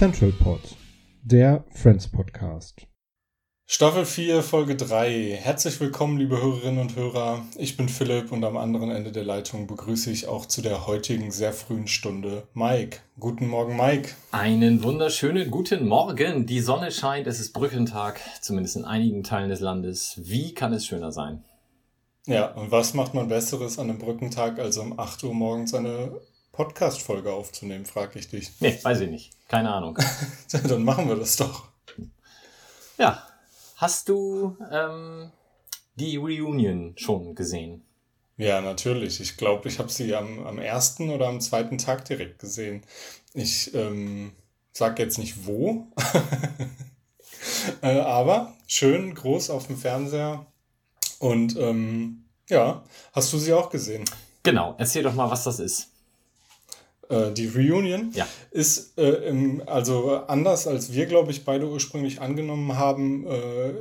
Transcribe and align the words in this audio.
Central 0.00 0.32
Pod, 0.32 0.78
der 1.24 1.62
Friends 1.74 2.08
Podcast. 2.08 2.89
Staffel 3.72 4.04
4, 4.04 4.42
Folge 4.42 4.74
3. 4.74 5.38
Herzlich 5.40 5.78
willkommen, 5.78 6.18
liebe 6.18 6.42
Hörerinnen 6.42 6.80
und 6.80 6.96
Hörer. 6.96 7.44
Ich 7.56 7.76
bin 7.76 7.88
Philipp 7.88 8.32
und 8.32 8.42
am 8.42 8.56
anderen 8.56 8.90
Ende 8.90 9.12
der 9.12 9.22
Leitung 9.22 9.68
begrüße 9.68 10.10
ich 10.10 10.26
auch 10.26 10.46
zu 10.46 10.60
der 10.60 10.88
heutigen 10.88 11.30
sehr 11.30 11.52
frühen 11.52 11.86
Stunde 11.86 12.48
Mike. 12.52 12.98
Guten 13.20 13.46
Morgen, 13.46 13.76
Mike. 13.76 14.16
Einen 14.32 14.82
wunderschönen 14.82 15.52
guten 15.52 15.86
Morgen. 15.86 16.46
Die 16.46 16.58
Sonne 16.58 16.90
scheint, 16.90 17.28
es 17.28 17.38
ist 17.38 17.52
Brückentag, 17.52 18.20
zumindest 18.40 18.74
in 18.74 18.84
einigen 18.84 19.22
Teilen 19.22 19.50
des 19.50 19.60
Landes. 19.60 20.14
Wie 20.20 20.52
kann 20.52 20.72
es 20.72 20.84
schöner 20.84 21.12
sein? 21.12 21.44
Ja, 22.26 22.46
und 22.46 22.72
was 22.72 22.94
macht 22.94 23.14
man 23.14 23.28
Besseres 23.28 23.78
an 23.78 23.88
einem 23.88 24.00
Brückentag, 24.00 24.58
als 24.58 24.78
um 24.78 24.98
8 24.98 25.22
Uhr 25.22 25.32
morgens 25.32 25.74
eine 25.74 26.20
Podcast-Folge 26.50 27.32
aufzunehmen, 27.32 27.86
frage 27.86 28.18
ich 28.18 28.28
dich. 28.28 28.50
Nee, 28.58 28.80
weiß 28.82 29.02
ich 29.02 29.10
nicht. 29.10 29.30
Keine 29.46 29.72
Ahnung. 29.72 29.96
Dann 30.68 30.82
machen 30.82 31.08
wir 31.08 31.14
das 31.14 31.36
doch. 31.36 31.68
Ja, 32.98 33.29
hast 33.80 34.10
du 34.10 34.56
ähm, 34.70 35.32
die 35.94 36.16
Reunion 36.16 36.92
schon 36.96 37.34
gesehen? 37.34 37.82
Ja, 38.36 38.60
natürlich. 38.60 39.20
Ich 39.20 39.36
glaube, 39.36 39.68
ich 39.68 39.78
habe 39.78 39.88
sie 39.88 40.14
am, 40.14 40.46
am 40.46 40.58
ersten 40.58 41.10
oder 41.10 41.28
am 41.28 41.40
zweiten 41.40 41.78
Tag 41.78 42.04
direkt 42.04 42.38
gesehen. 42.38 42.82
Ich 43.34 43.74
ähm, 43.74 44.32
sag 44.72 44.98
jetzt 44.98 45.18
nicht 45.18 45.46
wo, 45.46 45.86
äh, 47.82 48.00
aber 48.00 48.54
schön 48.66 49.14
groß 49.14 49.50
auf 49.50 49.66
dem 49.66 49.76
Fernseher. 49.76 50.46
Und 51.18 51.56
ähm, 51.56 52.24
ja, 52.48 52.84
hast 53.12 53.32
du 53.32 53.38
sie 53.38 53.52
auch 53.52 53.70
gesehen? 53.70 54.04
Genau, 54.42 54.74
erzähl 54.78 55.02
doch 55.02 55.14
mal, 55.14 55.30
was 55.30 55.44
das 55.44 55.58
ist. 55.58 55.90
Äh, 57.10 57.32
die 57.32 57.48
Reunion 57.48 58.12
Ja. 58.14 58.26
ist 58.50 58.96
äh, 58.98 59.28
im, 59.28 59.62
also 59.66 60.22
anders 60.28 60.66
als 60.66 60.92
wir, 60.94 61.06
glaube 61.06 61.32
ich, 61.32 61.44
beide 61.44 61.68
ursprünglich 61.68 62.20
angenommen 62.20 62.78
haben, 62.78 63.26
äh, 63.26 63.72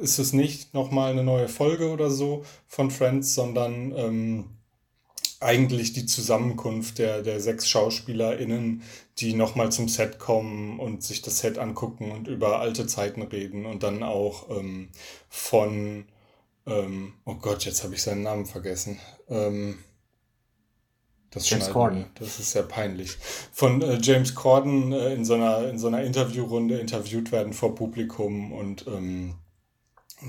ist 0.00 0.18
es 0.18 0.32
nicht 0.32 0.72
nochmal 0.72 1.12
eine 1.12 1.24
neue 1.24 1.48
Folge 1.48 1.90
oder 1.90 2.10
so 2.10 2.44
von 2.66 2.90
Friends, 2.90 3.34
sondern 3.34 3.92
ähm, 3.96 4.44
eigentlich 5.40 5.92
die 5.92 6.06
Zusammenkunft 6.06 6.98
der, 6.98 7.22
der 7.22 7.40
sechs 7.40 7.68
SchauspielerInnen, 7.68 8.82
die 9.18 9.34
nochmal 9.34 9.72
zum 9.72 9.88
Set 9.88 10.18
kommen 10.20 10.78
und 10.78 11.02
sich 11.02 11.20
das 11.20 11.40
Set 11.40 11.58
angucken 11.58 12.12
und 12.12 12.28
über 12.28 12.60
alte 12.60 12.86
Zeiten 12.86 13.22
reden 13.22 13.66
und 13.66 13.82
dann 13.82 14.02
auch 14.04 14.50
ähm, 14.50 14.88
von, 15.28 16.04
ähm, 16.66 17.14
oh 17.24 17.34
Gott, 17.34 17.64
jetzt 17.64 17.82
habe 17.82 17.94
ich 17.94 18.02
seinen 18.02 18.22
Namen 18.22 18.46
vergessen. 18.46 18.98
Ähm, 19.28 19.78
das 21.32 21.48
James 21.48 21.70
Corden. 21.70 22.06
Das 22.18 22.38
ist 22.38 22.54
ja 22.54 22.62
peinlich. 22.62 23.16
Von 23.52 23.82
äh, 23.82 23.98
James 24.00 24.34
Corden 24.34 24.92
äh, 24.92 25.14
in 25.14 25.24
so 25.24 25.34
einer, 25.34 25.68
in 25.68 25.78
so 25.78 25.88
einer 25.88 26.02
Interviewrunde 26.02 26.78
interviewt 26.78 27.32
werden 27.32 27.52
vor 27.52 27.74
Publikum 27.74 28.52
und 28.52 28.86
ähm, 28.86 29.34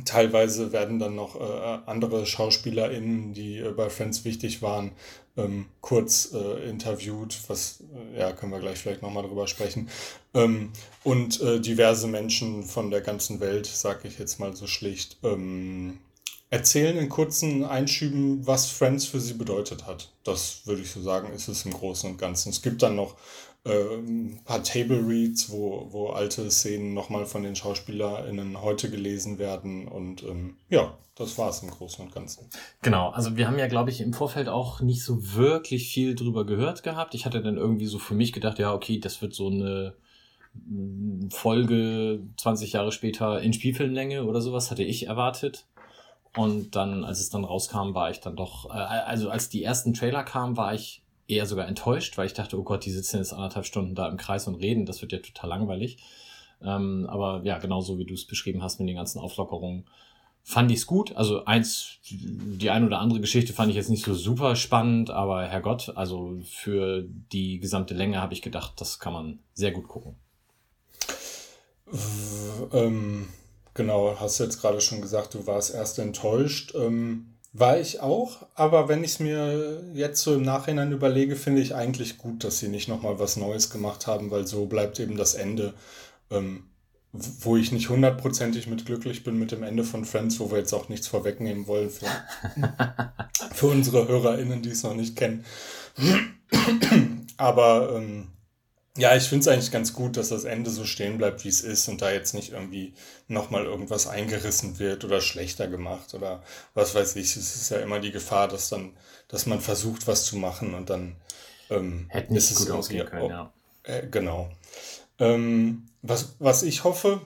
teilweise 0.05 0.71
werden 0.71 0.99
dann 0.99 1.15
noch 1.15 1.35
äh, 1.35 1.79
andere 1.85 2.25
SchauspielerInnen, 2.25 3.33
die 3.33 3.57
äh, 3.57 3.71
bei 3.71 3.89
Friends 3.89 4.25
wichtig 4.25 4.61
waren, 4.61 4.91
ähm, 5.35 5.65
kurz 5.81 6.31
äh, 6.33 6.69
interviewt, 6.69 7.37
was, 7.47 7.83
äh, 8.15 8.19
ja, 8.19 8.31
können 8.31 8.51
wir 8.51 8.59
gleich 8.59 8.79
vielleicht 8.79 9.01
nochmal 9.01 9.23
drüber 9.23 9.47
sprechen. 9.47 9.89
Ähm, 10.33 10.71
und 11.03 11.41
diverse 11.41 12.07
Menschen 12.07 12.63
von 12.63 12.89
der 12.89 13.01
ganzen 13.01 13.39
Welt, 13.39 13.65
sag 13.65 14.05
ich 14.05 14.17
jetzt 14.17 14.39
mal 14.39 14.55
so 14.55 14.67
schlicht, 14.67 15.17
ähm, 15.23 15.99
erzählen 16.53 16.97
in 16.99 17.09
kurzen 17.09 17.65
Einschüben, 17.65 18.45
was 18.45 18.69
Friends 18.69 19.05
für 19.07 19.19
sie 19.19 19.33
bedeutet 19.33 19.87
hat. 19.87 20.11
Das 20.23 20.67
würde 20.67 20.83
ich 20.83 20.91
so 20.91 21.01
sagen, 21.01 21.33
ist 21.33 21.47
es 21.47 21.65
im 21.65 21.73
Großen 21.73 22.11
und 22.11 22.17
Ganzen. 22.17 22.51
Es 22.51 22.61
gibt 22.61 22.83
dann 22.83 22.95
noch 22.95 23.15
äh, 23.65 23.95
ein 23.95 24.39
paar 24.45 24.61
Table 24.63 25.03
Reads, 25.03 25.49
wo, 25.49 25.87
wo 25.89 26.09
alte 26.09 26.51
Szenen 26.51 26.93
nochmal 26.93 27.25
von 27.25 27.41
den 27.41 27.55
SchauspielerInnen 27.55 28.61
heute 28.61 28.91
gelesen 28.91 29.39
werden. 29.39 29.87
Und 29.87 30.21
ähm, 30.21 30.57
ja, 30.69 30.95
das 31.15 31.39
war 31.39 31.49
es 31.49 31.63
im 31.63 31.71
Großen 31.71 32.05
und 32.05 32.13
Ganzen. 32.13 32.47
Genau, 32.83 33.09
also 33.09 33.35
wir 33.35 33.47
haben 33.47 33.57
ja, 33.57 33.67
glaube 33.67 33.89
ich, 33.89 33.99
im 33.99 34.13
Vorfeld 34.13 34.47
auch 34.47 34.79
nicht 34.79 35.03
so 35.03 35.33
wirklich 35.33 35.91
viel 35.91 36.13
drüber 36.13 36.45
gehört 36.45 36.83
gehabt. 36.83 37.15
Ich 37.15 37.25
hatte 37.25 37.41
dann 37.41 37.57
irgendwie 37.57 37.87
so 37.87 37.97
für 37.97 38.13
mich 38.13 38.31
gedacht, 38.31 38.59
ja, 38.59 38.75
okay, 38.75 38.99
das 38.99 39.23
wird 39.23 39.33
so 39.33 39.47
eine 39.47 39.95
mm, 40.53 41.29
Folge 41.29 42.19
20 42.37 42.73
Jahre 42.73 42.91
später 42.91 43.41
in 43.41 43.53
Spielfilmlänge 43.53 44.25
oder 44.25 44.39
sowas, 44.39 44.69
hatte 44.69 44.83
ich 44.83 45.07
erwartet. 45.07 45.65
Und 46.35 46.75
dann, 46.75 47.03
als 47.03 47.19
es 47.19 47.29
dann 47.29 47.43
rauskam, 47.43 47.93
war 47.93 48.09
ich 48.09 48.19
dann 48.19 48.35
doch, 48.35 48.65
äh, 48.65 48.77
also 48.77 49.29
als 49.29 49.49
die 49.49 49.63
ersten 49.63 49.93
Trailer 49.93 50.23
kamen, 50.23 50.57
war 50.57 50.73
ich 50.73 51.03
eher 51.27 51.45
sogar 51.45 51.67
enttäuscht, 51.67 52.17
weil 52.17 52.25
ich 52.25 52.33
dachte, 52.33 52.59
oh 52.59 52.63
Gott, 52.63 52.85
die 52.85 52.91
sitzen 52.91 53.17
jetzt 53.17 53.33
anderthalb 53.33 53.65
Stunden 53.65 53.95
da 53.95 54.07
im 54.07 54.17
Kreis 54.17 54.47
und 54.47 54.55
reden, 54.55 54.85
das 54.85 55.01
wird 55.01 55.11
ja 55.11 55.19
total 55.19 55.49
langweilig. 55.49 56.03
Ähm, 56.61 57.07
aber 57.09 57.41
ja, 57.43 57.57
genauso 57.59 57.97
wie 57.97 58.05
du 58.05 58.13
es 58.13 58.25
beschrieben 58.25 58.63
hast 58.63 58.79
mit 58.79 58.89
den 58.89 58.95
ganzen 58.95 59.19
Auflockerungen, 59.19 59.85
fand 60.43 60.71
ich 60.71 60.79
es 60.79 60.87
gut. 60.87 61.15
Also 61.15 61.45
eins, 61.45 61.99
die 62.09 62.69
ein 62.69 62.85
oder 62.85 62.99
andere 62.99 63.21
Geschichte 63.21 63.53
fand 63.53 63.69
ich 63.69 63.75
jetzt 63.75 63.89
nicht 63.89 64.05
so 64.05 64.13
super 64.13 64.55
spannend, 64.55 65.09
aber 65.09 65.45
Herrgott, 65.45 65.93
also 65.95 66.39
für 66.45 67.03
die 67.31 67.59
gesamte 67.59 67.93
Länge 67.93 68.21
habe 68.21 68.33
ich 68.33 68.41
gedacht, 68.41 68.73
das 68.77 68.99
kann 68.99 69.13
man 69.13 69.39
sehr 69.53 69.71
gut 69.71 69.87
gucken. 69.87 70.15
Ähm, 72.71 73.27
genau, 73.73 74.17
hast 74.19 74.39
du 74.39 74.43
jetzt 74.43 74.61
gerade 74.61 74.81
schon 74.81 75.01
gesagt, 75.01 75.33
du 75.33 75.47
warst 75.47 75.73
erst 75.73 75.99
enttäuscht. 75.99 76.73
Ähm, 76.75 77.33
war 77.55 77.79
ich 77.79 77.99
auch, 78.01 78.47
aber 78.55 78.89
wenn 78.89 79.03
ich 79.03 79.11
es 79.11 79.19
mir 79.19 79.83
jetzt 79.93 80.23
so 80.23 80.33
im 80.33 80.41
Nachhinein 80.41 80.91
überlege, 80.91 81.35
finde 81.35 81.61
ich 81.61 81.75
eigentlich 81.75 82.17
gut, 82.17 82.43
dass 82.43 82.57
sie 82.57 82.67
nicht 82.67 82.87
nochmal 82.87 83.19
was 83.19 83.37
Neues 83.37 83.69
gemacht 83.69 84.07
haben, 84.07 84.31
weil 84.31 84.47
so 84.47 84.65
bleibt 84.65 84.99
eben 84.99 85.17
das 85.17 85.35
Ende, 85.35 85.75
ähm, 86.31 86.63
wo 87.11 87.55
ich 87.55 87.71
nicht 87.71 87.89
hundertprozentig 87.89 88.65
mit 88.65 88.87
glücklich 88.87 89.23
bin 89.23 89.37
mit 89.37 89.51
dem 89.51 89.61
Ende 89.61 89.83
von 89.83 90.03
Friends, 90.03 90.39
wo 90.39 90.49
wir 90.49 90.57
jetzt 90.57 90.73
auch 90.73 90.89
nichts 90.89 91.07
vorwegnehmen 91.07 91.67
wollen 91.67 91.91
für, 91.91 92.07
für 93.53 93.67
unsere 93.67 94.07
HörerInnen, 94.07 94.63
die 94.63 94.71
es 94.71 94.81
noch 94.81 94.95
nicht 94.95 95.15
kennen. 95.15 95.45
Aber 97.37 97.95
ähm, 97.95 98.29
ja, 98.95 99.15
ich 99.15 99.23
finde 99.23 99.41
es 99.41 99.47
eigentlich 99.47 99.71
ganz 99.71 99.93
gut, 99.93 100.17
dass 100.17 100.29
das 100.29 100.43
Ende 100.43 100.69
so 100.69 100.85
stehen 100.85 101.17
bleibt, 101.17 101.43
wie 101.43 101.49
es 101.49 101.61
ist 101.61 101.87
und 101.87 102.01
da 102.01 102.11
jetzt 102.11 102.33
nicht 102.33 102.51
irgendwie 102.51 102.93
nochmal 103.27 103.65
irgendwas 103.65 104.05
eingerissen 104.05 104.77
wird 104.77 105.03
oder 105.03 105.19
schlechter 105.19 105.67
gemacht 105.67 106.13
oder 106.13 106.43
was 106.75 106.93
weiß 106.93 107.15
ich. 107.15 107.35
Es 107.35 107.55
ist 107.55 107.69
ja 107.69 107.77
immer 107.79 107.99
die 107.99 108.11
Gefahr, 108.11 108.47
dass 108.47 108.69
dann, 108.69 108.95
dass 109.27 109.47
man 109.47 109.61
versucht, 109.61 110.05
was 110.05 110.25
zu 110.25 110.37
machen 110.37 110.75
und 110.75 110.91
dann 110.91 111.15
ähm, 111.71 112.05
Hätte 112.09 112.33
nicht 112.33 112.55
gut 112.55 112.69
ausgehen 112.69 113.07
können, 113.07 113.21
oh, 113.23 113.29
ja. 113.29 113.53
äh, 113.83 114.07
genau. 114.07 114.51
Ähm, 115.17 115.85
was, 116.03 116.35
was 116.37 116.61
ich 116.61 116.83
hoffe, 116.83 117.21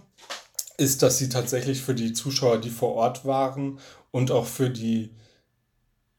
ist, 0.77 1.01
dass 1.01 1.17
sie 1.17 1.27
tatsächlich 1.27 1.81
für 1.81 1.95
die 1.95 2.13
Zuschauer, 2.13 2.59
die 2.59 2.69
vor 2.69 2.93
Ort 2.93 3.25
waren 3.25 3.79
und 4.11 4.31
auch 4.31 4.45
für 4.45 4.69
die, 4.69 5.09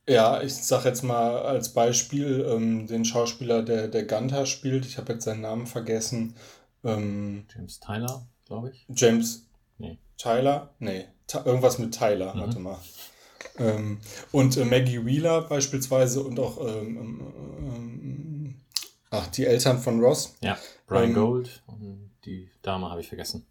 ja, 0.08 0.42
ich 0.42 0.54
sag 0.54 0.84
jetzt 0.84 1.02
mal 1.02 1.40
als 1.42 1.72
Beispiel, 1.72 2.44
ähm, 2.48 2.86
den 2.86 3.04
Schauspieler, 3.04 3.62
der, 3.62 3.88
der 3.88 4.04
Gunther 4.04 4.46
spielt, 4.46 4.86
ich 4.86 4.98
habe 4.98 5.12
jetzt 5.12 5.24
seinen 5.24 5.42
Namen 5.42 5.66
vergessen, 5.66 6.34
ähm, 6.84 7.44
James 7.54 7.78
Tyler, 7.80 8.26
glaube 8.46 8.70
ich. 8.70 8.86
James 8.88 9.44
Nee. 9.78 9.98
Tyler? 10.16 10.74
Nee, 10.80 11.06
Ty- 11.28 11.44
irgendwas 11.44 11.78
mit 11.78 11.94
Tyler, 11.96 12.34
Mhm. 12.34 12.40
warte 12.40 12.58
mal. 12.58 12.78
Ähm, 13.58 13.98
und 14.32 14.56
äh, 14.56 14.64
Maggie 14.64 15.04
Wheeler 15.04 15.42
beispielsweise 15.42 16.22
und 16.22 16.38
auch 16.40 16.58
ähm, 16.60 16.96
ähm, 16.96 17.32
ähm, 17.58 18.54
ach, 19.10 19.26
die 19.28 19.46
Eltern 19.46 19.78
von 19.78 20.00
Ross. 20.00 20.34
Ja, 20.40 20.56
Brian 20.86 21.14
Gold 21.14 21.62
und 21.66 22.10
die 22.24 22.50
Dame 22.62 22.90
habe 22.90 23.00
ich 23.00 23.08
vergessen. 23.08 23.46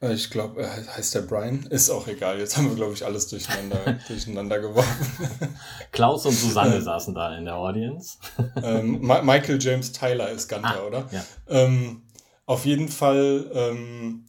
Äh, 0.00 0.12
Ich 0.14 0.30
glaube, 0.30 0.62
äh, 0.62 0.66
heißt 0.68 1.14
der 1.14 1.22
Brian? 1.22 1.64
Ist 1.70 1.90
auch 1.90 2.06
egal. 2.08 2.38
Jetzt 2.38 2.56
haben 2.56 2.68
wir, 2.68 2.76
glaube 2.76 2.94
ich, 2.94 3.04
alles 3.04 3.26
durcheinander, 3.28 3.98
durcheinander 4.08 4.58
geworfen. 4.60 5.28
Klaus 5.92 6.26
und 6.26 6.34
Susanne 6.34 6.76
Äh. 6.76 6.82
saßen 6.82 7.14
da 7.14 7.36
in 7.36 7.44
der 7.44 7.56
Audience. 7.56 8.18
ähm, 8.62 9.00
Michael 9.00 9.58
James 9.60 9.92
Tyler 9.92 10.30
ist 10.30 10.48
Gunther, 10.48 10.80
Ah, 10.82 10.86
oder? 10.86 11.08
ja. 11.12 11.24
Ähm, 11.48 12.02
auf 12.46 12.64
jeden 12.64 12.88
Fall 12.88 13.50
ähm, 13.52 14.24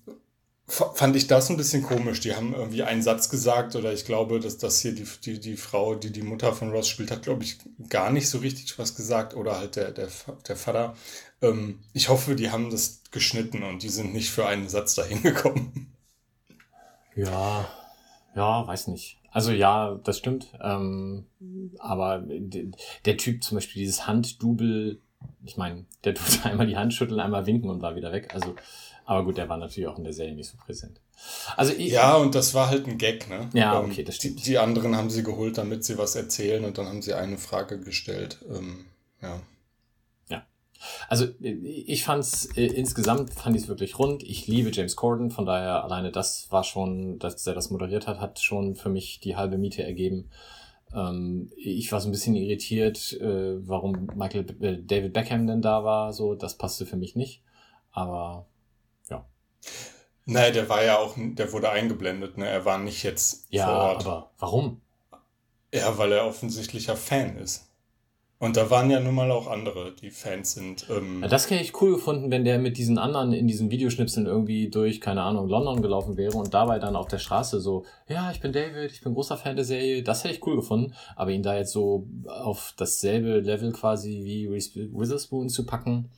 fand 0.68 1.16
ich 1.16 1.26
das 1.28 1.50
ein 1.50 1.58
bisschen 1.58 1.82
komisch. 1.84 2.20
Die 2.20 2.36
haben 2.36 2.54
irgendwie 2.54 2.84
einen 2.84 3.02
Satz 3.02 3.30
gesagt 3.30 3.76
oder 3.76 3.94
ich 3.94 4.06
glaube, 4.06 4.40
dass 4.40 4.58
das 4.58 4.80
hier 4.82 4.94
die, 4.94 5.06
die, 5.24 5.40
die 5.40 5.56
Frau, 5.58 5.96
die 5.96 6.12
die 6.12 6.22
Mutter 6.22 6.54
von 6.54 6.70
Ross 6.72 6.88
spielt, 6.90 7.12
hat, 7.12 7.24
glaube 7.24 7.44
ich, 7.44 7.58
gar 7.90 8.12
nicht 8.12 8.30
so 8.30 8.40
richtig 8.40 8.78
was 8.78 8.96
gesagt 8.96 9.36
oder 9.36 9.58
halt 9.58 9.78
der, 9.78 9.92
der, 9.92 10.10
der 10.48 10.56
Vater. 10.58 10.96
Ähm, 11.42 11.80
ich 11.94 12.10
hoffe, 12.10 12.36
die 12.36 12.52
haben 12.52 12.70
das 12.70 13.04
geschnitten 13.12 13.64
und 13.64 13.84
die 13.84 13.90
sind 13.90 14.14
nicht 14.14 14.30
für 14.30 14.46
einen 14.46 14.70
Satz 14.70 14.96
dahin 14.96 15.22
gekommen. 15.22 15.94
Ja, 17.16 17.68
ja, 18.36 18.68
weiß 18.68 18.88
nicht. 18.88 19.18
Also 19.32 19.52
ja, 19.52 20.00
das 20.04 20.18
stimmt. 20.18 20.48
Ähm, 20.62 21.26
aber 21.80 22.24
der 23.06 23.18
Typ 23.18 23.44
zum 23.44 23.58
Beispiel, 23.58 23.82
dieses 23.82 24.08
Handdubel, 24.08 25.02
ich 25.44 25.58
meine, 25.58 25.86
der 26.04 26.14
tut 26.16 26.46
einmal 26.46 26.68
die 26.68 26.78
Hand 26.78 26.94
schütteln, 26.94 27.20
einmal 27.20 27.46
winken 27.46 27.70
und 27.70 27.82
war 27.82 27.96
wieder 27.96 28.12
weg. 28.12 28.34
Also 28.34 28.56
aber 29.10 29.24
gut, 29.24 29.38
der 29.38 29.50
war 29.50 29.58
natürlich 29.58 29.88
auch 29.88 29.98
in 29.98 30.04
der 30.04 30.14
Serie 30.14 30.36
nicht 30.36 30.52
so 30.52 30.58
präsent. 30.64 31.02
Also 31.58 31.74
ich, 31.74 31.94
ja, 31.94 32.16
und 32.16 32.36
das 32.36 32.54
war 32.54 32.70
halt 32.70 32.86
ein 32.86 33.00
Gag, 33.00 33.28
ne? 33.28 33.50
Ja, 33.54 33.80
ähm, 33.80 33.90
okay, 33.90 34.04
das 34.04 34.18
stimmt. 34.18 34.38
Die, 34.42 34.44
die, 34.44 34.58
anderen 34.60 34.96
haben 34.96 35.10
sie 35.10 35.24
geholt, 35.24 35.58
damit 35.58 35.84
sie 35.84 35.98
was 35.98 36.16
erzählen 36.16 36.64
und 36.64 36.78
dann 36.78 36.86
haben 36.86 37.02
sie 37.02 37.16
eine 37.16 37.40
Frage 37.40 37.80
gestellt. 37.80 38.38
Ähm, 38.48 38.86
ja. 39.20 39.42
Ja. 40.80 41.06
Also 41.10 41.28
ich 41.40 42.04
fand's 42.04 42.50
äh, 42.56 42.66
insgesamt 42.66 43.34
fand 43.34 43.56
ich 43.56 43.64
es 43.64 43.68
wirklich 43.68 44.00
rund. 44.00 44.24
Ich 44.24 44.48
liebe 44.48 44.72
James 44.72 44.96
Corden, 44.96 45.32
von 45.32 45.46
daher 45.46 45.84
alleine 45.84 46.12
das 46.12 46.48
war 46.52 46.64
schon, 46.64 47.20
dass 47.20 47.46
er 47.46 47.54
das 47.54 47.70
moderiert 47.70 48.08
hat, 48.08 48.20
hat 48.20 48.40
schon 48.40 48.76
für 48.76 48.90
mich 48.90 49.20
die 49.20 49.36
halbe 49.36 49.58
Miete 49.58 49.84
ergeben. 49.84 50.30
Ähm, 50.94 51.52
ich 51.58 51.92
war 51.92 52.02
so 52.02 52.10
ein 52.10 52.12
bisschen 52.12 52.36
irritiert, 52.36 53.14
äh, 53.22 53.68
warum 53.68 54.10
Michael 54.16 54.46
äh, 54.62 54.82
David 54.82 55.14
Beckham 55.14 55.48
denn 55.48 55.62
da 55.62 55.84
war. 55.84 56.14
So, 56.14 56.36
das 56.36 56.58
passte 56.58 56.86
für 56.86 56.98
mich 56.98 57.16
nicht. 57.16 57.44
Aber 57.92 58.48
Nein, 60.26 60.54
der 60.54 60.70
war 60.70 60.84
ja 60.84 61.00
auch, 61.00 61.16
der 61.18 61.52
wurde 61.52 61.72
eingeblendet, 61.72 62.38
ne? 62.38 62.48
Er 62.48 62.64
war 62.64 62.78
nicht 62.78 63.02
jetzt 63.02 63.48
ja, 63.50 63.66
vor 63.66 63.76
Ort. 63.76 64.06
aber 64.06 64.32
warum? 64.38 64.82
Ja, 65.74 65.98
weil 65.98 66.12
er 66.12 66.28
offensichtlicher 66.28 66.96
Fan 66.96 67.38
ist. 67.38 67.69
Und 68.42 68.56
da 68.56 68.70
waren 68.70 68.90
ja 68.90 69.02
nun 69.02 69.16
mal 69.16 69.30
auch 69.32 69.48
andere, 69.48 69.94
die 69.94 70.12
Fans 70.12 70.54
sind. 70.54 70.88
Ähm 70.90 71.22
ja, 71.22 71.28
das 71.28 71.50
hätte 71.50 71.62
ich 71.62 71.82
cool 71.82 71.96
gefunden, 71.96 72.32
wenn 72.32 72.46
der 72.46 72.58
mit 72.58 72.78
diesen 72.78 72.98
anderen 72.98 73.34
in 73.34 73.48
diesen 73.48 73.70
Videoschnipseln 73.70 74.28
irgendwie 74.28 74.70
durch, 74.70 75.02
keine 75.02 75.24
Ahnung, 75.24 75.50
London 75.50 75.82
gelaufen 75.82 76.16
wäre 76.16 76.38
und 76.38 76.54
dabei 76.54 76.80
dann 76.80 76.96
auf 76.96 77.10
der 77.10 77.18
Straße 77.18 77.60
so, 77.60 77.84
ja, 78.08 78.32
ich 78.32 78.40
bin 78.40 78.54
David, 78.54 78.94
ich 78.94 79.02
bin 79.02 79.14
großer 79.14 79.36
Fan 79.36 79.58
der 79.58 79.66
Serie. 79.66 80.04
Das 80.04 80.24
hätte 80.24 80.36
ich 80.36 80.48
cool 80.48 80.56
gefunden. 80.56 80.94
Aber 81.18 81.32
ihn 81.32 81.44
da 81.44 81.58
jetzt 81.58 81.74
so 81.74 82.08
auf 82.28 82.74
dasselbe 82.78 83.42
Level 83.42 83.74
quasi 83.74 84.22
wie 84.24 84.48
Reese 84.48 84.90
Witherspoon 84.94 85.50
zu 85.50 85.66
packen, 85.66 86.10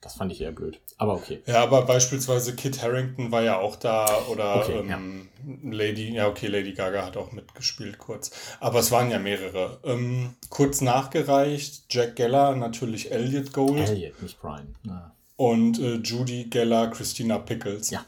das 0.00 0.14
fand 0.14 0.30
ich 0.32 0.40
eher 0.40 0.52
blöd. 0.52 0.80
Aber 0.98 1.14
okay. 1.14 1.42
Ja, 1.46 1.62
aber 1.62 1.82
beispielsweise 1.82 2.54
Kit 2.54 2.82
Harrington 2.82 3.32
war 3.32 3.42
ja 3.42 3.58
auch 3.58 3.76
da 3.76 4.06
oder 4.28 4.56
okay, 4.56 4.78
ähm, 4.78 5.28
ja. 5.44 5.70
Lady, 5.70 6.14
ja 6.14 6.28
okay, 6.28 6.46
Lady 6.46 6.72
Gaga 6.74 7.04
hat 7.04 7.16
auch 7.16 7.32
mitgespielt 7.32 7.98
kurz. 7.98 8.30
Aber 8.60 8.78
es 8.78 8.90
waren 8.92 9.10
ja 9.10 9.18
mehrere. 9.18 9.80
Ähm, 9.84 10.34
kurz 10.48 10.80
nachgereicht, 10.80 11.86
Jack 11.90 12.16
Geller, 12.16 12.54
natürlich 12.54 13.10
Elliot 13.10 13.52
Gold. 13.52 13.88
Elliot, 13.88 14.22
nicht 14.22 14.40
Brian. 14.40 14.76
Ja. 14.84 15.14
Und 15.36 15.78
äh, 15.78 15.96
Judy 15.96 16.44
Geller, 16.44 16.88
Christina 16.88 17.38
Pickles. 17.38 17.90
Ja. 17.90 18.04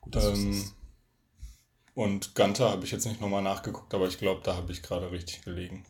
Gut, 0.00 0.16
ähm, 0.16 0.64
und 1.94 2.34
Gunter 2.34 2.70
habe 2.70 2.84
ich 2.84 2.90
jetzt 2.90 3.06
nicht 3.06 3.20
nochmal 3.20 3.42
nachgeguckt, 3.42 3.94
aber 3.94 4.08
ich 4.08 4.18
glaube, 4.18 4.40
da 4.44 4.56
habe 4.56 4.72
ich 4.72 4.82
gerade 4.82 5.10
richtig 5.10 5.42
gelegen. 5.42 5.86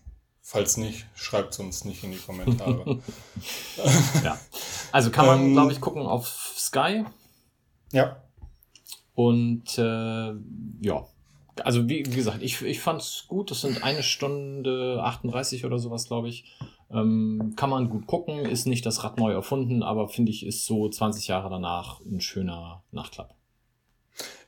Falls 0.47 0.77
nicht, 0.77 1.07
schreibt 1.15 1.55
es 1.55 1.59
uns 1.59 1.87
nicht 1.87 2.05
in 2.05 2.13
die 2.13 2.19
Kommentare. 2.19 2.99
ja. 4.23 4.39
Also 4.93 5.11
kann 5.11 5.25
man, 5.25 5.41
ähm, 5.41 5.53
glaube 5.55 5.73
ich, 5.73 5.81
gucken 5.81 6.03
auf 6.03 6.27
Sky. 6.55 7.07
Ja. 7.93 8.23
Und 9.15 9.79
äh, 9.79 10.35
ja. 10.83 11.07
Also 11.63 11.89
wie, 11.89 12.05
wie 12.05 12.17
gesagt, 12.17 12.43
ich, 12.43 12.61
ich 12.61 12.81
fand 12.81 13.01
es 13.01 13.25
gut. 13.27 13.51
Das 13.51 13.63
sind 13.63 13.83
eine 13.83 14.03
Stunde 14.03 15.01
38 15.03 15.65
oder 15.65 15.79
sowas, 15.79 16.09
glaube 16.09 16.29
ich. 16.29 16.45
Ähm, 16.91 17.55
kann 17.57 17.71
man 17.71 17.89
gut 17.89 18.07
gucken, 18.07 18.41
ist 18.45 18.67
nicht 18.67 18.85
das 18.85 19.03
Rad 19.03 19.17
neu 19.17 19.33
erfunden, 19.33 19.83
aber 19.83 20.09
finde 20.09 20.31
ich, 20.31 20.45
ist 20.45 20.67
so 20.67 20.91
20 20.91 21.27
Jahre 21.27 21.49
danach 21.49 22.01
ein 22.01 22.21
schöner 22.21 22.85
Nachklapp. 22.93 23.35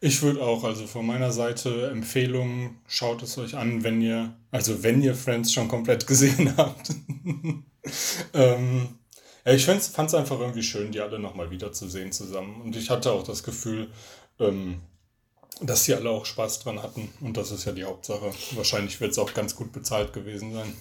Ich 0.01 0.23
würde 0.23 0.43
auch, 0.43 0.65
also 0.65 0.87
von 0.87 1.07
meiner 1.07 1.33
Seite 1.33 1.89
Empfehlung, 1.91 2.77
schaut 2.87 3.23
es 3.23 3.39
euch 3.39 3.57
an, 3.57 3.83
wenn 3.83 4.01
ihr, 4.01 4.37
also 4.51 4.83
wenn 4.83 5.03
ihr 5.03 5.15
Friends 5.15 5.53
schon 5.53 5.69
komplett 5.69 6.07
gesehen 6.07 6.57
habt. 6.57 6.91
ähm, 8.35 8.89
ja, 9.45 9.53
ich 9.53 9.65
fand 9.65 9.81
es 9.81 10.15
einfach 10.15 10.41
irgendwie 10.41 10.63
schön, 10.63 10.93
die 10.93 11.01
alle 11.01 11.19
nochmal 11.19 11.51
wiederzusehen 11.51 12.13
zusammen. 12.13 12.61
Und 12.63 12.77
ich 12.77 12.91
hatte 12.91 13.13
auch 13.13 13.23
das 13.23 13.43
Gefühl, 13.43 13.91
ähm, 14.41 14.81
dass 15.61 15.85
sie 15.85 15.95
alle 15.95 16.11
auch 16.11 16.27
Spaß 16.27 16.61
dran 16.61 16.83
hatten. 16.83 17.09
Und 17.21 17.37
das 17.37 17.51
ist 17.51 17.65
ja 17.65 17.73
die 17.73 17.85
Hauptsache. 17.85 18.33
Wahrscheinlich 18.53 19.01
wird 19.01 19.13
es 19.13 19.19
auch 19.19 19.33
ganz 19.35 19.57
gut 19.57 19.73
bezahlt 19.73 20.13
gewesen 20.13 20.53
sein. 20.53 20.77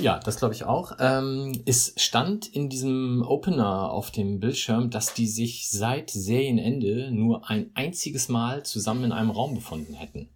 Ja, 0.00 0.18
das 0.18 0.36
glaube 0.36 0.54
ich 0.54 0.64
auch. 0.64 0.92
Ähm, 1.00 1.62
es 1.64 1.94
stand 1.96 2.46
in 2.46 2.68
diesem 2.68 3.22
Opener 3.26 3.90
auf 3.90 4.10
dem 4.10 4.40
Bildschirm, 4.40 4.90
dass 4.90 5.14
die 5.14 5.26
sich 5.26 5.70
seit 5.70 6.10
Serienende 6.10 7.10
nur 7.10 7.48
ein 7.48 7.70
einziges 7.74 8.28
Mal 8.28 8.64
zusammen 8.64 9.04
in 9.04 9.12
einem 9.12 9.30
Raum 9.30 9.54
befunden 9.54 9.94
hätten. 9.94 10.28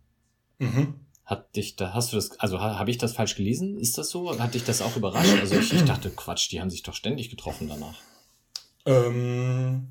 Mhm. 0.59 0.95
Hat 1.25 1.55
dich 1.55 1.77
da, 1.77 1.95
hast 1.95 2.13
du 2.13 2.17
das, 2.17 2.39
also 2.41 2.61
habe 2.61 2.91
ich 2.91 2.99
das 2.99 3.13
falsch 3.13 3.37
gelesen? 3.37 3.79
Ist 3.79 3.97
das 3.99 4.11
so? 4.11 4.39
Hat 4.39 4.55
dich 4.55 4.65
das 4.65 4.83
auch 4.83 4.97
überrascht? 4.97 5.39
Also 5.41 5.57
ich, 5.57 5.73
ich 5.73 5.85
dachte, 5.85 6.11
Quatsch, 6.11 6.51
die 6.51 6.61
haben 6.61 6.71
sich 6.71 6.83
doch 6.83 6.95
ständig 6.95 7.31
getroffen 7.31 7.69
danach. 7.69 7.99
Ähm, 8.85 9.89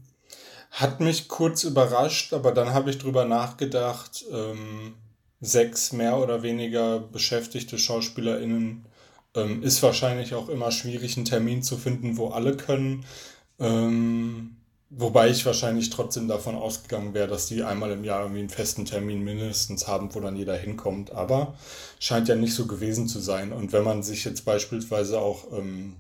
hat 0.71 0.99
mich 0.99 1.29
kurz 1.29 1.63
überrascht, 1.63 2.33
aber 2.33 2.51
dann 2.51 2.73
habe 2.73 2.89
ich 2.89 2.97
drüber 2.97 3.25
nachgedacht, 3.25 4.25
ähm, 4.31 4.95
sechs 5.39 5.93
mehr 5.93 6.17
oder 6.17 6.43
weniger 6.43 6.99
beschäftigte 6.99 7.77
SchauspielerInnen 7.77 8.85
ähm, 9.36 9.63
ist 9.63 9.81
wahrscheinlich 9.83 10.33
auch 10.33 10.50
immer 10.50 10.72
schwierig, 10.72 11.18
einen 11.18 11.25
Termin 11.25 11.63
zu 11.63 11.78
finden, 11.78 12.18
wo 12.18 12.30
alle 12.30 12.57
können. 12.57 13.06
Ähm, 13.60 14.57
wobei 14.89 15.30
ich 15.30 15.45
wahrscheinlich 15.45 15.89
trotzdem 15.89 16.28
davon 16.28 16.56
ausgegangen 16.56 17.13
wäre, 17.13 17.28
dass 17.28 17.48
die 17.48 17.63
einmal 17.63 17.92
im 17.92 18.04
Jahr 18.04 18.22
irgendwie 18.22 18.39
einen 18.39 18.50
festen 18.50 18.86
Termin 18.86 19.24
mindestens 19.24 19.88
haben, 19.88 20.13
wo 20.13 20.19
dann 20.19 20.36
jeder 20.36 20.57
hinkommt. 20.57 21.12
Aber 21.12 21.56
scheint 22.00 22.28
ja 22.28 22.36
nicht 22.36 22.54
so 22.54 22.68
gewesen 22.68 23.07
zu 23.07 23.19
sein. 23.19 23.54
Und 23.54 23.72
wenn 23.74 23.83
man 23.83 24.04
sich 24.04 24.25
jetzt 24.25 24.44
beispielsweise 24.44 25.19
auch 25.19 25.51
ähm, 25.54 25.95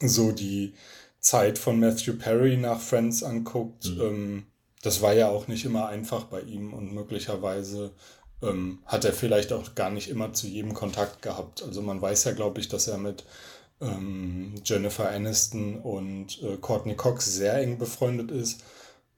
so 0.00 0.32
die 0.32 0.74
Zeit 1.20 1.58
von 1.58 1.78
Matthew 1.78 2.14
Perry 2.14 2.56
nach 2.56 2.80
Friends 2.80 3.22
anguckt, 3.22 3.84
mhm. 3.86 4.00
ähm, 4.00 4.46
das 4.82 5.02
war 5.02 5.12
ja 5.12 5.28
auch 5.28 5.46
nicht 5.46 5.64
immer 5.64 5.88
einfach 5.88 6.24
bei 6.24 6.40
ihm 6.40 6.72
und 6.72 6.92
möglicherweise 6.94 7.92
ähm, 8.42 8.78
hat 8.86 9.04
er 9.04 9.12
vielleicht 9.12 9.52
auch 9.52 9.74
gar 9.74 9.90
nicht 9.90 10.08
immer 10.08 10.32
zu 10.32 10.46
jedem 10.46 10.74
Kontakt 10.74 11.22
gehabt. 11.22 11.62
Also 11.62 11.82
man 11.82 12.00
weiß 12.00 12.24
ja, 12.24 12.32
glaube 12.32 12.60
ich, 12.60 12.68
dass 12.68 12.88
er 12.88 12.98
mit 12.98 13.24
ähm, 13.80 14.54
Jennifer 14.64 15.10
Aniston 15.10 15.80
und 15.80 16.42
äh, 16.42 16.56
Courtney 16.56 16.94
Cox 16.94 17.26
sehr 17.34 17.54
eng 17.58 17.78
befreundet 17.78 18.30
ist, 18.30 18.62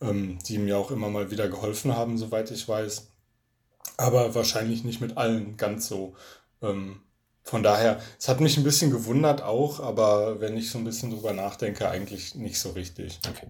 ähm, 0.00 0.38
die 0.46 0.54
ihm 0.54 0.68
ja 0.68 0.76
auch 0.76 0.90
immer 0.90 1.10
mal 1.10 1.30
wieder 1.30 1.48
geholfen 1.48 1.96
haben, 1.96 2.18
soweit 2.18 2.50
ich 2.50 2.68
weiß. 2.68 3.08
Aber 3.96 4.34
wahrscheinlich 4.34 4.84
nicht 4.84 5.00
mit 5.00 5.16
allen 5.16 5.56
ganz 5.56 5.88
so. 5.88 6.14
Ähm, 6.60 7.00
von 7.44 7.62
daher, 7.62 8.00
es 8.18 8.28
hat 8.28 8.40
mich 8.40 8.56
ein 8.56 8.64
bisschen 8.64 8.92
gewundert 8.92 9.42
auch, 9.42 9.80
aber 9.80 10.40
wenn 10.40 10.56
ich 10.56 10.70
so 10.70 10.78
ein 10.78 10.84
bisschen 10.84 11.10
drüber 11.10 11.32
nachdenke, 11.32 11.88
eigentlich 11.88 12.36
nicht 12.36 12.58
so 12.58 12.70
richtig. 12.70 13.18
Okay. 13.28 13.48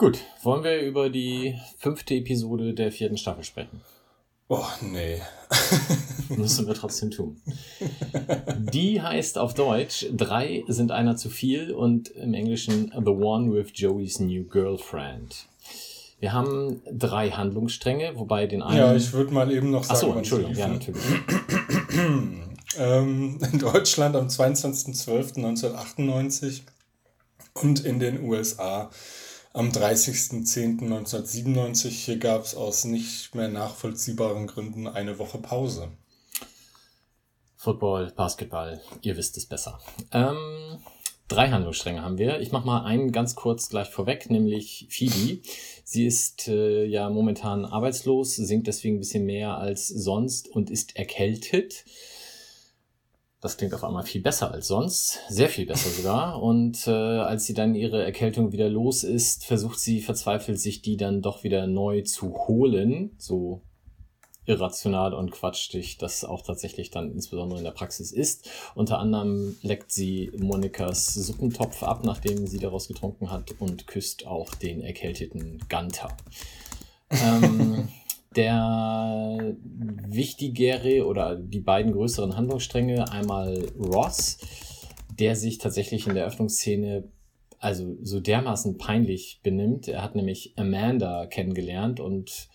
Gut, 0.00 0.18
wollen 0.42 0.64
wir 0.64 0.80
über 0.80 1.10
die 1.10 1.60
fünfte 1.76 2.14
Episode 2.14 2.72
der 2.72 2.90
vierten 2.90 3.18
Staffel 3.18 3.44
sprechen? 3.44 3.82
Oh, 4.48 4.64
nee. 4.80 5.20
Müssen 6.30 6.66
wir 6.66 6.72
trotzdem 6.72 7.10
tun. 7.10 7.42
Die 8.72 9.02
heißt 9.02 9.36
auf 9.36 9.52
Deutsch, 9.52 10.06
drei 10.10 10.64
sind 10.68 10.90
einer 10.90 11.16
zu 11.16 11.28
viel 11.28 11.72
und 11.72 12.08
im 12.08 12.32
Englischen 12.32 12.90
The 12.96 13.10
One 13.10 13.52
with 13.52 13.72
Joey's 13.74 14.20
New 14.20 14.44
Girlfriend. 14.44 15.44
Wir 16.18 16.32
haben 16.32 16.80
drei 16.90 17.32
Handlungsstränge, 17.32 18.12
wobei 18.14 18.46
den 18.46 18.62
einen. 18.62 18.78
Ja, 18.78 18.96
ich 18.96 19.12
würde 19.12 19.34
mal 19.34 19.52
eben 19.52 19.70
noch 19.70 19.84
sagen. 19.84 19.98
Achso, 19.98 20.14
Entschuldigung, 20.14 20.54
ja, 20.54 20.68
natürlich. 20.68 21.02
ähm, 22.78 23.38
in 23.52 23.58
Deutschland 23.58 24.16
am 24.16 24.28
22.12.1998 24.28 26.62
und 27.52 27.84
in 27.84 28.00
den 28.00 28.22
USA 28.22 28.88
am 29.52 29.70
30.10.1997. 29.70 31.88
Hier 31.88 32.18
gab 32.18 32.44
es 32.44 32.54
aus 32.54 32.84
nicht 32.84 33.34
mehr 33.34 33.48
nachvollziehbaren 33.48 34.46
Gründen 34.46 34.86
eine 34.86 35.18
Woche 35.18 35.38
Pause. 35.38 35.88
Football, 37.56 38.12
Basketball, 38.16 38.80
ihr 39.02 39.16
wisst 39.16 39.36
es 39.36 39.46
besser. 39.46 39.80
Ähm, 40.12 40.78
drei 41.28 41.50
Handlungsstränge 41.50 42.02
haben 42.02 42.16
wir. 42.16 42.40
Ich 42.40 42.52
mache 42.52 42.64
mal 42.64 42.84
einen 42.84 43.12
ganz 43.12 43.34
kurz 43.34 43.68
gleich 43.68 43.90
vorweg, 43.90 44.30
nämlich 44.30 44.86
Phoebe. 44.88 45.42
Sie 45.84 46.06
ist 46.06 46.48
äh, 46.48 46.86
ja 46.86 47.10
momentan 47.10 47.66
arbeitslos, 47.66 48.36
singt 48.36 48.66
deswegen 48.66 48.96
ein 48.96 49.00
bisschen 49.00 49.26
mehr 49.26 49.58
als 49.58 49.88
sonst 49.88 50.48
und 50.48 50.70
ist 50.70 50.96
erkältet. 50.96 51.84
Das 53.40 53.56
klingt 53.56 53.72
auf 53.72 53.84
einmal 53.84 54.02
viel 54.02 54.20
besser 54.20 54.52
als 54.52 54.68
sonst, 54.68 55.20
sehr 55.30 55.48
viel 55.48 55.64
besser 55.64 55.88
sogar. 55.88 56.42
Und 56.42 56.86
äh, 56.86 56.90
als 56.90 57.46
sie 57.46 57.54
dann 57.54 57.74
ihre 57.74 58.04
Erkältung 58.04 58.52
wieder 58.52 58.68
los 58.68 59.02
ist, 59.02 59.46
versucht 59.46 59.80
sie 59.80 60.02
verzweifelt, 60.02 60.60
sich 60.60 60.82
die 60.82 60.98
dann 60.98 61.22
doch 61.22 61.42
wieder 61.42 61.66
neu 61.66 62.02
zu 62.02 62.34
holen. 62.46 63.12
So 63.16 63.62
irrational 64.44 65.14
und 65.14 65.30
quatschig 65.30 65.96
das 65.98 66.24
auch 66.24 66.42
tatsächlich 66.42 66.90
dann 66.90 67.10
insbesondere 67.12 67.58
in 67.58 67.64
der 67.64 67.70
Praxis 67.70 68.12
ist. 68.12 68.48
Unter 68.74 68.98
anderem 68.98 69.56
leckt 69.62 69.92
sie 69.92 70.30
Monikas 70.36 71.14
Suppentopf 71.14 71.82
ab, 71.82 72.04
nachdem 72.04 72.46
sie 72.46 72.58
daraus 72.58 72.88
getrunken 72.88 73.30
hat 73.30 73.54
und 73.58 73.86
küsst 73.86 74.26
auch 74.26 74.54
den 74.54 74.82
erkälteten 74.82 75.62
Ganter. 75.68 76.14
ähm, 77.10 77.88
der 78.36 79.56
wichtigere 80.08 81.06
oder 81.06 81.36
die 81.36 81.60
beiden 81.60 81.92
größeren 81.92 82.36
Handlungsstränge, 82.36 83.10
einmal 83.10 83.66
Ross, 83.78 84.38
der 85.18 85.36
sich 85.36 85.58
tatsächlich 85.58 86.06
in 86.06 86.14
der 86.14 86.26
Öffnungsszene 86.26 87.08
also 87.58 87.96
so 88.02 88.20
dermaßen 88.20 88.78
peinlich 88.78 89.40
benimmt. 89.42 89.86
Er 89.86 90.02
hat 90.02 90.14
nämlich 90.14 90.54
Amanda 90.56 91.26
kennengelernt 91.26 92.00
und 92.00 92.48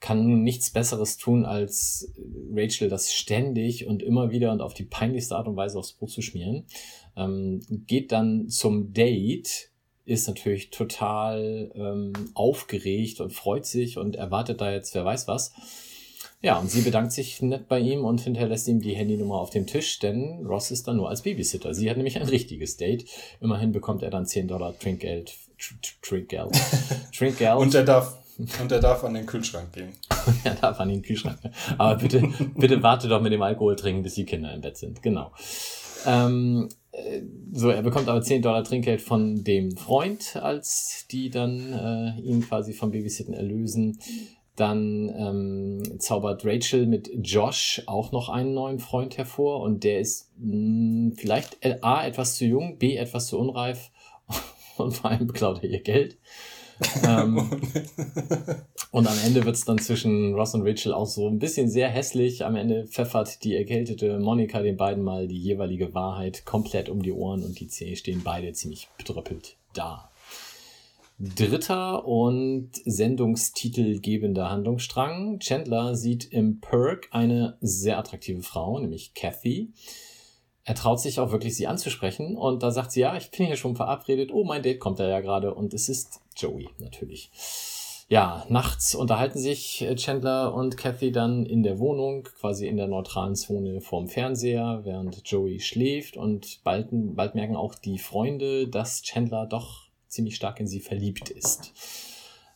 kann 0.00 0.26
nun 0.26 0.42
nichts 0.42 0.70
Besseres 0.70 1.18
tun, 1.18 1.44
als 1.44 2.14
Rachel 2.50 2.88
das 2.88 3.12
ständig 3.12 3.86
und 3.86 4.02
immer 4.02 4.30
wieder 4.30 4.50
und 4.50 4.62
auf 4.62 4.72
die 4.72 4.84
peinlichste 4.84 5.36
Art 5.36 5.46
und 5.46 5.56
Weise 5.56 5.78
aufs 5.78 5.92
Brot 5.92 6.10
zu 6.10 6.22
schmieren. 6.22 6.64
Ähm, 7.16 7.60
geht 7.86 8.10
dann 8.12 8.48
zum 8.48 8.94
Date, 8.94 9.69
ist 10.04 10.26
natürlich 10.26 10.70
total 10.70 11.70
ähm, 11.74 12.12
aufgeregt 12.34 13.20
und 13.20 13.32
freut 13.32 13.66
sich 13.66 13.98
und 13.98 14.16
erwartet 14.16 14.60
da 14.60 14.72
jetzt 14.72 14.94
wer 14.94 15.04
weiß 15.04 15.28
was. 15.28 15.52
Ja, 16.42 16.58
und 16.58 16.70
sie 16.70 16.80
bedankt 16.80 17.12
sich 17.12 17.42
nett 17.42 17.68
bei 17.68 17.78
ihm 17.78 18.04
und 18.04 18.22
hinterlässt 18.22 18.66
ihm 18.66 18.80
die 18.80 18.94
Handynummer 18.94 19.34
auf 19.34 19.50
dem 19.50 19.66
Tisch, 19.66 19.98
denn 19.98 20.46
Ross 20.46 20.70
ist 20.70 20.88
dann 20.88 20.96
nur 20.96 21.10
als 21.10 21.22
Babysitter. 21.22 21.74
Sie 21.74 21.90
hat 21.90 21.98
nämlich 21.98 22.18
ein 22.18 22.26
richtiges 22.26 22.78
Date. 22.78 23.04
Immerhin 23.42 23.72
bekommt 23.72 24.02
er 24.02 24.08
dann 24.08 24.24
10 24.24 24.48
Dollar 24.48 24.78
Trinkgeld. 24.78 25.34
Trinkgeld. 26.00 26.52
Trinkgeld. 27.16 27.56
und 27.56 27.74
er 27.74 27.84
darf 27.84 28.16
und 28.58 28.72
er 28.72 28.80
darf 28.80 29.04
an 29.04 29.12
den 29.12 29.26
Kühlschrank 29.26 29.72
gehen. 29.74 29.92
er 30.44 30.54
darf 30.54 30.80
an 30.80 30.88
den 30.88 31.02
Kühlschrank. 31.02 31.38
Aber 31.76 31.96
bitte, 31.96 32.22
bitte 32.56 32.82
warte 32.82 33.06
doch 33.08 33.20
mit 33.20 33.32
dem 33.32 33.42
Alkohol 33.42 33.76
trinken, 33.76 34.02
bis 34.02 34.14
die 34.14 34.24
Kinder 34.24 34.54
im 34.54 34.62
Bett 34.62 34.78
sind. 34.78 35.02
Genau. 35.02 35.32
Ähm, 36.06 36.70
äh, 36.70 36.79
so, 37.52 37.70
er 37.70 37.82
bekommt 37.82 38.08
aber 38.08 38.20
10 38.20 38.42
Dollar 38.42 38.64
Trinkgeld 38.64 39.00
von 39.00 39.44
dem 39.44 39.76
Freund, 39.76 40.36
als 40.36 41.06
die 41.10 41.30
dann 41.30 41.72
äh, 41.72 42.20
ihn 42.20 42.40
quasi 42.40 42.72
vom 42.72 42.90
Babysitten 42.90 43.34
erlösen. 43.34 43.98
Dann 44.56 45.08
ähm, 45.16 46.00
zaubert 46.00 46.44
Rachel 46.44 46.86
mit 46.86 47.10
Josh 47.22 47.82
auch 47.86 48.12
noch 48.12 48.28
einen 48.28 48.52
neuen 48.52 48.78
Freund 48.78 49.16
hervor 49.16 49.60
und 49.62 49.84
der 49.84 50.00
ist 50.00 50.32
mh, 50.38 51.12
vielleicht 51.16 51.58
A 51.82 52.04
etwas 52.04 52.36
zu 52.36 52.44
jung, 52.44 52.76
B 52.78 52.96
etwas 52.96 53.28
zu 53.28 53.38
unreif 53.38 53.90
und 54.76 54.92
vor 54.92 55.10
allem 55.10 55.26
beklaut 55.28 55.62
er 55.62 55.70
ihr 55.70 55.82
Geld 55.82 56.18
ähm, 57.06 57.38
und 58.90 59.06
am 59.06 59.16
Ende 59.24 59.44
wird 59.44 59.56
es 59.56 59.64
dann 59.64 59.78
zwischen 59.78 60.34
Ross 60.34 60.54
und 60.54 60.66
Rachel 60.66 60.92
auch 60.92 61.06
so 61.06 61.28
ein 61.28 61.38
bisschen 61.38 61.68
sehr 61.68 61.88
hässlich. 61.88 62.44
Am 62.44 62.56
Ende 62.56 62.86
pfeffert 62.86 63.44
die 63.44 63.56
erkältete 63.56 64.18
Monika 64.18 64.60
den 64.60 64.76
beiden 64.76 65.02
mal 65.02 65.28
die 65.28 65.38
jeweilige 65.38 65.94
Wahrheit 65.94 66.44
komplett 66.44 66.88
um 66.88 67.02
die 67.02 67.12
Ohren 67.12 67.44
und 67.44 67.60
die 67.60 67.68
Zähne 67.68 67.96
stehen 67.96 68.22
beide 68.24 68.52
ziemlich 68.52 68.88
bedröppelt 68.98 69.56
da. 69.74 70.10
Dritter 71.18 72.06
und 72.06 72.70
sendungstitelgebender 72.84 74.50
Handlungsstrang. 74.50 75.38
Chandler 75.38 75.94
sieht 75.94 76.32
im 76.32 76.60
Perk 76.60 77.08
eine 77.10 77.58
sehr 77.60 77.98
attraktive 77.98 78.42
Frau, 78.42 78.78
nämlich 78.78 79.12
Kathy 79.12 79.72
er 80.70 80.76
traut 80.76 81.00
sich 81.00 81.18
auch 81.18 81.32
wirklich, 81.32 81.56
sie 81.56 81.66
anzusprechen. 81.66 82.36
Und 82.36 82.62
da 82.62 82.70
sagt 82.70 82.92
sie, 82.92 83.00
ja, 83.00 83.16
ich 83.16 83.30
bin 83.32 83.46
hier 83.46 83.56
schon 83.56 83.74
verabredet. 83.74 84.30
Oh, 84.32 84.44
mein 84.44 84.62
Date 84.62 84.78
kommt 84.78 85.00
da 85.00 85.08
ja 85.08 85.20
gerade. 85.20 85.52
Und 85.52 85.74
es 85.74 85.88
ist 85.88 86.20
Joey, 86.40 86.68
natürlich. 86.78 87.30
Ja, 88.08 88.44
nachts 88.48 88.96
unterhalten 88.96 89.38
sich 89.38 89.86
Chandler 89.94 90.52
und 90.52 90.76
Kathy 90.76 91.12
dann 91.12 91.46
in 91.46 91.62
der 91.62 91.78
Wohnung, 91.78 92.24
quasi 92.24 92.66
in 92.66 92.76
der 92.76 92.88
neutralen 92.88 93.36
Zone 93.36 93.80
vorm 93.80 94.08
Fernseher, 94.08 94.80
während 94.82 95.22
Joey 95.30 95.60
schläft. 95.60 96.16
Und 96.16 96.64
bald, 96.64 96.88
bald 96.90 97.36
merken 97.36 97.54
auch 97.54 97.76
die 97.76 97.98
Freunde, 97.98 98.66
dass 98.66 99.02
Chandler 99.02 99.46
doch 99.46 99.90
ziemlich 100.08 100.34
stark 100.34 100.58
in 100.58 100.66
sie 100.66 100.80
verliebt 100.80 101.30
ist. 101.30 101.72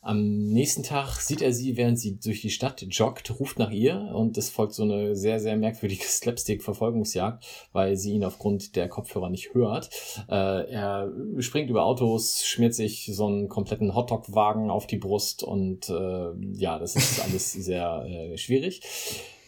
Am 0.04 0.48
nächsten 0.48 0.82
Tag 0.82 1.18
sieht 1.22 1.40
er 1.40 1.54
sie, 1.54 1.78
während 1.78 1.98
sie 1.98 2.20
durch 2.20 2.42
die 2.42 2.50
Stadt 2.50 2.82
joggt, 2.90 3.40
ruft 3.40 3.58
nach 3.58 3.70
ihr 3.70 4.12
und 4.14 4.36
es 4.36 4.50
folgt 4.50 4.74
so 4.74 4.82
eine 4.82 5.16
sehr, 5.16 5.40
sehr 5.40 5.56
merkwürdige 5.56 6.04
Slapstick-Verfolgungsjagd, 6.06 7.42
weil 7.72 7.96
sie 7.96 8.12
ihn 8.12 8.22
aufgrund 8.22 8.76
der 8.76 8.90
Kopfhörer 8.90 9.30
nicht 9.30 9.54
hört. 9.54 9.88
Äh, 10.28 10.70
er 10.70 11.10
springt 11.38 11.70
über 11.70 11.86
Autos, 11.86 12.44
schmiert 12.44 12.74
sich 12.74 13.10
so 13.14 13.26
einen 13.26 13.48
kompletten 13.48 13.94
Hotdog-Wagen 13.94 14.68
auf 14.68 14.86
die 14.86 14.98
Brust 14.98 15.42
und 15.42 15.88
äh, 15.88 16.32
ja, 16.52 16.78
das 16.78 16.96
ist 16.96 17.24
alles 17.24 17.52
sehr 17.54 18.04
äh, 18.06 18.36
schwierig. 18.36 18.82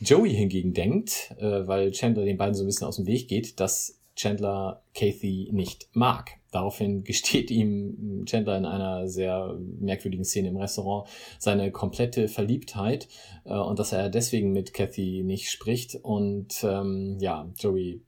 Joey 0.01 0.35
hingegen 0.35 0.73
denkt, 0.73 1.35
äh, 1.39 1.67
weil 1.67 1.91
Chandler 1.91 2.25
den 2.25 2.39
beiden 2.39 2.55
so 2.55 2.65
ein 2.65 2.67
bisschen 2.67 2.87
aus 2.87 2.97
dem 2.97 3.07
Weg 3.07 3.29
geht, 3.29 3.61
dass 3.61 3.99
Chandler 4.17 4.83
Kathy 4.95 5.49
nicht 5.53 5.89
mag. 5.93 6.31
Daraufhin 6.51 7.05
gesteht 7.05 7.51
ihm 7.51 8.25
Chandler 8.27 8.57
in 8.57 8.65
einer 8.65 9.09
sehr 9.09 9.57
merkwürdigen 9.79 10.25
Szene 10.25 10.49
im 10.49 10.57
Restaurant 10.57 11.09
seine 11.39 11.71
komplette 11.71 12.29
Verliebtheit 12.29 13.09
äh, 13.45 13.55
und 13.55 13.79
dass 13.79 13.93
er 13.93 14.09
deswegen 14.09 14.53
mit 14.53 14.75
Kathy 14.75 15.23
nicht 15.23 15.51
spricht. 15.51 15.95
Und 15.97 16.65
ähm, 16.65 17.19
ja, 17.21 17.49
Joey 17.59 18.03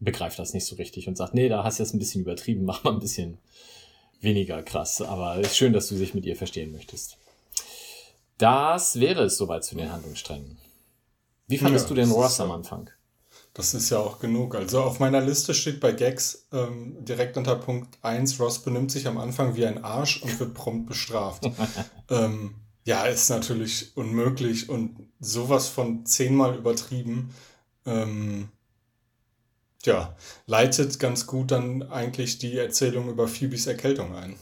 begreift 0.00 0.38
das 0.38 0.54
nicht 0.54 0.66
so 0.66 0.76
richtig 0.76 1.08
und 1.08 1.16
sagt, 1.16 1.34
nee, 1.34 1.48
da 1.48 1.64
hast 1.64 1.78
du 1.78 1.82
jetzt 1.82 1.94
ein 1.94 1.98
bisschen 1.98 2.22
übertrieben, 2.22 2.64
mach 2.64 2.84
mal 2.84 2.92
ein 2.92 3.00
bisschen 3.00 3.38
weniger 4.20 4.62
krass. 4.62 5.02
Aber 5.02 5.38
es 5.38 5.48
ist 5.48 5.56
schön, 5.56 5.72
dass 5.72 5.88
du 5.88 5.96
dich 5.96 6.14
mit 6.14 6.24
ihr 6.24 6.36
verstehen 6.36 6.72
möchtest. 6.72 7.18
Das 8.38 8.98
wäre 8.98 9.24
es 9.24 9.36
soweit 9.36 9.64
zu 9.64 9.76
den 9.76 9.92
Handlungssträngen. 9.92 10.58
Wie 11.46 11.58
fandest 11.58 11.86
ja, 11.86 11.88
du 11.90 11.94
den 11.94 12.10
Ross 12.10 12.40
am 12.40 12.50
Anfang? 12.50 12.90
Das 13.54 13.72
ist 13.72 13.88
ja 13.90 13.98
auch 13.98 14.18
genug. 14.18 14.56
Also 14.56 14.82
auf 14.82 14.98
meiner 14.98 15.20
Liste 15.20 15.54
steht 15.54 15.78
bei 15.78 15.92
Gags 15.92 16.48
ähm, 16.52 17.04
direkt 17.04 17.36
unter 17.36 17.54
Punkt 17.54 17.96
1, 18.02 18.40
Ross 18.40 18.58
benimmt 18.58 18.90
sich 18.90 19.06
am 19.06 19.16
Anfang 19.16 19.54
wie 19.54 19.64
ein 19.64 19.84
Arsch 19.84 20.20
und 20.22 20.40
wird 20.40 20.54
prompt 20.54 20.86
bestraft. 20.86 21.48
ähm, 22.10 22.56
ja, 22.82 23.04
ist 23.06 23.30
natürlich 23.30 23.96
unmöglich 23.96 24.68
und 24.68 25.08
sowas 25.20 25.68
von 25.68 26.04
zehnmal 26.04 26.56
übertrieben. 26.56 27.32
Ähm, 27.86 28.48
ja, 29.84 30.16
leitet 30.46 30.98
ganz 30.98 31.26
gut 31.26 31.52
dann 31.52 31.84
eigentlich 31.84 32.38
die 32.38 32.58
Erzählung 32.58 33.08
über 33.08 33.28
Phoebes 33.28 33.68
Erkältung 33.68 34.16
ein. 34.16 34.36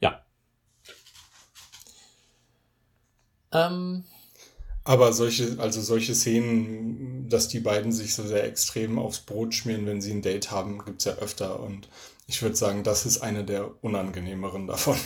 Ja. 0.00 0.24
Ähm, 3.50 4.04
aber 4.84 5.14
solche, 5.14 5.56
also 5.58 5.80
solche 5.80 6.14
Szenen, 6.14 7.26
dass 7.28 7.48
die 7.48 7.60
beiden 7.60 7.90
sich 7.90 8.14
so 8.14 8.22
sehr 8.22 8.44
extrem 8.44 8.98
aufs 8.98 9.20
Brot 9.20 9.54
schmieren, 9.54 9.86
wenn 9.86 10.02
sie 10.02 10.12
ein 10.12 10.22
Date 10.22 10.50
haben, 10.50 10.84
gibt's 10.84 11.06
ja 11.06 11.14
öfter. 11.14 11.60
Und 11.60 11.88
ich 12.26 12.42
würde 12.42 12.54
sagen, 12.54 12.84
das 12.84 13.06
ist 13.06 13.22
eine 13.22 13.44
der 13.44 13.82
unangenehmeren 13.82 14.66
davon. 14.66 14.96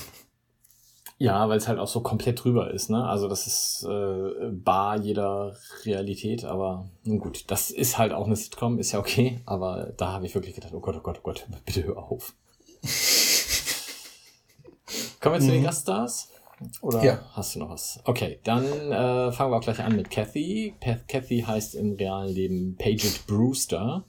Ja, 1.20 1.48
weil 1.48 1.58
es 1.58 1.66
halt 1.66 1.80
auch 1.80 1.88
so 1.88 2.00
komplett 2.00 2.44
drüber 2.44 2.72
ist, 2.72 2.90
ne? 2.90 3.04
Also 3.04 3.26
das 3.26 3.48
ist 3.48 3.84
äh, 3.88 4.50
bar 4.52 5.00
jeder 5.00 5.56
Realität, 5.84 6.44
aber 6.44 6.88
nun 7.02 7.18
gut, 7.18 7.50
das 7.50 7.72
ist 7.72 7.98
halt 7.98 8.12
auch 8.12 8.26
eine 8.26 8.36
Sitcom, 8.36 8.78
ist 8.78 8.92
ja 8.92 9.00
okay, 9.00 9.40
aber 9.44 9.92
da 9.96 10.12
habe 10.12 10.26
ich 10.26 10.36
wirklich 10.36 10.54
gedacht, 10.54 10.74
oh 10.74 10.80
Gott, 10.80 10.94
oh 10.96 11.00
Gott, 11.00 11.18
oh 11.18 11.22
Gott, 11.24 11.44
bitte 11.66 11.82
hör 11.84 11.98
auf. 11.98 12.34
Kommen 15.20 15.34
wir 15.34 15.40
zu 15.40 15.50
den 15.50 15.60
mhm. 15.60 15.64
Gaststars? 15.64 16.28
Oder 16.80 17.04
ja. 17.04 17.20
hast 17.32 17.54
du 17.54 17.60
noch 17.60 17.70
was? 17.70 18.00
Okay, 18.04 18.40
dann 18.44 18.64
äh, 18.64 19.32
fangen 19.32 19.52
wir 19.52 19.56
auch 19.56 19.62
gleich 19.62 19.80
an 19.80 19.96
mit 19.96 20.10
Kathy. 20.10 20.74
Kathy 20.80 21.40
heißt 21.46 21.74
im 21.74 21.92
realen 21.92 22.34
Leben 22.34 22.76
Paget 22.76 23.26
Brewster, 23.26 24.04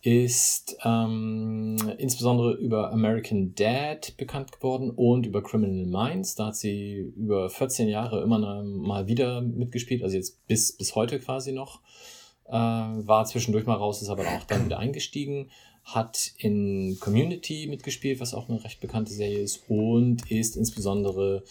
ist 0.00 0.76
ähm, 0.84 1.76
insbesondere 1.98 2.52
über 2.54 2.92
American 2.92 3.54
Dad 3.54 4.16
bekannt 4.16 4.52
geworden 4.52 4.90
und 4.90 5.26
über 5.26 5.42
Criminal 5.42 5.86
Minds. 5.86 6.34
Da 6.34 6.46
hat 6.46 6.56
sie 6.56 7.12
über 7.16 7.48
14 7.48 7.88
Jahre 7.88 8.22
immer 8.22 8.62
mal 8.62 9.06
wieder 9.06 9.40
mitgespielt, 9.40 10.02
also 10.02 10.16
jetzt 10.16 10.46
bis, 10.46 10.76
bis 10.76 10.94
heute 10.94 11.18
quasi 11.20 11.52
noch. 11.52 11.80
Äh, 12.46 12.52
war 12.52 13.24
zwischendurch 13.24 13.64
mal 13.64 13.76
raus, 13.76 14.02
ist 14.02 14.10
aber 14.10 14.24
auch 14.24 14.44
dann 14.44 14.66
wieder 14.66 14.78
eingestiegen 14.78 15.50
hat 15.84 16.32
in 16.38 16.98
Community 17.00 17.66
mitgespielt, 17.68 18.20
was 18.20 18.34
auch 18.34 18.48
eine 18.48 18.62
recht 18.64 18.80
bekannte 18.80 19.12
Serie 19.12 19.40
ist, 19.40 19.64
und 19.68 20.30
ist 20.30 20.56
insbesondere 20.56 21.44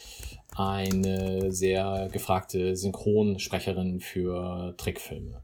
eine 0.56 1.52
sehr 1.52 2.10
gefragte 2.12 2.75
Synchronsprecherin 2.75 4.00
für 4.00 4.74
Trickfilme. 4.78 5.42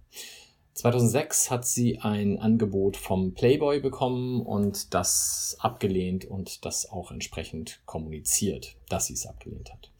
2006 0.74 1.51
hat 1.51 1.67
sie 1.67 2.00
ein 2.00 2.39
Angebot 2.39 2.96
vom 2.96 3.34
Playboy 3.34 3.81
bekommen 3.81 4.41
und 4.41 4.93
das 4.93 5.58
abgelehnt 5.60 6.25
und 6.25 6.63
das 6.63 6.89
auch 6.89 7.12
entsprechend 7.12 7.81
kommuniziert, 7.86 8.77
dass 8.88 9.08
sie 9.08 9.13
es 9.13 9.25
abgelehnt 9.25 9.74
hat. 9.74 9.91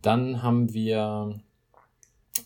Dann 0.00 0.42
haben 0.42 0.72
wir 0.72 1.40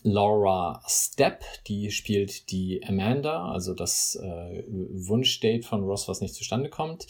Laura 0.07 0.83
Stepp, 0.87 1.43
die 1.65 1.89
spielt 1.89 2.51
die 2.51 2.85
Amanda, 2.87 3.49
also 3.49 3.73
das 3.73 4.15
äh, 4.21 4.63
Wunschdate 4.67 5.65
von 5.65 5.83
Ross, 5.83 6.07
was 6.07 6.21
nicht 6.21 6.35
zustande 6.35 6.69
kommt. 6.69 7.07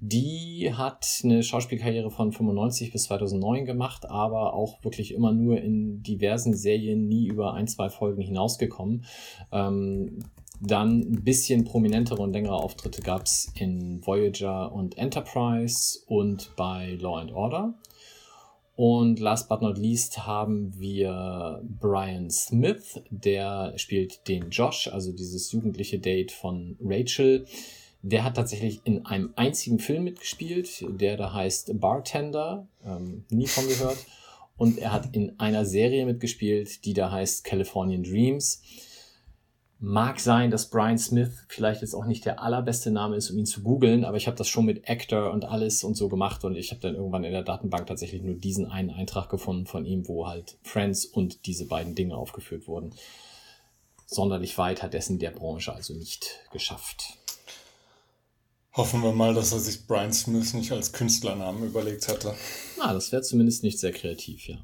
Die 0.00 0.70
hat 0.74 1.22
eine 1.24 1.42
Schauspielkarriere 1.42 2.10
von 2.10 2.32
95 2.32 2.92
bis 2.92 3.04
2009 3.04 3.64
gemacht, 3.64 4.10
aber 4.10 4.52
auch 4.52 4.84
wirklich 4.84 5.14
immer 5.14 5.32
nur 5.32 5.58
in 5.58 6.02
diversen 6.02 6.54
Serien, 6.54 7.08
nie 7.08 7.28
über 7.28 7.54
ein, 7.54 7.66
zwei 7.66 7.88
Folgen 7.88 8.20
hinausgekommen. 8.20 9.06
Ähm, 9.50 10.18
dann 10.60 11.00
ein 11.00 11.24
bisschen 11.24 11.64
prominentere 11.64 12.20
und 12.20 12.34
längere 12.34 12.56
Auftritte 12.56 13.00
gab 13.00 13.22
es 13.22 13.50
in 13.54 14.06
Voyager 14.06 14.70
und 14.70 14.98
Enterprise 14.98 16.00
und 16.06 16.54
bei 16.56 16.98
Law 17.00 17.20
and 17.20 17.32
Order. 17.32 17.74
Und 18.76 19.20
last 19.20 19.48
but 19.48 19.62
not 19.62 19.78
least 19.78 20.26
haben 20.26 20.72
wir 20.76 21.62
Brian 21.62 22.28
Smith, 22.30 23.00
der 23.10 23.72
spielt 23.76 24.26
den 24.26 24.50
Josh, 24.50 24.88
also 24.88 25.12
dieses 25.12 25.52
jugendliche 25.52 26.00
Date 26.00 26.32
von 26.32 26.76
Rachel. 26.82 27.46
Der 28.02 28.24
hat 28.24 28.34
tatsächlich 28.34 28.80
in 28.84 29.06
einem 29.06 29.32
einzigen 29.36 29.78
Film 29.78 30.04
mitgespielt, 30.04 30.84
der 30.88 31.16
da 31.16 31.32
heißt 31.32 31.80
Bartender, 31.80 32.66
ähm, 32.84 33.24
nie 33.30 33.46
von 33.46 33.66
gehört. 33.68 33.98
Und 34.56 34.78
er 34.78 34.92
hat 34.92 35.14
in 35.14 35.38
einer 35.38 35.64
Serie 35.64 36.04
mitgespielt, 36.04 36.84
die 36.84 36.94
da 36.94 37.10
heißt 37.10 37.44
Californian 37.44 38.02
Dreams. 38.02 38.60
Mag 39.80 40.20
sein, 40.20 40.50
dass 40.50 40.70
Brian 40.70 40.98
Smith 40.98 41.30
vielleicht 41.48 41.82
jetzt 41.82 41.94
auch 41.94 42.06
nicht 42.06 42.24
der 42.24 42.40
allerbeste 42.40 42.90
Name 42.90 43.16
ist, 43.16 43.30
um 43.30 43.38
ihn 43.38 43.46
zu 43.46 43.62
googeln, 43.62 44.04
aber 44.04 44.16
ich 44.16 44.26
habe 44.26 44.36
das 44.36 44.48
schon 44.48 44.64
mit 44.64 44.88
Actor 44.88 45.30
und 45.30 45.44
alles 45.44 45.84
und 45.84 45.94
so 45.94 46.08
gemacht 46.08 46.44
und 46.44 46.56
ich 46.56 46.70
habe 46.70 46.80
dann 46.80 46.94
irgendwann 46.94 47.24
in 47.24 47.32
der 47.32 47.42
Datenbank 47.42 47.86
tatsächlich 47.86 48.22
nur 48.22 48.34
diesen 48.34 48.70
einen 48.70 48.90
Eintrag 48.90 49.28
gefunden 49.28 49.66
von 49.66 49.84
ihm, 49.84 50.08
wo 50.08 50.26
halt 50.26 50.56
Friends 50.62 51.04
und 51.04 51.46
diese 51.46 51.66
beiden 51.66 51.94
Dinge 51.94 52.16
aufgeführt 52.16 52.66
wurden. 52.66 52.94
Sonderlich 54.06 54.56
weit 54.58 54.82
hat 54.82 54.94
es 54.94 55.10
in 55.10 55.18
der 55.18 55.32
Branche 55.32 55.74
also 55.74 55.92
nicht 55.92 56.40
geschafft. 56.52 57.18
Hoffen 58.74 59.02
wir 59.02 59.12
mal, 59.12 59.34
dass 59.34 59.52
er 59.52 59.60
sich 59.60 59.86
Brian 59.86 60.12
Smith 60.12 60.54
nicht 60.54 60.72
als 60.72 60.92
Künstlernamen 60.92 61.64
überlegt 61.64 62.08
hatte. 62.08 62.34
Na, 62.78 62.92
das 62.92 63.12
wäre 63.12 63.22
zumindest 63.22 63.62
nicht 63.62 63.78
sehr 63.78 63.92
kreativ, 63.92 64.48
ja. 64.48 64.58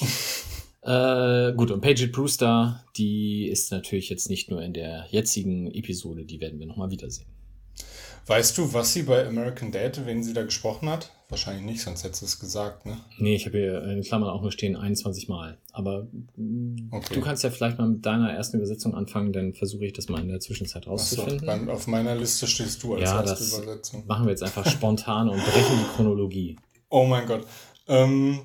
Äh, 0.86 1.52
gut, 1.54 1.72
und 1.72 1.80
Paget 1.80 2.12
Brewster, 2.12 2.84
die 2.96 3.48
ist 3.48 3.72
natürlich 3.72 4.08
jetzt 4.08 4.30
nicht 4.30 4.50
nur 4.50 4.62
in 4.62 4.72
der 4.72 5.06
jetzigen 5.10 5.70
Episode, 5.72 6.24
die 6.24 6.40
werden 6.40 6.60
wir 6.60 6.66
nochmal 6.66 6.90
wiedersehen. 6.90 7.26
Weißt 8.26 8.58
du, 8.58 8.72
was 8.72 8.92
sie 8.92 9.02
bei 9.02 9.26
American 9.26 9.70
Dad, 9.70 10.04
wen 10.04 10.22
sie 10.22 10.32
da 10.32 10.42
gesprochen 10.42 10.88
hat? 10.88 11.12
Wahrscheinlich 11.28 11.64
nicht, 11.64 11.82
sonst 11.82 12.04
hättest 12.04 12.22
du 12.22 12.26
es 12.26 12.38
gesagt, 12.38 12.86
ne? 12.86 12.98
Nee, 13.18 13.34
ich 13.34 13.46
habe 13.46 13.58
hier 13.58 13.82
in 13.82 14.02
Klammern 14.02 14.30
auch 14.30 14.42
nur 14.42 14.52
stehen 14.52 14.76
21 14.76 15.28
Mal. 15.28 15.58
Aber 15.72 16.06
mm, 16.36 16.88
okay. 16.92 17.14
du 17.14 17.20
kannst 17.20 17.42
ja 17.42 17.50
vielleicht 17.50 17.78
mal 17.78 17.88
mit 17.88 18.06
deiner 18.06 18.32
ersten 18.32 18.58
Übersetzung 18.58 18.94
anfangen, 18.94 19.32
dann 19.32 19.54
versuche 19.54 19.86
ich 19.86 19.92
das 19.92 20.08
mal 20.08 20.20
in 20.20 20.28
der 20.28 20.40
Zwischenzeit 20.40 20.86
rauszufinden. 20.86 21.66
So, 21.66 21.72
auf 21.72 21.86
meiner 21.88 22.14
Liste 22.14 22.46
stehst 22.46 22.82
du 22.82 22.94
als 22.94 23.10
ja, 23.10 23.22
erste 23.22 23.56
Übersetzung. 23.56 24.06
Machen 24.06 24.26
wir 24.26 24.30
jetzt 24.30 24.42
einfach 24.44 24.68
spontan 24.70 25.28
und 25.28 25.38
brechen 25.44 25.78
die 25.78 25.96
Chronologie. 25.96 26.56
Oh 26.88 27.04
mein 27.06 27.26
Gott. 27.26 27.44
Ähm, 27.88 28.40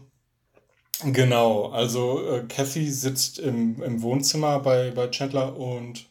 Genau, 1.04 1.70
also 1.70 2.28
äh, 2.28 2.44
Kathy 2.48 2.90
sitzt 2.92 3.40
im, 3.40 3.82
im 3.82 4.02
Wohnzimmer 4.02 4.60
bei, 4.60 4.92
bei 4.92 5.08
Chandler 5.10 5.58
und 5.58 6.06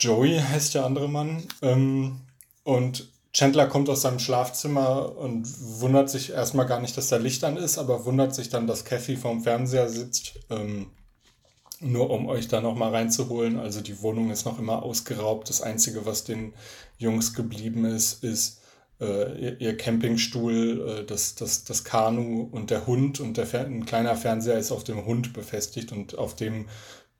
Joey 0.00 0.38
heißt 0.38 0.74
der 0.74 0.84
andere 0.84 1.08
Mann. 1.08 1.44
Ähm, 1.62 2.20
und 2.64 3.08
Chandler 3.32 3.66
kommt 3.66 3.88
aus 3.88 4.02
seinem 4.02 4.18
Schlafzimmer 4.18 5.16
und 5.16 5.46
wundert 5.80 6.10
sich 6.10 6.30
erstmal 6.30 6.66
gar 6.66 6.80
nicht, 6.80 6.96
dass 6.96 7.08
da 7.08 7.16
Licht 7.16 7.44
an 7.44 7.56
ist, 7.56 7.78
aber 7.78 8.04
wundert 8.04 8.34
sich 8.34 8.48
dann, 8.48 8.66
dass 8.66 8.84
Kathy 8.84 9.16
vorm 9.16 9.42
Fernseher 9.42 9.88
sitzt. 9.88 10.40
Ähm, 10.50 10.90
nur 11.80 12.10
um 12.10 12.26
euch 12.28 12.48
da 12.48 12.60
nochmal 12.60 12.90
reinzuholen. 12.90 13.58
Also 13.58 13.80
die 13.80 14.02
Wohnung 14.02 14.30
ist 14.30 14.44
noch 14.44 14.58
immer 14.58 14.82
ausgeraubt. 14.82 15.48
Das 15.48 15.62
Einzige, 15.62 16.04
was 16.06 16.24
den 16.24 16.52
Jungs 16.98 17.34
geblieben 17.34 17.84
ist, 17.84 18.24
ist 18.24 18.60
äh, 19.00 19.56
ihr, 19.58 19.76
Campingstuhl, 19.76 21.00
äh, 21.00 21.04
das, 21.04 21.34
das, 21.34 21.64
das 21.64 21.84
Kanu 21.84 22.48
und 22.50 22.70
der 22.70 22.86
Hund 22.86 23.20
und 23.20 23.36
der 23.36 23.46
ein 23.54 23.86
kleiner 23.86 24.16
Fernseher 24.16 24.58
ist 24.58 24.72
auf 24.72 24.84
dem 24.84 25.04
Hund 25.04 25.32
befestigt 25.32 25.92
und 25.92 26.18
auf 26.18 26.34
dem 26.34 26.68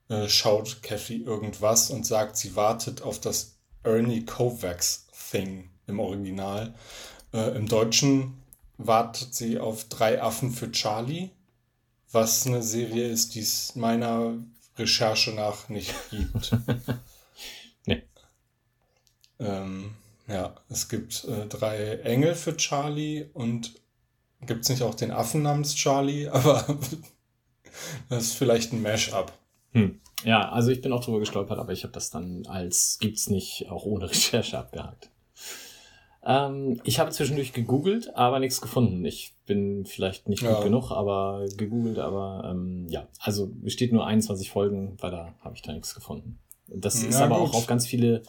äh, 0.08 0.28
schaut 0.28 0.82
Kathy 0.82 1.22
irgendwas 1.22 1.90
und 1.90 2.06
sagt, 2.06 2.36
sie 2.36 2.56
wartet 2.56 3.02
auf 3.02 3.20
das 3.20 3.58
Ernie 3.84 4.24
Kovacs 4.24 5.06
Thing 5.30 5.70
im 5.86 6.00
Original. 6.00 6.74
Äh, 7.32 7.56
Im 7.56 7.68
Deutschen 7.68 8.42
wartet 8.76 9.34
sie 9.34 9.58
auf 9.58 9.84
Drei 9.84 10.22
Affen 10.22 10.50
für 10.50 10.70
Charlie, 10.72 11.30
was 12.10 12.46
eine 12.46 12.62
Serie 12.62 13.08
ist, 13.08 13.34
die 13.34 13.40
es 13.40 13.74
meiner 13.74 14.34
Recherche 14.76 15.32
nach 15.32 15.68
nicht 15.68 15.94
gibt. 16.10 16.56
nee. 17.86 18.02
Ähm, 19.38 19.94
ja, 20.28 20.54
es 20.68 20.88
gibt 20.88 21.24
äh, 21.24 21.46
drei 21.46 21.96
Engel 22.02 22.34
für 22.34 22.56
Charlie 22.56 23.26
und 23.32 23.74
gibt 24.42 24.62
es 24.62 24.68
nicht 24.68 24.82
auch 24.82 24.94
den 24.94 25.10
Affen 25.10 25.42
namens 25.42 25.74
Charlie, 25.74 26.28
aber 26.32 26.78
das 28.08 28.24
ist 28.24 28.34
vielleicht 28.34 28.72
ein 28.72 28.82
Mash-up. 28.82 29.32
Hm. 29.72 30.00
Ja, 30.24 30.50
also 30.50 30.70
ich 30.70 30.80
bin 30.80 30.92
auch 30.92 31.04
drüber 31.04 31.20
gestolpert, 31.20 31.58
aber 31.58 31.72
ich 31.72 31.84
habe 31.84 31.92
das 31.92 32.10
dann 32.10 32.46
als 32.46 32.98
gibt's 33.00 33.30
nicht 33.30 33.70
auch 33.70 33.84
ohne 33.84 34.10
Recherche 34.10 34.58
abgehakt. 34.58 35.10
Ähm, 36.24 36.80
ich 36.84 36.98
habe 36.98 37.10
zwischendurch 37.10 37.52
gegoogelt, 37.52 38.14
aber 38.16 38.38
nichts 38.38 38.60
gefunden. 38.60 39.04
Ich 39.04 39.34
bin 39.46 39.86
vielleicht 39.86 40.28
nicht 40.28 40.40
gut 40.40 40.50
ja. 40.50 40.62
genug, 40.62 40.90
aber 40.90 41.46
gegoogelt, 41.56 41.98
aber 41.98 42.50
ähm, 42.50 42.86
ja, 42.88 43.06
also 43.20 43.52
es 43.64 43.72
steht 43.72 43.92
nur 43.92 44.06
21 44.06 44.50
Folgen, 44.50 44.96
weil 45.00 45.10
da 45.10 45.34
habe 45.40 45.54
ich 45.54 45.62
da 45.62 45.72
nichts 45.72 45.94
gefunden. 45.94 46.38
Das 46.66 47.02
ja, 47.02 47.08
ist 47.08 47.16
aber 47.16 47.38
gut. 47.38 47.48
auch 47.48 47.54
auf 47.54 47.66
ganz 47.66 47.86
viele 47.86 48.22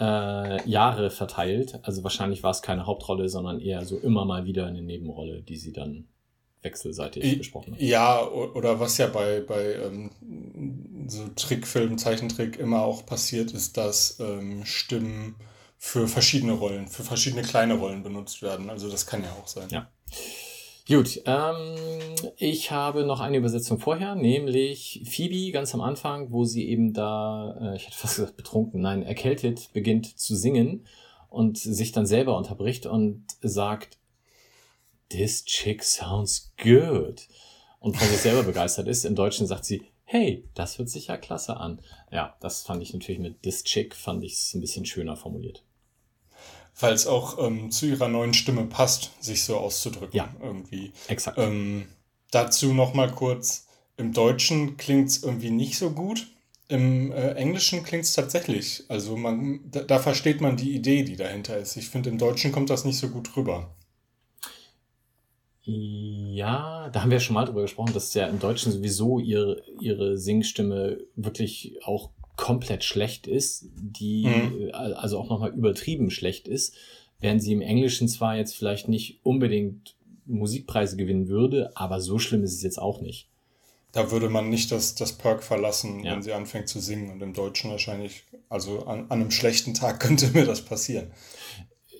äh, 0.00 0.68
Jahre 0.68 1.10
verteilt. 1.10 1.78
Also 1.82 2.02
wahrscheinlich 2.02 2.42
war 2.42 2.50
es 2.50 2.62
keine 2.62 2.86
Hauptrolle, 2.86 3.28
sondern 3.28 3.60
eher 3.60 3.84
so 3.84 3.98
immer 3.98 4.24
mal 4.24 4.44
wieder 4.44 4.66
eine 4.66 4.82
Nebenrolle, 4.82 5.42
die 5.42 5.56
sie 5.56 5.72
dann 5.72 6.08
wechselseitig 6.62 7.24
I, 7.24 7.36
gesprochen 7.38 7.74
hat. 7.74 7.80
Ja, 7.80 8.26
oder 8.26 8.80
was 8.80 8.98
ja 8.98 9.06
bei, 9.06 9.40
bei 9.40 9.74
ähm, 9.74 10.10
so 11.06 11.28
Trickfilm, 11.34 11.98
Zeichentrick 11.98 12.58
immer 12.58 12.82
auch 12.82 13.06
passiert 13.06 13.52
ist, 13.52 13.76
dass 13.76 14.18
ähm, 14.20 14.64
Stimmen 14.64 15.36
für 15.78 16.08
verschiedene 16.08 16.52
Rollen, 16.52 16.88
für 16.88 17.02
verschiedene 17.02 17.42
kleine 17.42 17.74
Rollen 17.74 18.02
benutzt 18.02 18.42
werden. 18.42 18.68
Also 18.68 18.90
das 18.90 19.06
kann 19.06 19.22
ja 19.22 19.30
auch 19.32 19.48
sein. 19.48 19.68
Ja. 19.70 19.90
Gut, 20.90 21.22
ähm, 21.24 21.76
ich 22.36 22.72
habe 22.72 23.04
noch 23.04 23.20
eine 23.20 23.36
Übersetzung 23.36 23.78
vorher, 23.78 24.16
nämlich 24.16 25.04
Phoebe 25.08 25.52
ganz 25.52 25.72
am 25.72 25.82
Anfang, 25.82 26.32
wo 26.32 26.42
sie 26.42 26.68
eben 26.68 26.92
da, 26.92 27.56
äh, 27.60 27.76
ich 27.76 27.86
hätte 27.86 27.96
fast 27.96 28.16
gesagt 28.16 28.36
betrunken, 28.36 28.80
nein, 28.80 29.04
erkältet 29.04 29.72
beginnt 29.72 30.18
zu 30.18 30.34
singen 30.34 30.84
und 31.28 31.58
sich 31.58 31.92
dann 31.92 32.06
selber 32.06 32.36
unterbricht 32.36 32.86
und 32.86 33.24
sagt, 33.40 33.98
This 35.10 35.44
chick 35.44 35.84
sounds 35.84 36.52
good. 36.60 37.28
Und 37.78 37.96
von 37.96 38.08
sich 38.08 38.18
selber 38.18 38.42
begeistert 38.42 38.88
ist. 38.88 39.04
Im 39.04 39.14
Deutschen 39.14 39.46
sagt 39.46 39.64
sie, 39.64 39.84
hey, 40.02 40.44
das 40.54 40.76
hört 40.78 40.88
sich 40.88 41.06
ja 41.06 41.16
klasse 41.16 41.56
an. 41.56 41.80
Ja, 42.10 42.36
das 42.40 42.62
fand 42.62 42.82
ich 42.82 42.92
natürlich 42.92 43.20
mit 43.20 43.42
This 43.42 43.62
chick, 43.62 43.94
fand 43.94 44.24
ich 44.24 44.32
es 44.32 44.54
ein 44.54 44.60
bisschen 44.60 44.86
schöner 44.86 45.16
formuliert 45.16 45.62
weil 46.80 46.94
es 46.94 47.06
auch 47.06 47.38
ähm, 47.44 47.70
zu 47.70 47.86
ihrer 47.86 48.08
neuen 48.08 48.34
Stimme 48.34 48.64
passt, 48.64 49.10
sich 49.20 49.44
so 49.44 49.56
auszudrücken. 49.56 50.16
Ja, 50.16 50.34
irgendwie. 50.42 50.92
Exakt. 51.08 51.38
Ähm, 51.38 51.86
dazu 52.30 52.72
noch 52.72 52.94
mal 52.94 53.10
kurz, 53.10 53.66
im 53.96 54.12
Deutschen 54.12 54.76
klingt 54.76 55.08
es 55.08 55.22
irgendwie 55.22 55.50
nicht 55.50 55.78
so 55.78 55.90
gut. 55.90 56.26
Im 56.68 57.10
äh, 57.12 57.32
Englischen 57.32 57.82
klingt 57.82 58.04
es 58.04 58.12
tatsächlich. 58.12 58.84
Also 58.88 59.16
man, 59.16 59.60
da, 59.70 59.82
da, 59.82 59.98
versteht 59.98 60.40
man 60.40 60.56
die 60.56 60.74
Idee, 60.74 61.02
die 61.02 61.16
dahinter 61.16 61.58
ist. 61.58 61.76
Ich 61.76 61.88
finde, 61.88 62.10
im 62.10 62.18
Deutschen 62.18 62.52
kommt 62.52 62.70
das 62.70 62.84
nicht 62.84 62.98
so 62.98 63.08
gut 63.08 63.36
rüber. 63.36 63.74
Ja, 65.62 66.88
da 66.90 67.02
haben 67.02 67.10
wir 67.10 67.20
schon 67.20 67.34
mal 67.34 67.44
drüber 67.44 67.62
gesprochen, 67.62 67.92
dass 67.92 68.14
ja 68.14 68.26
im 68.26 68.38
Deutschen 68.38 68.72
sowieso 68.72 69.18
ihre, 69.18 69.62
ihre 69.80 70.16
Singstimme 70.16 70.98
wirklich 71.16 71.76
auch 71.84 72.10
komplett 72.40 72.84
schlecht 72.84 73.26
ist, 73.26 73.66
die 73.76 74.26
mhm. 74.26 74.68
Äh, 74.68 74.72
also 74.72 75.18
auch 75.18 75.28
nochmal 75.28 75.52
übertrieben 75.52 76.10
schlecht 76.10 76.48
ist, 76.48 76.74
während 77.20 77.42
sie 77.42 77.52
im 77.52 77.60
Englischen 77.60 78.08
zwar 78.08 78.36
jetzt 78.36 78.56
vielleicht 78.56 78.88
nicht 78.88 79.20
unbedingt 79.22 79.94
Musikpreise 80.24 80.96
gewinnen 80.96 81.28
würde, 81.28 81.70
aber 81.74 82.00
so 82.00 82.18
schlimm 82.18 82.42
ist 82.42 82.54
es 82.54 82.62
jetzt 82.62 82.80
auch 82.80 83.00
nicht. 83.00 83.28
Da 83.92 84.10
würde 84.10 84.30
man 84.30 84.48
nicht 84.48 84.72
das, 84.72 84.94
das 84.94 85.12
Perk 85.12 85.42
verlassen, 85.42 86.02
ja. 86.02 86.12
wenn 86.12 86.22
sie 86.22 86.32
anfängt 86.32 86.68
zu 86.68 86.80
singen. 86.80 87.10
Und 87.10 87.20
im 87.22 87.34
Deutschen 87.34 87.70
wahrscheinlich, 87.70 88.24
also 88.48 88.86
an, 88.86 89.00
an 89.08 89.20
einem 89.20 89.30
schlechten 89.30 89.74
Tag 89.74 90.00
könnte 90.00 90.28
mir 90.28 90.46
das 90.46 90.62
passieren. 90.62 91.10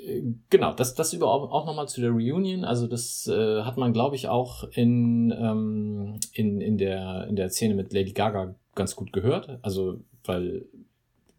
Äh, 0.07 0.22
genau, 0.48 0.72
das, 0.72 0.94
das 0.94 1.12
überhaupt 1.12 1.53
auch 1.53 1.66
nochmal 1.66 1.88
zu 1.88 2.00
der 2.00 2.11
Reunion. 2.11 2.64
Also 2.64 2.87
das 2.87 3.26
äh, 3.26 3.62
hat 3.62 3.76
man, 3.76 3.92
glaube 3.92 4.16
ich, 4.16 4.29
auch 4.29 4.64
in, 4.72 5.33
ähm, 5.33 6.20
in, 6.33 6.61
in, 6.61 6.79
der, 6.79 7.26
in 7.29 7.37
der 7.37 7.50
Szene 7.50 7.74
mit 7.74 7.92
Lady 7.92 8.12
Gaga 8.12 8.55
ganz 8.74 8.96
gut 8.96 9.12
gehört. 9.12 9.59
Also 9.62 10.00
weil 10.24 10.66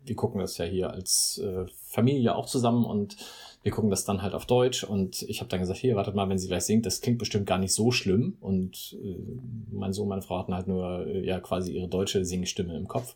wir 0.03 0.15
gucken 0.15 0.39
das 0.39 0.57
ja 0.57 0.65
hier 0.65 0.91
als 0.91 1.39
äh, 1.43 1.65
Familie 1.87 2.35
auch 2.35 2.47
zusammen 2.47 2.85
und 2.85 3.17
wir 3.63 3.71
gucken 3.71 3.91
das 3.91 4.05
dann 4.05 4.23
halt 4.23 4.33
auf 4.33 4.45
Deutsch 4.47 4.83
und 4.83 5.21
ich 5.23 5.39
habe 5.39 5.49
dann 5.49 5.59
gesagt, 5.59 5.79
hier, 5.79 5.95
wartet 5.95 6.15
mal, 6.15 6.27
wenn 6.29 6.39
sie 6.39 6.47
gleich 6.47 6.63
singt, 6.63 6.85
das 6.85 7.01
klingt 7.01 7.19
bestimmt 7.19 7.45
gar 7.45 7.59
nicht 7.59 7.73
so 7.73 7.91
schlimm. 7.91 8.37
Und 8.41 8.97
äh, 9.03 9.17
mein 9.71 9.93
Sohn, 9.93 10.07
meine 10.07 10.23
Frau 10.23 10.39
hatten 10.39 10.55
halt 10.55 10.67
nur 10.67 11.05
äh, 11.05 11.23
ja 11.23 11.39
quasi 11.39 11.73
ihre 11.73 11.87
deutsche 11.87 12.25
Singstimme 12.25 12.75
im 12.75 12.87
Kopf. 12.87 13.15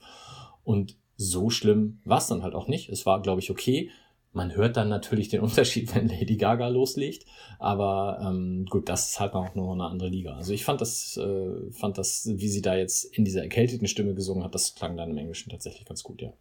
Und 0.63 0.97
so 1.17 1.49
schlimm 1.49 1.99
war 2.05 2.19
es 2.19 2.27
dann 2.27 2.43
halt 2.43 2.53
auch 2.53 2.67
nicht. 2.67 2.89
Es 2.89 3.05
war, 3.05 3.21
glaube 3.21 3.39
ich, 3.39 3.49
okay. 3.49 3.89
Man 4.35 4.53
hört 4.53 4.75
dann 4.75 4.89
natürlich 4.89 5.29
den 5.29 5.39
Unterschied, 5.47 5.95
wenn 5.95 6.09
Lady 6.09 6.35
Gaga 6.35 6.67
loslegt. 6.67 7.25
Aber 7.57 8.19
ähm, 8.21 8.65
gut, 8.69 8.89
das 8.89 9.11
ist 9.11 9.19
halt 9.19 9.33
auch 9.33 9.55
noch 9.55 9.73
eine 9.73 9.85
andere 9.85 10.09
Liga. 10.09 10.35
Also 10.35 10.53
ich 10.53 10.65
fand 10.65 10.81
das, 10.81 11.17
äh, 11.17 11.71
fand 11.71 11.97
das, 11.97 12.29
wie 12.31 12.49
sie 12.49 12.61
da 12.61 12.75
jetzt 12.75 13.05
in 13.05 13.23
dieser 13.23 13.41
erkälteten 13.41 13.87
Stimme 13.87 14.13
gesungen 14.13 14.43
hat, 14.43 14.53
das 14.53 14.75
klang 14.75 14.97
dann 14.97 15.09
im 15.09 15.17
Englischen 15.17 15.49
tatsächlich 15.49 15.85
ganz 15.85 16.03
gut, 16.03 16.21
ja. 16.21 16.33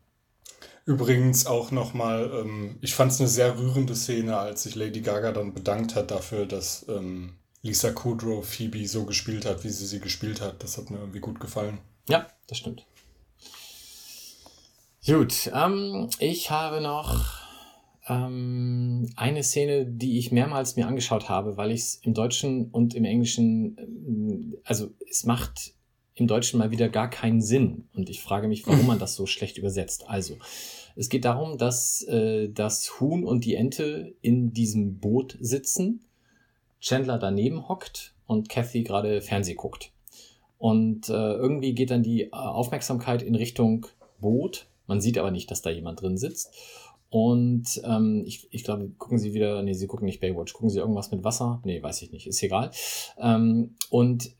Übrigens 0.87 1.47
auch 1.47 1.71
nochmal, 1.71 2.31
ähm, 2.35 2.79
ich 2.83 2.95
fand 2.95 3.13
es 3.13 3.21
eine 3.21 3.29
sehr 3.29 3.59
rührende 3.59 3.95
Szene, 3.95 4.37
als 4.37 4.65
sich 4.65 4.75
Lady 4.75 5.01
Gaga 5.01 5.33
dann 5.33 5.55
bedankt 5.55 5.95
hat 5.95 6.11
dafür, 6.11 6.45
dass 6.45 6.85
ähm, 6.89 7.37
Lisa 7.63 7.93
Kudrow 7.93 8.45
Phoebe 8.45 8.87
so 8.87 9.07
gespielt 9.07 9.47
hat, 9.47 9.65
wie 9.65 9.71
sie 9.71 9.87
sie 9.87 10.01
gespielt 10.01 10.43
hat. 10.43 10.63
Das 10.63 10.77
hat 10.77 10.91
mir 10.91 10.99
irgendwie 10.99 11.21
gut 11.21 11.41
gefallen. 11.41 11.79
Ja, 12.09 12.27
das 12.49 12.59
stimmt. 12.59 12.85
Gut, 15.07 15.51
ähm, 15.55 16.11
ich 16.19 16.51
habe 16.51 16.81
noch 16.81 17.44
ähm, 18.07 19.11
eine 19.17 19.43
Szene, 19.43 19.87
die 19.87 20.19
ich 20.19 20.33
mehrmals 20.33 20.77
mir 20.77 20.87
angeschaut 20.87 21.29
habe, 21.29 21.57
weil 21.57 21.71
ich 21.71 21.81
es 21.81 21.95
im 21.97 22.15
Deutschen 22.15 22.71
und 22.71 22.95
im 22.95 23.05
Englischen, 23.05 23.79
äh, 23.79 24.59
also 24.65 24.91
es 25.09 25.25
macht 25.25 25.75
im 26.15 26.27
Deutschen 26.27 26.59
mal 26.59 26.71
wieder 26.71 26.89
gar 26.89 27.11
keinen 27.11 27.41
Sinn. 27.41 27.89
Und 27.95 28.09
ich 28.09 28.21
frage 28.21 28.49
mich, 28.49 28.67
warum 28.67 28.87
man 28.87 28.99
das 28.99 29.15
so 29.15 29.27
schlecht 29.27 29.59
übersetzt. 29.59 30.09
Also, 30.09 30.37
es 30.97 31.09
geht 31.09 31.25
darum, 31.25 31.59
dass 31.59 32.03
äh, 32.03 32.49
das 32.51 33.01
Huhn 33.01 33.25
und 33.25 33.45
die 33.45 33.55
Ente 33.55 34.15
in 34.21 34.53
diesem 34.53 34.99
Boot 35.01 35.37
sitzen, 35.41 36.05
Chandler 36.81 37.19
daneben 37.19 37.69
hockt 37.69 38.15
und 38.27 38.49
Kathy 38.49 38.85
gerade 38.85 39.23
Fernseh 39.23 39.55
guckt. 39.55 39.91
Und 40.59 41.09
äh, 41.09 41.13
irgendwie 41.13 41.75
geht 41.75 41.91
dann 41.91 42.03
die 42.03 42.25
äh, 42.25 42.31
Aufmerksamkeit 42.31 43.23
in 43.23 43.35
Richtung 43.35 43.87
Boot. 44.21 44.69
Man 44.87 45.01
sieht 45.01 45.19
aber 45.19 45.31
nicht, 45.31 45.51
dass 45.51 45.63
da 45.63 45.71
jemand 45.71 46.01
drin 46.01 46.17
sitzt. 46.17 46.55
Und 47.15 47.81
ähm, 47.85 48.25
ich, 48.27 48.49
ich 48.51 48.65
glaube, 48.65 48.91
gucken 48.99 49.21
Sie 49.21 49.35
wieder, 49.35 49.63
nee, 49.63 49.75
Sie 49.75 49.87
gucken 49.87 50.07
nicht 50.07 50.19
Baywatch, 50.19 50.53
gucken 50.53 50.69
Sie 50.69 50.81
irgendwas 50.81 51.13
mit 51.13 51.23
Wasser? 51.23 51.61
Nee, 51.63 51.81
weiß 51.81 52.03
ich 52.03 52.11
nicht, 52.11 52.27
ist 52.27 52.43
egal. 52.43 52.73
Ähm, 53.19 53.77
und 53.89 54.35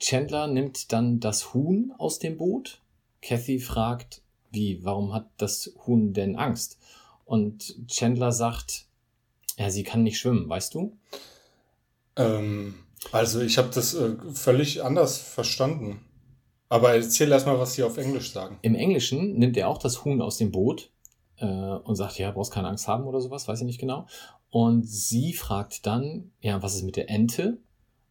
Chandler 0.00 0.46
nimmt 0.46 0.90
dann 0.90 1.20
das 1.20 1.52
Huhn 1.52 1.92
aus 1.98 2.20
dem 2.20 2.38
Boot. 2.38 2.80
Kathy 3.20 3.58
fragt, 3.58 4.22
wie, 4.50 4.82
warum 4.86 5.12
hat 5.12 5.28
das 5.36 5.74
Huhn 5.86 6.14
denn 6.14 6.36
Angst? 6.36 6.78
Und 7.26 7.76
Chandler 7.88 8.32
sagt, 8.32 8.86
ja, 9.58 9.68
sie 9.68 9.82
kann 9.82 10.02
nicht 10.02 10.18
schwimmen, 10.18 10.48
weißt 10.48 10.72
du? 10.72 10.96
Ähm, 12.16 12.74
also 13.12 13.42
ich 13.42 13.58
habe 13.58 13.68
das 13.68 13.92
äh, 13.92 14.14
völlig 14.32 14.82
anders 14.82 15.18
verstanden. 15.18 16.00
Aber 16.70 16.94
erzähl 16.94 17.30
erst 17.30 17.44
mal, 17.44 17.58
was 17.58 17.74
sie 17.74 17.82
auf 17.82 17.98
Englisch 17.98 18.32
sagen. 18.32 18.58
Im 18.62 18.76
Englischen 18.76 19.34
nimmt 19.34 19.58
er 19.58 19.68
auch 19.68 19.76
das 19.76 20.06
Huhn 20.06 20.22
aus 20.22 20.38
dem 20.38 20.52
Boot 20.52 20.90
äh, 21.44 21.86
und 21.86 21.96
sagt, 21.96 22.18
ja, 22.18 22.30
brauchst 22.30 22.52
keine 22.52 22.68
Angst 22.68 22.88
haben 22.88 23.04
oder 23.04 23.20
sowas, 23.20 23.46
weiß 23.46 23.60
ich 23.60 23.66
nicht 23.66 23.80
genau. 23.80 24.06
Und 24.50 24.88
sie 24.88 25.32
fragt 25.32 25.86
dann, 25.86 26.30
ja, 26.40 26.62
was 26.62 26.74
ist 26.74 26.84
mit 26.84 26.96
der 26.96 27.10
Ente? 27.10 27.58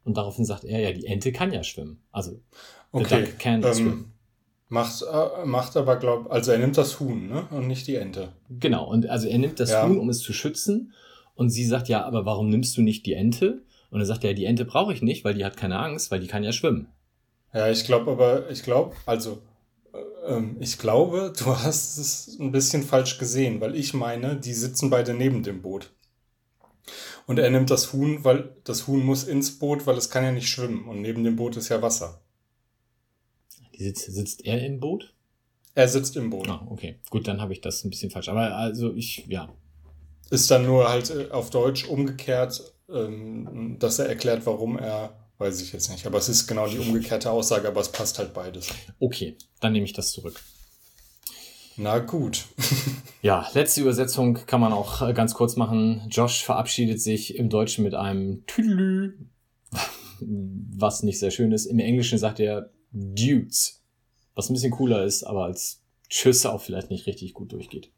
Und 0.04 0.18
daraufhin 0.18 0.46
sagt 0.46 0.66
er, 0.66 0.80
ja, 0.80 0.92
die 0.92 1.06
Ente 1.06 1.32
kann 1.32 1.54
ja 1.54 1.64
schwimmen. 1.64 2.02
Also, 2.12 2.40
okay. 2.92 3.28
can 3.40 3.64
ähm, 3.64 3.74
swim. 3.74 4.06
Macht, 4.68 5.04
äh, 5.04 5.46
macht 5.46 5.78
aber, 5.78 5.98
glaub, 5.98 6.32
also 6.32 6.52
er 6.52 6.58
nimmt 6.58 6.78
das 6.78 7.00
Huhn, 7.00 7.28
ne? 7.28 7.48
Und 7.52 7.68
nicht 7.68 7.88
die 7.88 7.96
Ente. 7.96 8.34
Genau, 8.50 8.90
und 8.90 9.08
also 9.08 9.28
er 9.28 9.38
nimmt 9.38 9.60
das 9.60 9.72
ja. 9.72 9.88
Huhn, 9.88 9.98
um 9.98 10.10
es 10.10 10.20
zu 10.20 10.34
schützen. 10.34 10.94
Und 11.36 11.50
sie 11.50 11.66
sagt, 11.66 11.90
ja, 11.90 12.04
aber 12.04 12.26
warum 12.26 12.50
nimmst 12.50 12.76
du 12.78 12.82
nicht 12.82 13.06
die 13.06 13.14
Ente? 13.14 13.62
Und 13.90 14.00
er 14.00 14.06
sagt, 14.06 14.24
ja, 14.24 14.34
die 14.34 14.46
Ente 14.46 14.66
brauche 14.66 14.94
ich 14.94 15.02
nicht, 15.02 15.24
weil 15.24 15.36
die 15.36 15.46
hat 15.46 15.58
keine 15.58 15.80
Angst, 15.80 16.12
weil 16.12 16.20
die 16.20 16.28
kann 16.28 16.44
ja 16.44 16.52
schwimmen. 16.52 16.88
Ja, 17.54 17.70
ich 17.70 17.86
glaube 17.86 18.12
aber, 18.12 18.50
ich 18.50 18.64
glaube, 18.64 18.96
also 19.06 19.42
ähm, 20.26 20.58
ich 20.60 20.78
glaube, 20.78 21.34
du 21.38 21.46
hast 21.48 21.98
es 21.98 22.38
ein 22.40 22.52
bisschen 22.52 22.84
falsch 22.84 23.18
gesehen, 23.18 23.62
weil 23.62 23.76
ich 23.76 23.94
meine, 23.94 24.38
die 24.38 24.54
sitzen 24.54 24.90
beide 24.90 25.14
neben 25.14 25.44
dem 25.44 25.62
Boot. 25.62 25.92
Und 27.26 27.40
er 27.40 27.50
nimmt 27.50 27.70
das 27.70 27.94
Huhn, 27.94 28.24
weil 28.26 28.56
das 28.66 28.88
Huhn 28.88 29.04
muss 29.04 29.24
ins 29.24 29.58
Boot, 29.58 29.88
weil 29.88 29.98
es 29.98 30.10
kann 30.10 30.24
ja 30.24 30.32
nicht 30.32 30.50
schwimmen. 30.50 30.88
Und 30.88 31.02
neben 31.02 31.24
dem 31.24 31.38
Boot 31.38 31.56
ist 31.56 31.70
ja 31.70 31.82
Wasser. 31.82 32.22
Sitzt, 33.78 34.14
sitzt 34.14 34.46
er 34.46 34.64
im 34.64 34.80
Boot? 34.80 35.14
Er 35.76 35.88
sitzt 35.88 36.16
im 36.18 36.30
Boot. 36.30 36.50
Ah, 36.50 36.66
okay. 36.70 37.00
Gut, 37.10 37.28
dann 37.28 37.42
habe 37.42 37.54
ich 37.54 37.62
das 37.62 37.84
ein 37.84 37.90
bisschen 37.90 38.12
falsch. 38.12 38.30
Aber 38.30 38.56
also 38.56 38.94
ich, 38.94 39.26
ja. 39.28 39.50
Ist 40.30 40.52
dann 40.52 40.66
nur 40.66 40.90
halt 40.90 41.10
äh, 41.10 41.30
auf 41.32 41.50
Deutsch 41.50 41.86
umgekehrt, 41.86 42.74
ähm, 42.90 43.78
dass 43.80 44.00
er 44.00 44.08
erklärt, 44.08 44.46
warum 44.46 44.78
er 44.78 45.23
Weiß 45.38 45.62
ich 45.62 45.74
jetzt 45.74 45.90
nicht. 45.90 46.06
Aber 46.06 46.18
es 46.18 46.30
ist 46.30 46.48
genau 46.48 46.68
die 46.68 46.78
umgekehrte 46.78 47.32
Aussage, 47.32 47.68
aber 47.68 47.82
es 47.82 47.92
passt 47.92 48.20
halt 48.20 48.34
beides. 48.34 48.68
Okay, 49.00 49.38
dann 49.60 49.74
nehme 49.74 49.86
ich 49.86 49.94
das 49.94 50.12
zurück. 50.12 50.40
Na 51.76 52.00
gut. 52.00 52.46
ja, 53.22 53.48
letzte 53.54 53.82
Übersetzung 53.82 54.36
kann 54.46 54.62
man 54.62 54.74
auch 54.74 55.02
äh, 55.02 55.14
ganz 55.14 55.34
kurz 55.34 55.56
machen. 55.56 56.04
Josh 56.10 56.44
verabschiedet 56.44 57.02
sich 57.02 57.36
im 57.36 57.50
Deutschen 57.50 57.84
mit 57.84 57.96
einem 57.96 58.46
Tüdelü, 58.46 59.18
was 60.20 61.02
nicht 61.02 61.20
sehr 61.20 61.32
schön 61.32 61.52
ist. 61.52 61.66
Im 61.66 61.80
Englischen 61.80 62.20
sagt 62.20 62.40
er 62.40 62.70
Dudes, 62.92 63.82
was 64.36 64.50
ein 64.50 64.54
bisschen 64.54 64.72
cooler 64.72 65.04
ist, 65.04 65.24
aber 65.24 65.46
als 65.46 65.82
Tschüss 66.10 66.46
auch 66.46 66.62
vielleicht 66.62 66.92
nicht 66.92 67.08
richtig 67.08 67.34
gut 67.34 67.52
durchgeht. 67.52 67.92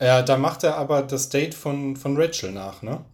Ja, 0.00 0.22
da 0.22 0.38
macht 0.38 0.64
er 0.64 0.76
aber 0.76 1.02
das 1.02 1.28
Date 1.28 1.54
von, 1.54 1.94
von 1.94 2.16
Rachel 2.16 2.52
nach, 2.52 2.80
ne? 2.80 3.04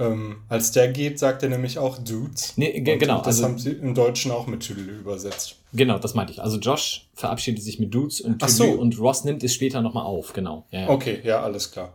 Ähm, 0.00 0.42
als 0.48 0.70
der 0.70 0.88
geht, 0.88 1.18
sagt 1.18 1.42
er 1.42 1.48
nämlich 1.48 1.78
auch 1.78 1.98
Dudes. 1.98 2.52
Nee, 2.56 2.80
genau. 2.80 3.18
Und 3.18 3.26
das 3.26 3.36
also, 3.36 3.44
haben 3.44 3.58
sie 3.58 3.72
im 3.72 3.94
Deutschen 3.94 4.30
auch 4.30 4.46
mit 4.46 4.60
Tüdelü 4.60 5.00
übersetzt. 5.00 5.56
Genau, 5.72 5.98
das 5.98 6.14
meinte 6.14 6.32
ich. 6.32 6.40
Also 6.40 6.58
Josh 6.58 7.08
verabschiedet 7.14 7.64
sich 7.64 7.80
mit 7.80 7.92
Dudes 7.92 8.20
und 8.20 8.38
Tüdelü 8.38 8.74
so. 8.74 8.80
und 8.80 8.98
Ross 9.00 9.24
nimmt 9.24 9.42
es 9.42 9.54
später 9.54 9.82
nochmal 9.82 10.04
auf, 10.04 10.32
genau. 10.32 10.66
Ja, 10.70 10.82
ja. 10.82 10.88
Okay, 10.88 11.20
ja, 11.24 11.42
alles 11.42 11.72
klar. 11.72 11.94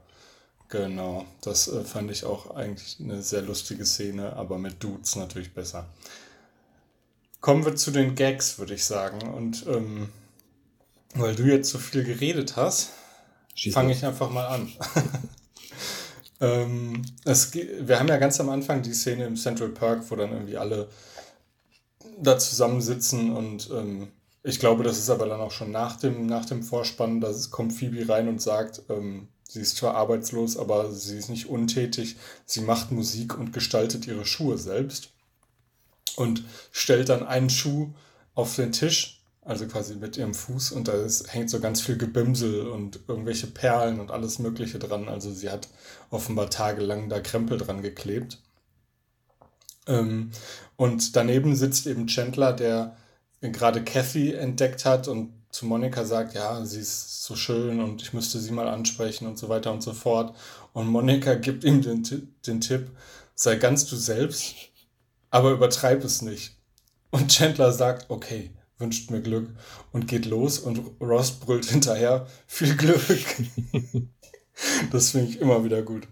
Genau, 0.67 1.25
das 1.41 1.67
äh, 1.69 1.83
fand 1.83 2.11
ich 2.11 2.25
auch 2.25 2.55
eigentlich 2.55 2.97
eine 2.99 3.21
sehr 3.21 3.41
lustige 3.43 3.85
Szene, 3.85 4.35
aber 4.35 4.57
mit 4.57 4.83
Dudes 4.83 5.15
natürlich 5.15 5.53
besser. 5.53 5.87
Kommen 7.39 7.63
wir 7.63 7.75
zu 7.75 7.91
den 7.91 8.15
Gags, 8.15 8.59
würde 8.59 8.73
ich 8.73 8.83
sagen. 8.83 9.29
Und 9.29 9.65
ähm, 9.67 10.09
weil 11.15 11.35
du 11.35 11.43
jetzt 11.43 11.69
so 11.69 11.77
viel 11.77 12.03
geredet 12.03 12.55
hast, 12.57 12.89
fange 13.71 13.93
ich 13.93 14.03
einfach 14.05 14.29
mal 14.29 14.47
an. 14.47 14.67
Ähm, 16.41 17.01
es, 17.25 17.53
wir 17.53 17.99
haben 17.99 18.07
ja 18.07 18.17
ganz 18.17 18.39
am 18.39 18.49
Anfang 18.49 18.81
die 18.81 18.93
Szene 18.93 19.25
im 19.25 19.35
Central 19.35 19.69
Park, 19.69 20.03
wo 20.09 20.15
dann 20.15 20.31
irgendwie 20.31 20.57
alle 20.57 20.89
da 22.21 22.37
zusammensitzen 22.37 23.31
und 23.31 23.69
ähm, 23.71 24.09
ich 24.43 24.59
glaube, 24.59 24.83
das 24.83 24.97
ist 24.97 25.09
aber 25.09 25.25
dann 25.25 25.39
auch 25.39 25.51
schon 25.51 25.71
nach 25.71 25.95
dem, 25.95 26.25
nach 26.25 26.45
dem 26.45 26.63
Vorspann, 26.63 27.21
da 27.21 27.33
kommt 27.49 27.71
Phoebe 27.71 28.07
rein 28.09 28.27
und 28.27 28.41
sagt, 28.41 28.83
ähm, 28.89 29.29
sie 29.47 29.61
ist 29.61 29.77
zwar 29.77 29.95
arbeitslos, 29.95 30.57
aber 30.57 30.91
sie 30.91 31.17
ist 31.17 31.29
nicht 31.29 31.47
untätig, 31.47 32.17
sie 32.45 32.61
macht 32.61 32.91
Musik 32.91 33.37
und 33.37 33.53
gestaltet 33.53 34.05
ihre 34.05 34.25
Schuhe 34.25 34.57
selbst 34.57 35.11
und 36.17 36.43
stellt 36.71 37.07
dann 37.09 37.25
einen 37.25 37.49
Schuh 37.49 37.93
auf 38.35 38.55
den 38.55 38.73
Tisch 38.73 39.22
also 39.45 39.67
quasi 39.67 39.95
mit 39.95 40.17
ihrem 40.17 40.33
Fuß 40.33 40.71
und 40.71 40.87
da 40.87 40.93
ist, 40.93 41.33
hängt 41.33 41.49
so 41.49 41.59
ganz 41.59 41.81
viel 41.81 41.97
Gebimsel 41.97 42.67
und 42.67 42.99
irgendwelche 43.07 43.47
Perlen 43.47 43.99
und 43.99 44.11
alles 44.11 44.39
Mögliche 44.39 44.79
dran. 44.79 45.09
Also 45.09 45.31
sie 45.33 45.49
hat 45.49 45.67
offenbar 46.09 46.49
tagelang 46.49 47.09
da 47.09 47.19
Krempel 47.19 47.57
dran 47.57 47.81
geklebt. 47.81 48.39
Ähm, 49.87 50.31
und 50.77 51.15
daneben 51.15 51.55
sitzt 51.55 51.87
eben 51.87 52.07
Chandler, 52.07 52.53
der 52.53 52.95
gerade 53.41 53.83
Kathy 53.83 54.33
entdeckt 54.33 54.85
hat 54.85 55.09
und 55.09 55.33
zu 55.49 55.65
Monika 55.65 56.05
sagt, 56.05 56.33
ja, 56.33 56.65
sie 56.65 56.79
ist 56.79 57.23
so 57.23 57.35
schön 57.35 57.81
und 57.81 58.01
ich 58.01 58.13
müsste 58.13 58.39
sie 58.39 58.51
mal 58.51 58.67
ansprechen 58.67 59.27
und 59.27 59.37
so 59.37 59.49
weiter 59.49 59.71
und 59.73 59.83
so 59.83 59.93
fort. 59.93 60.35
Und 60.71 60.87
Monika 60.87 61.33
gibt 61.35 61.65
ihm 61.65 61.81
den, 61.81 62.03
den 62.47 62.61
Tipp, 62.61 62.89
sei 63.35 63.57
ganz 63.57 63.85
du 63.85 63.97
selbst, 63.97 64.55
aber 65.29 65.51
übertreib 65.51 66.03
es 66.05 66.21
nicht. 66.21 66.55
Und 67.11 67.29
Chandler 67.29 67.73
sagt, 67.73 68.09
okay 68.09 68.51
wünscht 68.83 69.09
mir 69.09 69.21
Glück 69.21 69.49
und 69.91 70.07
geht 70.07 70.25
los 70.25 70.59
und 70.59 70.79
Ross 71.01 71.31
brüllt 71.31 71.65
hinterher, 71.65 72.27
viel 72.45 72.75
Glück. 72.75 73.01
das 74.91 75.11
finde 75.11 75.29
ich 75.29 75.39
immer 75.39 75.63
wieder 75.63 75.81
gut. 75.81 76.07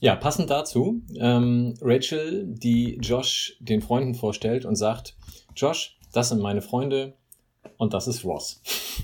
Ja, 0.00 0.16
passend 0.16 0.50
dazu, 0.50 1.02
ähm, 1.16 1.74
Rachel, 1.80 2.44
die 2.46 2.96
Josh 3.02 3.56
den 3.60 3.82
Freunden 3.82 4.14
vorstellt 4.14 4.64
und 4.64 4.76
sagt, 4.76 5.14
Josh, 5.54 5.98
das 6.12 6.30
sind 6.30 6.40
meine 6.40 6.62
Freunde 6.62 7.14
und 7.76 7.94
das 7.94 8.08
ist 8.08 8.24
Ross. 8.24 8.60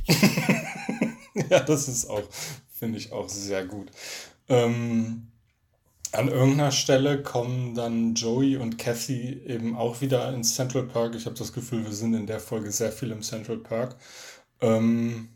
ja, 1.50 1.60
das 1.60 1.88
ist 1.88 2.08
auch, 2.08 2.22
finde 2.70 2.98
ich 2.98 3.12
auch 3.12 3.28
sehr 3.28 3.64
gut. 3.66 3.90
Ähm, 4.48 5.28
an 6.12 6.28
irgendeiner 6.28 6.72
Stelle 6.72 7.22
kommen 7.22 7.74
dann 7.74 8.14
Joey 8.14 8.56
und 8.56 8.78
Kathy 8.78 9.42
eben 9.46 9.76
auch 9.76 10.00
wieder 10.00 10.32
ins 10.32 10.54
Central 10.54 10.84
Park. 10.84 11.14
Ich 11.14 11.26
habe 11.26 11.36
das 11.36 11.52
Gefühl, 11.52 11.84
wir 11.84 11.92
sind 11.92 12.14
in 12.14 12.26
der 12.26 12.40
Folge 12.40 12.70
sehr 12.70 12.92
viel 12.92 13.10
im 13.10 13.22
Central 13.22 13.58
Park. 13.58 13.96
Ähm, 14.60 15.28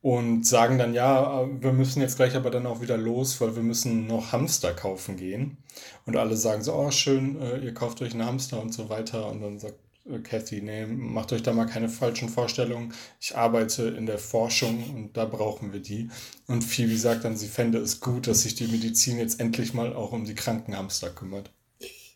und 0.00 0.46
sagen 0.46 0.78
dann, 0.78 0.94
ja, 0.94 1.46
wir 1.60 1.72
müssen 1.72 2.00
jetzt 2.00 2.16
gleich 2.16 2.36
aber 2.36 2.50
dann 2.50 2.66
auch 2.66 2.80
wieder 2.80 2.96
los, 2.96 3.40
weil 3.40 3.56
wir 3.56 3.62
müssen 3.62 4.06
noch 4.06 4.32
Hamster 4.32 4.72
kaufen 4.72 5.16
gehen. 5.16 5.58
Und 6.06 6.16
alle 6.16 6.36
sagen 6.36 6.62
so, 6.62 6.74
oh 6.74 6.90
schön, 6.90 7.40
äh, 7.40 7.58
ihr 7.58 7.74
kauft 7.74 8.00
euch 8.02 8.12
einen 8.12 8.24
Hamster 8.24 8.60
und 8.62 8.72
so 8.72 8.88
weiter. 8.88 9.28
Und 9.28 9.40
dann 9.42 9.58
sagt 9.58 9.78
Kathy, 10.22 10.62
nee, 10.62 10.86
macht 10.86 11.32
euch 11.32 11.42
da 11.42 11.52
mal 11.52 11.66
keine 11.66 11.88
falschen 11.88 12.28
Vorstellungen. 12.28 12.94
Ich 13.20 13.36
arbeite 13.36 13.88
in 13.88 14.06
der 14.06 14.18
Forschung 14.18 14.82
und 14.94 15.16
da 15.16 15.24
brauchen 15.24 15.72
wir 15.72 15.80
die. 15.80 16.08
Und 16.46 16.62
Phoebe 16.62 16.96
sagt 16.96 17.24
dann, 17.24 17.36
sie 17.36 17.48
fände 17.48 17.78
es 17.78 18.00
gut, 18.00 18.26
dass 18.26 18.42
sich 18.42 18.54
die 18.54 18.68
Medizin 18.68 19.18
jetzt 19.18 19.40
endlich 19.40 19.74
mal 19.74 19.94
auch 19.94 20.12
um 20.12 20.24
die 20.24 20.34
kranken 20.34 20.76
Hamster 20.76 21.10
kümmert. 21.10 21.50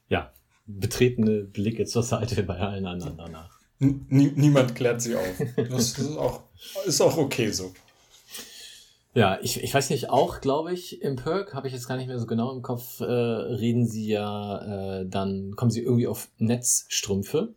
Ja, 0.09 0.33
betretene 0.67 1.43
Blicke 1.43 1.85
zur 1.85 2.03
Seite 2.03 2.43
bei 2.43 2.57
allen 2.57 2.87
anderen 2.87 3.17
danach. 3.17 3.61
Nie, 3.79 4.33
niemand 4.35 4.75
klärt 4.75 5.03
sie 5.03 5.17
auf. 5.17 5.43
Das 5.57 5.99
ist 5.99 6.17
auch, 6.17 6.43
ist 6.87 7.01
auch 7.01 7.17
okay 7.17 7.51
so. 7.51 7.73
Ja, 9.15 9.39
ich, 9.43 9.63
ich 9.63 9.75
weiß 9.75 9.91
nicht, 9.91 10.09
auch 10.09 10.41
glaube 10.41 10.73
ich, 10.73 11.03
im 11.03 11.17
Perk, 11.17 11.53
habe 11.55 11.67
ich 11.67 11.75
jetzt 11.75 11.87
gar 11.87 11.97
nicht 11.97 12.07
mehr 12.07 12.19
so 12.19 12.27
genau 12.27 12.51
im 12.51 12.63
Kopf, 12.63 13.01
äh, 13.01 13.05
reden 13.05 13.87
sie 13.87 14.09
ja, 14.09 15.01
äh, 15.01 15.07
dann 15.07 15.55
kommen 15.55 15.71
sie 15.71 15.83
irgendwie 15.83 16.07
auf 16.07 16.29
Netzstrümpfe. 16.39 17.55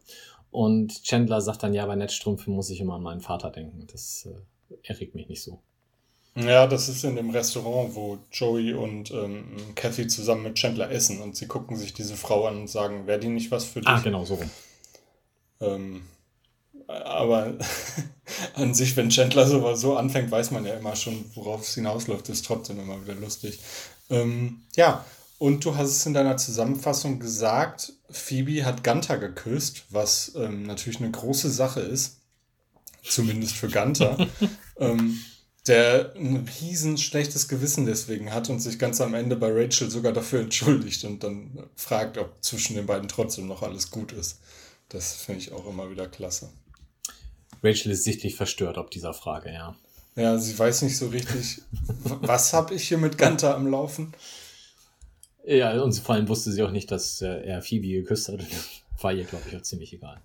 Und 0.52 1.04
Chandler 1.04 1.42
sagt 1.42 1.64
dann, 1.64 1.74
ja, 1.74 1.86
bei 1.86 1.96
Netzstrümpfen 1.96 2.54
muss 2.54 2.70
ich 2.70 2.82
immer 2.82 2.96
an 2.96 3.04
meinen 3.04 3.22
Vater 3.22 3.52
denken. 3.52 3.88
Das 3.92 4.28
äh, 4.28 4.76
erregt 4.84 5.16
mich 5.16 5.30
nicht 5.30 5.44
so. 5.44 5.60
Ja, 6.36 6.68
das 6.68 6.90
ist 6.90 7.06
in 7.06 7.16
dem 7.16 7.30
Restaurant, 7.30 7.96
wo 7.96 8.18
Joey 8.32 8.74
und 8.74 9.10
ähm, 9.12 9.56
Kathy 9.76 10.08
zusammen 10.08 10.44
mit 10.44 10.56
Chandler 10.56 10.92
essen 10.92 11.22
und 11.22 11.38
sie 11.38 11.48
gucken 11.48 11.78
sich 11.78 11.94
diese 11.94 12.18
Frau 12.18 12.46
an 12.46 12.58
und 12.58 12.70
sagen, 12.70 13.08
wäre 13.08 13.20
die 13.20 13.30
nicht 13.30 13.52
was 13.52 13.64
für 13.64 13.80
dich? 13.80 13.88
Ah, 13.88 14.02
genau, 14.02 14.26
so 14.26 14.36
rum. 14.36 14.50
Ähm, 15.62 16.02
aber 16.88 17.58
an 18.56 18.74
sich, 18.74 18.96
wenn 18.96 19.10
Chandler 19.10 19.48
so, 19.48 19.76
so 19.76 19.98
anfängt, 19.98 20.32
weiß 20.32 20.52
man 20.52 20.66
ja 20.66 20.76
immer 20.76 20.96
schon, 20.96 21.26
worauf 21.36 21.62
es 21.62 21.76
hinausläuft. 21.76 22.30
Ist 22.30 22.46
trotzdem 22.46 22.80
immer 22.80 23.02
wieder 23.04 23.16
lustig. 23.16 23.60
Ähm, 24.10 24.64
ja, 24.76 25.06
und 25.38 25.66
du 25.66 25.76
hast 25.76 25.90
es 25.90 26.06
in 26.06 26.14
deiner 26.14 26.38
Zusammenfassung 26.38 27.20
gesagt, 27.20 27.94
Phoebe 28.10 28.66
hat 28.66 28.84
Gunther 28.84 29.18
geküsst, 29.18 29.86
was 29.90 30.34
ähm, 30.36 30.64
natürlich 30.64 31.00
eine 31.00 31.12
große 31.12 31.50
Sache 31.50 31.82
ist. 31.82 32.22
Zumindest 33.04 33.56
für 33.56 33.70
Gunther. 33.70 34.18
ähm, 34.80 35.20
der 35.68 36.14
ein 36.16 36.48
riesen 36.62 36.98
schlechtes 36.98 37.48
Gewissen 37.48 37.86
deswegen 37.86 38.32
hat 38.32 38.50
und 38.50 38.60
sich 38.60 38.78
ganz 38.78 39.02
am 39.02 39.16
Ende 39.16 39.36
bei 39.36 39.52
Rachel 39.52 39.90
sogar 39.90 40.14
dafür 40.14 40.42
entschuldigt 40.42 41.04
und 41.06 41.24
dann 41.24 41.68
fragt, 41.76 42.18
ob 42.20 42.44
zwischen 42.44 42.76
den 42.76 42.86
beiden 42.86 43.08
trotzdem 43.08 43.48
noch 43.48 43.64
alles 43.64 43.90
gut 43.90 44.12
ist. 44.12 44.40
Das 44.90 45.14
finde 45.14 45.42
ich 45.42 45.52
auch 45.52 45.66
immer 45.68 45.90
wieder 45.90 46.08
klasse. 46.08 46.50
Rachel 47.66 47.92
ist 47.92 48.04
sichtlich 48.04 48.36
verstört 48.36 48.78
ob 48.78 48.92
dieser 48.92 49.14
Frage, 49.14 49.52
ja. 49.52 49.76
Ja, 50.16 50.38
sie 50.38 50.58
weiß 50.58 50.84
nicht 50.84 50.98
so 50.98 51.08
richtig, 51.08 51.62
was 52.22 52.54
habe 52.54 52.74
ich 52.74 52.88
hier 52.88 52.98
mit 52.98 53.18
Gunther 53.18 53.56
am 53.56 53.68
Laufen? 53.68 54.14
Ja, 55.46 55.82
und 55.82 55.94
vor 55.94 56.16
allem 56.16 56.28
wusste 56.30 56.52
sie 56.52 56.64
auch 56.64 56.72
nicht, 56.72 56.90
dass 56.90 57.22
äh, 57.22 57.46
er 57.46 57.62
Phoebe 57.62 57.88
geküsst 57.88 58.30
hat. 58.30 58.40
War 59.02 59.14
ihr, 59.14 59.26
glaube 59.26 59.44
ich, 59.50 59.56
auch 59.58 59.62
ziemlich 59.62 59.94
egal. 59.94 60.22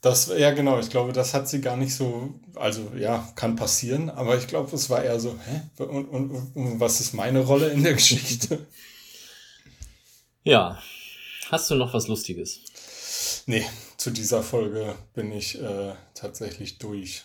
Das, 0.00 0.32
ja, 0.36 0.50
genau, 0.50 0.80
ich 0.80 0.90
glaube, 0.90 1.12
das 1.12 1.34
hat 1.34 1.48
sie 1.48 1.60
gar 1.60 1.76
nicht 1.76 1.94
so, 1.94 2.34
also 2.54 2.90
ja, 2.96 3.30
kann 3.36 3.54
passieren, 3.54 4.08
aber 4.08 4.36
ich 4.36 4.46
glaube, 4.46 4.74
es 4.74 4.88
war 4.88 5.04
eher 5.04 5.20
so, 5.20 5.38
hä? 5.46 5.82
Und, 5.84 6.06
und, 6.06 6.56
und 6.56 6.80
was 6.80 7.00
ist 7.00 7.12
meine 7.12 7.40
Rolle 7.40 7.68
in 7.70 7.82
der 7.82 7.94
Geschichte? 7.94 8.66
Ja, 10.42 10.82
hast 11.50 11.70
du 11.70 11.74
noch 11.74 11.92
was 11.92 12.08
Lustiges? 12.08 12.62
Nee, 13.50 13.66
zu 13.96 14.12
dieser 14.12 14.44
Folge 14.44 14.94
bin 15.12 15.32
ich 15.32 15.60
äh, 15.60 15.92
tatsächlich 16.14 16.78
durch. 16.78 17.24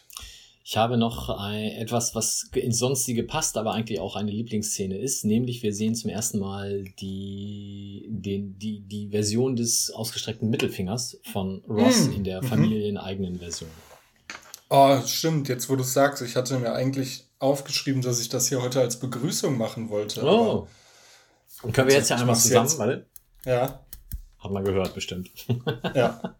Ich 0.63 0.75
habe 0.75 0.97
noch 0.97 1.29
ein, 1.29 1.69
etwas, 1.73 2.15
was 2.15 2.49
ins 2.55 2.79
Sonstige 2.79 3.21
passt, 3.21 3.57
aber 3.57 3.73
eigentlich 3.73 3.99
auch 3.99 4.15
eine 4.15 4.31
Lieblingsszene 4.31 4.97
ist, 4.97 5.23
nämlich 5.23 5.61
wir 5.61 5.71
sehen 5.71 5.93
zum 5.93 6.09
ersten 6.09 6.39
Mal 6.39 6.83
die, 6.99 8.07
den, 8.09 8.57
die, 8.57 8.79
die 8.79 9.09
Version 9.09 9.55
des 9.55 9.91
ausgestreckten 9.91 10.49
Mittelfingers 10.49 11.19
von 11.31 11.63
Ross 11.69 12.07
mm. 12.07 12.13
in 12.13 12.23
der 12.23 12.41
mhm. 12.41 12.47
familieneigenen 12.47 13.37
Version. 13.37 13.69
Oh, 14.71 14.99
stimmt, 15.05 15.47
jetzt 15.47 15.69
wo 15.69 15.75
du 15.75 15.83
es 15.83 15.93
sagst, 15.93 16.23
ich 16.23 16.35
hatte 16.35 16.57
mir 16.57 16.73
eigentlich 16.73 17.25
aufgeschrieben, 17.37 18.01
dass 18.01 18.19
ich 18.19 18.29
das 18.29 18.49
hier 18.49 18.63
heute 18.63 18.81
als 18.81 18.99
Begrüßung 18.99 19.59
machen 19.59 19.89
wollte. 19.89 20.23
Oh. 20.25 20.67
Und 21.61 21.71
können 21.71 21.87
wir 21.87 21.95
jetzt 21.95 22.09
ja 22.09 22.15
einmal 22.15 22.35
zusammen, 22.35 22.67
jetzt. 22.67 22.79
warte. 22.79 23.05
Ja. 23.45 23.84
Hat 24.45 24.51
man 24.51 24.63
gehört, 24.63 24.93
bestimmt. 24.93 25.31
Ja. 25.95 26.35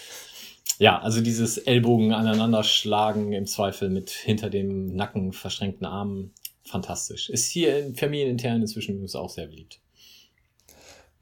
ja, 0.78 1.00
also 1.00 1.22
dieses 1.22 1.56
Ellbogen 1.56 2.12
aneinanderschlagen 2.12 3.32
im 3.32 3.46
Zweifel 3.46 3.88
mit 3.88 4.10
hinter 4.10 4.50
dem 4.50 4.94
Nacken 4.94 5.32
verschränkten 5.32 5.86
Armen. 5.86 6.34
Fantastisch. 6.62 7.30
Ist 7.30 7.50
hier 7.50 7.78
in 7.78 7.96
familienintern 7.96 8.60
inzwischen 8.60 8.92
übrigens 8.92 9.16
auch 9.16 9.30
sehr 9.30 9.46
beliebt. 9.46 9.80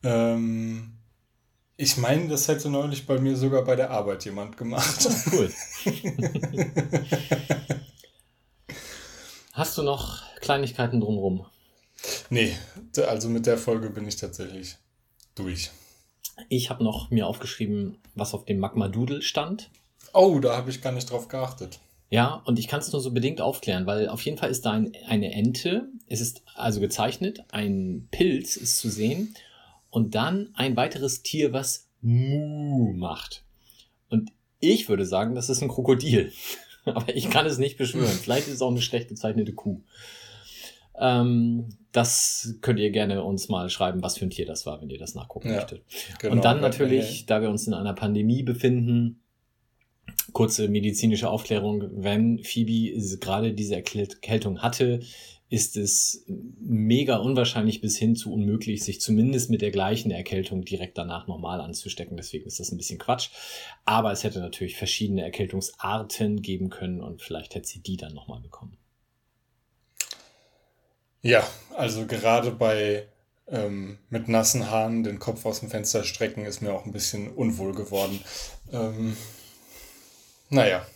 Ähm, 0.02 0.98
ich 1.76 1.96
meine, 1.96 2.26
das 2.26 2.48
hätte 2.48 2.68
neulich 2.70 3.06
bei 3.06 3.20
mir 3.20 3.36
sogar 3.36 3.64
bei 3.64 3.76
der 3.76 3.92
Arbeit 3.92 4.24
jemand 4.24 4.56
gemacht. 4.56 5.08
Cool. 5.30 5.52
Hast 9.52 9.78
du 9.78 9.84
noch 9.84 10.24
Kleinigkeiten 10.40 11.00
drumherum? 11.00 11.46
Nee, 12.30 12.56
also 13.06 13.28
mit 13.28 13.46
der 13.46 13.58
Folge 13.58 13.90
bin 13.90 14.08
ich 14.08 14.16
tatsächlich 14.16 14.76
durch. 15.36 15.70
Ich 16.48 16.70
habe 16.70 16.85
noch 16.85 17.11
mir 17.11 17.26
aufgeschrieben, 17.26 17.98
was 18.14 18.35
auf 18.35 18.44
dem 18.44 18.59
Magma 18.59 18.88
Doodle 18.88 19.22
stand. 19.22 19.70
Oh, 20.12 20.38
da 20.40 20.56
habe 20.56 20.70
ich 20.70 20.83
gar 20.83 20.92
nicht 20.92 21.11
drauf 21.11 21.28
geachtet. 21.28 21.78
Ja, 22.11 22.42
und 22.44 22.59
ich 22.59 22.66
kann 22.66 22.80
es 22.80 22.90
nur 22.92 23.00
so 23.00 23.12
bedingt 23.12 23.40
aufklären, 23.40 23.87
weil 23.87 24.09
auf 24.09 24.22
jeden 24.22 24.37
Fall 24.37 24.50
ist 24.50 24.66
da 24.66 24.72
ein, 24.72 24.92
eine 25.06 25.33
Ente, 25.33 25.88
es 26.09 26.20
ist 26.20 26.42
also 26.56 26.80
gezeichnet, 26.80 27.44
ein 27.52 28.09
Pilz 28.11 28.56
ist 28.56 28.78
zu 28.78 28.90
sehen 28.90 29.37
und 29.90 30.16
dann 30.16 30.50
ein 30.54 30.76
weiteres 30.76 31.22
Tier, 31.22 31.52
was 31.52 31.88
Mu 32.00 32.92
macht. 32.94 33.44
Und 34.09 34.33
ich 34.59 34.88
würde 34.88 35.06
sagen, 35.06 35.37
das 35.37 35.50
ist 35.50 35.62
ein 35.62 35.68
Krokodil. 35.68 36.33
Aber 36.85 37.14
ich 37.14 37.30
kann 37.30 37.46
es 37.46 37.59
nicht 37.59 37.76
beschwören. 37.76 38.09
Vielleicht 38.09 38.48
ist 38.48 38.54
es 38.54 38.62
auch 38.62 38.70
eine 38.70 38.83
schlecht 38.83 39.09
gezeichnete 39.09 39.52
Kuh. 39.52 39.83
Ähm, 41.00 41.68
das 41.92 42.54
könnt 42.60 42.78
ihr 42.78 42.90
gerne 42.90 43.24
uns 43.24 43.48
mal 43.48 43.68
schreiben, 43.68 44.02
was 44.02 44.18
für 44.18 44.26
ein 44.26 44.30
Tier 44.30 44.46
das 44.46 44.66
war, 44.66 44.80
wenn 44.80 44.90
ihr 44.90 44.98
das 44.98 45.14
nachgucken 45.14 45.48
ja, 45.48 45.56
möchtet. 45.56 45.82
Genau, 46.20 46.34
und 46.34 46.44
dann 46.44 46.60
natürlich, 46.60 47.26
da 47.26 47.42
wir 47.42 47.50
uns 47.50 47.66
in 47.66 47.74
einer 47.74 47.94
Pandemie 47.94 48.42
befinden, 48.42 49.20
kurze 50.32 50.68
medizinische 50.68 51.28
Aufklärung, 51.28 51.84
wenn 51.92 52.38
Phoebe 52.38 52.98
gerade 53.18 53.52
diese 53.52 53.76
Erkältung 53.76 54.62
hatte, 54.62 55.00
ist 55.48 55.76
es 55.76 56.24
mega 56.28 57.16
unwahrscheinlich 57.16 57.80
bis 57.80 57.98
hin 57.98 58.14
zu 58.14 58.32
unmöglich, 58.32 58.84
sich 58.84 59.00
zumindest 59.00 59.50
mit 59.50 59.62
der 59.62 59.72
gleichen 59.72 60.12
Erkältung 60.12 60.64
direkt 60.64 60.96
danach 60.96 61.26
normal 61.26 61.60
anzustecken. 61.60 62.16
Deswegen 62.16 62.46
ist 62.46 62.60
das 62.60 62.70
ein 62.70 62.76
bisschen 62.76 63.00
Quatsch. 63.00 63.30
Aber 63.84 64.12
es 64.12 64.22
hätte 64.22 64.38
natürlich 64.38 64.76
verschiedene 64.76 65.22
Erkältungsarten 65.22 66.40
geben 66.40 66.70
können 66.70 67.00
und 67.00 67.20
vielleicht 67.20 67.56
hätte 67.56 67.66
sie 67.66 67.82
die 67.82 67.96
dann 67.96 68.14
nochmal 68.14 68.40
bekommen. 68.40 68.76
Ja, 71.22 71.46
also 71.76 72.06
gerade 72.06 72.50
bei 72.50 73.06
ähm, 73.46 73.98
mit 74.09 74.28
nassen 74.28 74.70
Haaren 74.70 75.02
den 75.02 75.18
Kopf 75.18 75.44
aus 75.44 75.61
dem 75.61 75.68
Fenster 75.68 76.04
strecken 76.04 76.44
ist 76.44 76.62
mir 76.62 76.72
auch 76.72 76.87
ein 76.87 76.92
bisschen 76.92 77.33
unwohl 77.33 77.74
geworden. 77.74 78.20
Ähm, 78.72 79.16
naja, 80.48 80.87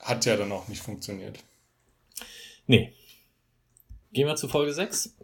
hat 0.00 0.24
ja 0.24 0.36
dann 0.36 0.52
auch 0.52 0.68
nicht 0.68 0.82
funktioniert. 0.82 1.38
Nee. 2.66 2.92
Gehen 4.12 4.26
wir 4.26 4.36
zu 4.36 4.48
Folge 4.48 4.72
6. 4.72 5.14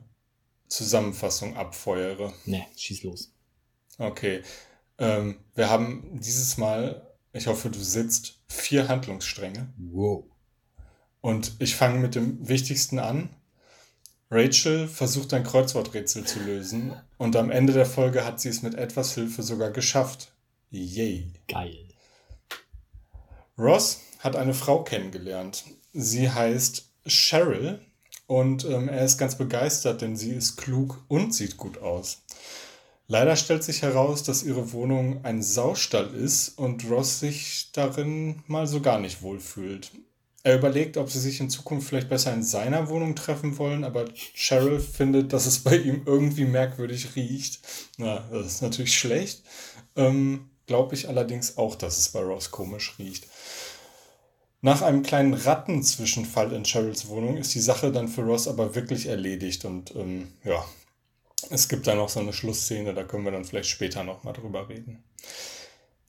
Zusammenfassung 0.68 1.56
abfeuere? 1.56 2.34
Ne, 2.46 2.66
schieß 2.76 3.04
los. 3.04 3.32
Okay. 4.00 4.42
Ähm, 4.98 5.38
wir 5.54 5.70
haben 5.70 6.20
dieses 6.20 6.58
Mal, 6.58 7.16
ich 7.32 7.46
hoffe, 7.46 7.70
du 7.70 7.78
sitzt, 7.80 8.40
vier 8.48 8.88
Handlungsstränge. 8.88 9.72
Wow. 9.78 10.24
Und 11.26 11.54
ich 11.58 11.76
fange 11.76 11.98
mit 11.98 12.14
dem 12.14 12.48
Wichtigsten 12.48 13.00
an. 13.00 13.30
Rachel 14.30 14.88
versucht 14.88 15.34
ein 15.34 15.44
Kreuzworträtsel 15.44 16.24
zu 16.24 16.38
lösen 16.38 16.94
und 17.18 17.36
am 17.36 17.50
Ende 17.50 17.74
der 17.74 17.88
Folge 17.88 18.24
hat 18.24 18.40
sie 18.40 18.50
es 18.50 18.62
mit 18.62 18.76
etwas 18.76 19.16
Hilfe 19.16 19.42
sogar 19.42 19.72
geschafft. 19.72 20.32
Yay. 20.70 21.34
Geil. 21.48 21.88
Ross 23.58 24.02
hat 24.20 24.36
eine 24.36 24.54
Frau 24.54 24.84
kennengelernt. 24.84 25.64
Sie 25.94 26.30
heißt 26.30 26.92
Cheryl 27.08 27.80
und 28.28 28.64
ähm, 28.66 28.88
er 28.88 29.04
ist 29.04 29.18
ganz 29.18 29.36
begeistert, 29.36 30.04
denn 30.04 30.16
sie 30.16 30.30
ist 30.30 30.58
klug 30.58 31.04
und 31.08 31.34
sieht 31.34 31.58
gut 31.58 31.80
aus. 31.80 32.22
Leider 33.08 33.36
stellt 33.36 33.64
sich 33.64 33.82
heraus, 33.82 34.22
dass 34.22 34.44
ihre 34.44 34.74
Wohnung 34.74 35.26
ein 35.26 35.42
Saustall 35.42 36.14
ist 36.14 36.50
und 36.50 36.88
Ross 36.88 37.20
sich 37.20 37.72
darin 37.72 38.44
mal 38.46 38.68
so 38.68 38.80
gar 38.80 39.00
nicht 39.00 39.24
wohlfühlt. 39.24 39.92
Er 40.46 40.58
überlegt, 40.58 40.98
ob 40.98 41.10
sie 41.10 41.20
sich 41.20 41.40
in 41.40 41.50
Zukunft 41.50 41.88
vielleicht 41.90 42.08
besser 42.08 42.32
in 42.32 42.44
seiner 42.44 42.88
Wohnung 42.88 43.16
treffen 43.16 43.58
wollen, 43.58 43.84
aber 43.84 44.06
Cheryl 44.14 44.80
findet, 44.80 45.34
dass 45.34 45.48
es 45.48 45.58
bei 45.58 45.76
ihm 45.76 46.04
irgendwie 46.06 46.46
merkwürdig 46.46 47.16
riecht. 47.16 47.62
Na, 47.98 48.20
das 48.32 48.46
ist 48.46 48.62
natürlich 48.62 48.96
schlecht. 48.96 49.42
Ähm, 49.96 50.52
Glaube 50.68 50.94
ich 50.94 51.10
allerdings 51.10 51.58
auch, 51.58 51.74
dass 51.74 51.98
es 51.98 52.10
bei 52.10 52.20
Ross 52.22 52.52
komisch 52.52 52.94
riecht. 53.00 53.28
Nach 54.62 54.84
einem 54.84 55.02
kleinen 55.02 55.34
Rattenzwischenfall 55.34 56.54
in 56.54 56.64
Cheryls 56.64 57.08
Wohnung 57.08 57.38
ist 57.38 57.56
die 57.56 57.60
Sache 57.60 57.92
dann 57.92 58.08
für 58.08 58.22
Ross 58.22 58.48
aber 58.48 58.76
wirklich 58.76 59.08
erledigt 59.08 59.66
und 59.66 59.96
ähm, 59.96 60.28
ja, 60.44 60.64
es 61.50 61.68
gibt 61.70 61.88
da 61.88 61.96
noch 61.96 62.10
so 62.10 62.20
eine 62.20 62.34
Schlussszene, 62.34 62.94
da 62.94 63.04
können 63.04 63.26
wir 63.26 63.32
dann 63.32 63.46
vielleicht 63.46 63.70
später 63.70 64.04
nochmal 64.04 64.34
drüber 64.34 64.70
reden. 64.70 65.04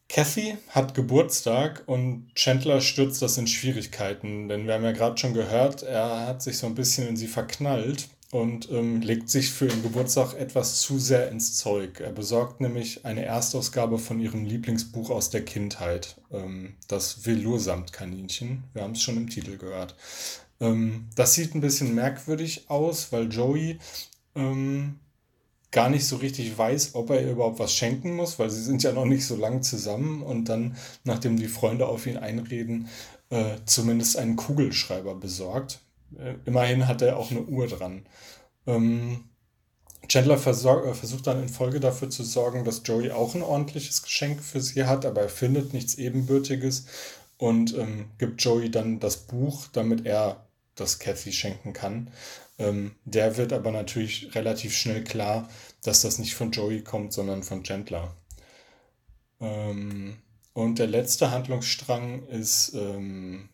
Kathy 0.09 0.57
hat 0.69 0.95
Geburtstag 0.95 1.83
und 1.87 2.31
Chandler 2.35 2.81
stürzt 2.81 3.23
das 3.23 3.39
in 3.39 3.47
Schwierigkeiten, 3.47 4.49
denn 4.49 4.67
wir 4.67 4.75
haben 4.75 4.85
ja 4.85 4.93
gerade 4.93 5.19
schon 5.19 5.35
gehört, 5.35 5.83
er 5.83 6.27
hat 6.27 6.43
sich 6.43 6.59
so 6.59 6.67
ein 6.67 6.75
bisschen 6.75 7.09
in 7.09 7.17
sie 7.17 7.27
verknallt 7.27 8.09
und 8.31 8.71
ähm, 8.71 9.01
legt 9.01 9.29
sich 9.31 9.51
für 9.51 9.67
ihren 9.67 9.83
Geburtstag 9.83 10.35
etwas 10.35 10.81
zu 10.81 10.99
sehr 10.99 11.31
ins 11.31 11.57
Zeug. 11.57 12.01
Er 12.01 12.13
besorgt 12.13 12.61
nämlich 12.61 13.05
eine 13.05 13.25
Erstausgabe 13.25 13.99
von 13.99 14.21
ihrem 14.21 14.45
Lieblingsbuch 14.45 15.11
aus 15.11 15.31
der 15.31 15.45
Kindheit, 15.45 16.17
ähm, 16.33 16.75
das 16.89 17.25
Velour-Samtkaninchen. 17.25 18.65
Wir 18.75 18.83
haben 18.83 18.93
es 18.93 19.03
schon 19.03 19.17
im 19.17 19.31
Titel 19.31 19.57
gehört. 19.57 19.95
Ähm, 20.61 21.09
das 21.15 21.35
sieht 21.35 21.55
ein 21.55 21.61
bisschen 21.61 21.95
merkwürdig 21.95 22.69
aus, 22.69 23.13
weil 23.13 23.31
Joey 23.31 23.79
ähm, 24.35 24.99
gar 25.71 25.91
nicht 25.91 26.07
so 26.07 26.17
richtig 26.17 26.57
weiß, 26.57 26.95
ob 26.95 27.11
er 27.11 27.21
ihr 27.23 27.33
überhaupt 27.33 27.59
was 27.59 27.75
schenken 27.75 28.15
muss, 28.17 28.39
weil 28.39 28.51
sie 28.51 28.63
sind 28.63 28.83
ja 28.83 28.93
noch 28.93 29.05
nicht 29.05 29.27
so 29.27 29.37
lang 29.37 29.63
zusammen 29.63 30.23
und 30.23 30.49
dann, 30.49 30.77
nachdem 31.05 31.37
die 31.37 31.49
Freunde 31.49 31.87
auf 31.87 32.07
ihn 32.07 32.17
einreden, 32.17 32.89
äh, 33.31 33.57
zumindest 33.65 34.17
einen 34.17 34.37
Kugelschreiber 34.37 35.15
besorgt 35.15 35.81
äh, 36.19 36.35
immerhin 36.45 36.87
hat 36.87 37.03
er 37.03 37.17
auch 37.17 37.31
eine 37.31 37.43
Uhr 37.43 37.67
dran. 37.67 38.07
Ähm, 38.67 39.25
Chandler 40.09 40.35
äh, 40.35 40.95
versucht 40.95 41.27
dann 41.27 41.43
in 41.43 41.49
Folge 41.49 41.81
dafür 41.81 42.11
zu 42.11 42.23
sorgen, 42.23 42.65
dass 42.65 42.83
Joey 42.85 43.11
auch 43.11 43.35
ein 43.35 43.43
ordentliches 43.43 44.03
Geschenk 44.03 44.43
für 44.43 44.61
sie 44.61 44.85
hat, 44.85 45.05
aber 45.05 45.23
er 45.23 45.29
findet 45.29 45.73
nichts 45.73 45.97
Ebenbürtiges 45.97 46.87
und 47.39 47.77
ähm, 47.77 48.07
gibt 48.19 48.41
Joey 48.43 48.71
dann 48.71 49.01
das 49.01 49.17
Buch, 49.17 49.67
damit 49.73 50.07
er 50.07 50.47
das 50.75 50.99
Kathy 50.99 51.33
schenken 51.33 51.73
kann. 51.73 52.11
Ähm, 52.59 52.95
der 53.05 53.37
wird 53.37 53.53
aber 53.53 53.71
natürlich 53.71 54.35
relativ 54.35 54.75
schnell 54.75 55.05
klar, 55.05 55.49
dass 55.83 56.03
das 56.03 56.19
nicht 56.19 56.35
von 56.35 56.53
Joey 56.53 56.83
kommt, 56.83 57.13
sondern 57.13 57.43
von 57.43 57.63
Chandler. 57.63 58.17
Ähm, 59.41 60.17
und 60.53 60.79
der 60.79 60.87
letzte 60.87 61.31
Handlungsstrang 61.31 62.27
ist 62.29 62.73
ähm, 62.75 63.51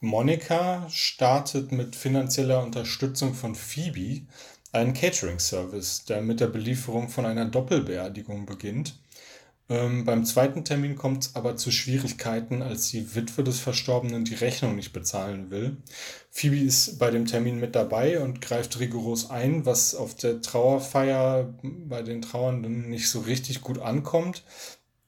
Monika 0.00 0.86
startet 0.90 1.72
mit 1.72 1.96
finanzieller 1.96 2.62
Unterstützung 2.62 3.32
von 3.32 3.54
Phoebe 3.54 4.26
einen 4.72 4.92
Catering-Service, 4.92 6.04
der 6.04 6.20
mit 6.20 6.40
der 6.40 6.48
Belieferung 6.48 7.08
von 7.08 7.24
einer 7.24 7.46
Doppelbeerdigung 7.46 8.44
beginnt. 8.44 8.98
Ähm, 9.70 10.04
beim 10.04 10.26
zweiten 10.26 10.64
Termin 10.64 10.94
kommt 10.94 11.24
es 11.24 11.36
aber 11.36 11.56
zu 11.56 11.70
Schwierigkeiten, 11.70 12.60
als 12.60 12.90
die 12.90 13.14
Witwe 13.14 13.42
des 13.42 13.60
Verstorbenen 13.60 14.24
die 14.24 14.34
Rechnung 14.34 14.76
nicht 14.76 14.92
bezahlen 14.92 15.50
will. 15.50 15.78
Phoebe 16.30 16.58
ist 16.58 16.98
bei 16.98 17.10
dem 17.10 17.24
Termin 17.24 17.58
mit 17.58 17.74
dabei 17.74 18.20
und 18.20 18.42
greift 18.42 18.78
rigoros 18.78 19.30
ein, 19.30 19.64
was 19.64 19.94
auf 19.94 20.14
der 20.14 20.42
Trauerfeier 20.42 21.54
bei 21.62 22.02
den 22.02 22.20
Trauernden 22.20 22.90
nicht 22.90 23.08
so 23.08 23.20
richtig 23.20 23.62
gut 23.62 23.78
ankommt, 23.78 24.42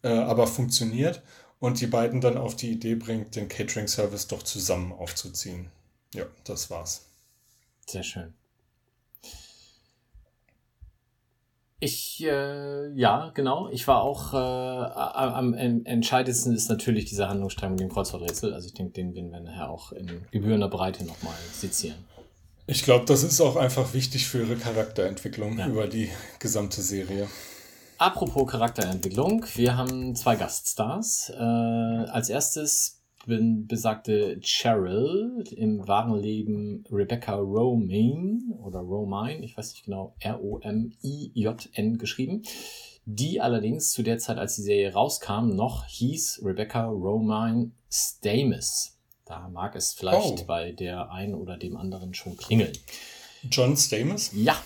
äh, 0.02 0.08
aber 0.08 0.46
funktioniert 0.46 1.22
und 1.58 1.80
die 1.80 1.86
beiden 1.86 2.22
dann 2.22 2.38
auf 2.38 2.56
die 2.56 2.70
Idee 2.70 2.94
bringt, 2.94 3.36
den 3.36 3.48
Catering-Service 3.48 4.28
doch 4.28 4.42
zusammen 4.42 4.92
aufzuziehen. 4.92 5.70
Ja, 6.14 6.24
das 6.44 6.70
war's. 6.70 7.06
Sehr 7.86 8.02
schön. 8.02 8.32
Ich, 11.78 12.24
äh, 12.24 12.90
ja, 12.94 13.30
genau. 13.34 13.68
Ich 13.68 13.86
war 13.86 14.00
auch 14.00 14.32
äh, 14.32 14.36
am, 14.36 15.52
am 15.54 15.84
entscheidendsten 15.84 16.54
ist 16.54 16.70
natürlich 16.70 17.04
dieser 17.04 17.28
Handlungsstrang 17.28 17.72
mit 17.72 17.80
dem 17.80 17.90
Kreuzworträtsel. 17.90 18.54
Also 18.54 18.68
ich 18.68 18.74
denke, 18.74 18.92
den 18.92 19.14
werden 19.14 19.30
wir 19.30 19.40
nachher 19.40 19.68
auch 19.68 19.92
in 19.92 20.24
gebührender 20.30 20.68
Breite 20.68 21.04
nochmal 21.04 21.34
sezieren. 21.52 21.96
Ich 22.66 22.82
glaube, 22.82 23.04
das 23.04 23.22
ist 23.22 23.40
auch 23.40 23.56
einfach 23.56 23.92
wichtig 23.92 24.26
für 24.26 24.38
ihre 24.38 24.56
Charakterentwicklung 24.56 25.58
ja. 25.58 25.68
über 25.68 25.86
die 25.86 26.10
gesamte 26.38 26.80
Serie. 26.80 27.28
Apropos 27.98 28.50
Charakterentwicklung, 28.50 29.44
wir 29.54 29.76
haben 29.76 30.16
zwei 30.16 30.36
Gaststars. 30.36 31.30
Äh, 31.30 31.42
als 31.42 32.28
erstes 32.28 32.95
bin 33.26 33.66
besagte 33.66 34.40
Cheryl, 34.40 35.44
im 35.54 35.86
wahren 35.86 36.20
Leben 36.20 36.84
Rebecca 36.90 37.34
Romaine 37.34 38.40
oder 38.62 38.80
Romine, 38.80 39.44
ich 39.44 39.56
weiß 39.56 39.72
nicht 39.72 39.84
genau, 39.84 40.14
R-O-M-I-J-N 40.20 41.98
geschrieben, 41.98 42.42
die 43.04 43.40
allerdings 43.40 43.92
zu 43.92 44.02
der 44.02 44.18
Zeit, 44.18 44.38
als 44.38 44.56
die 44.56 44.62
Serie 44.62 44.92
rauskam, 44.92 45.48
noch 45.54 45.86
hieß 45.86 46.40
Rebecca 46.44 46.86
Romine 46.86 47.72
Stamus. 47.90 48.96
Da 49.24 49.48
mag 49.48 49.74
es 49.74 49.92
vielleicht 49.92 50.42
oh. 50.42 50.44
bei 50.46 50.72
der 50.72 51.10
einen 51.10 51.34
oder 51.34 51.56
dem 51.56 51.76
anderen 51.76 52.14
schon 52.14 52.36
klingeln. 52.36 52.72
John 53.50 53.76
Stamus? 53.76 54.30
Ja, 54.34 54.56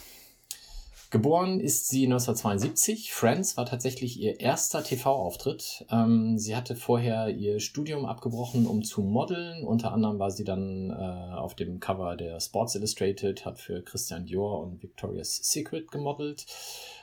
Geboren 1.11 1.59
ist 1.59 1.89
sie 1.89 2.05
1972. 2.05 3.13
Friends 3.13 3.57
war 3.57 3.67
tatsächlich 3.67 4.21
ihr 4.21 4.39
erster 4.39 4.85
TV-Auftritt. 4.85 5.85
Ähm, 5.91 6.39
sie 6.39 6.55
hatte 6.55 6.77
vorher 6.77 7.31
ihr 7.31 7.59
Studium 7.59 8.07
abgebrochen, 8.07 8.65
um 8.65 8.85
zu 8.85 9.03
modeln. 9.03 9.65
Unter 9.65 9.93
anderem 9.93 10.21
war 10.21 10.31
sie 10.31 10.45
dann 10.45 10.91
äh, 10.91 11.35
auf 11.35 11.57
dem 11.57 11.81
Cover 11.81 12.17
der 12.17 12.39
Sports 12.39 12.77
Illustrated, 12.77 13.45
hat 13.45 13.59
für 13.59 13.83
Christian 13.83 14.25
Dior 14.25 14.61
und 14.63 14.85
Victoria's 14.85 15.41
Secret 15.43 15.91
gemodelt. 15.91 16.47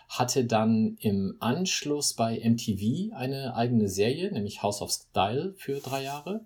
Hatte 0.08 0.46
dann 0.46 0.96
im 1.02 1.36
Anschluss 1.42 2.14
bei 2.14 2.40
MTV 2.42 3.14
eine 3.14 3.56
eigene 3.58 3.90
Serie, 3.90 4.32
nämlich 4.32 4.64
House 4.64 4.82
of 4.82 4.90
Style 4.90 5.54
für 5.58 5.82
drei 5.82 6.04
Jahre. 6.04 6.46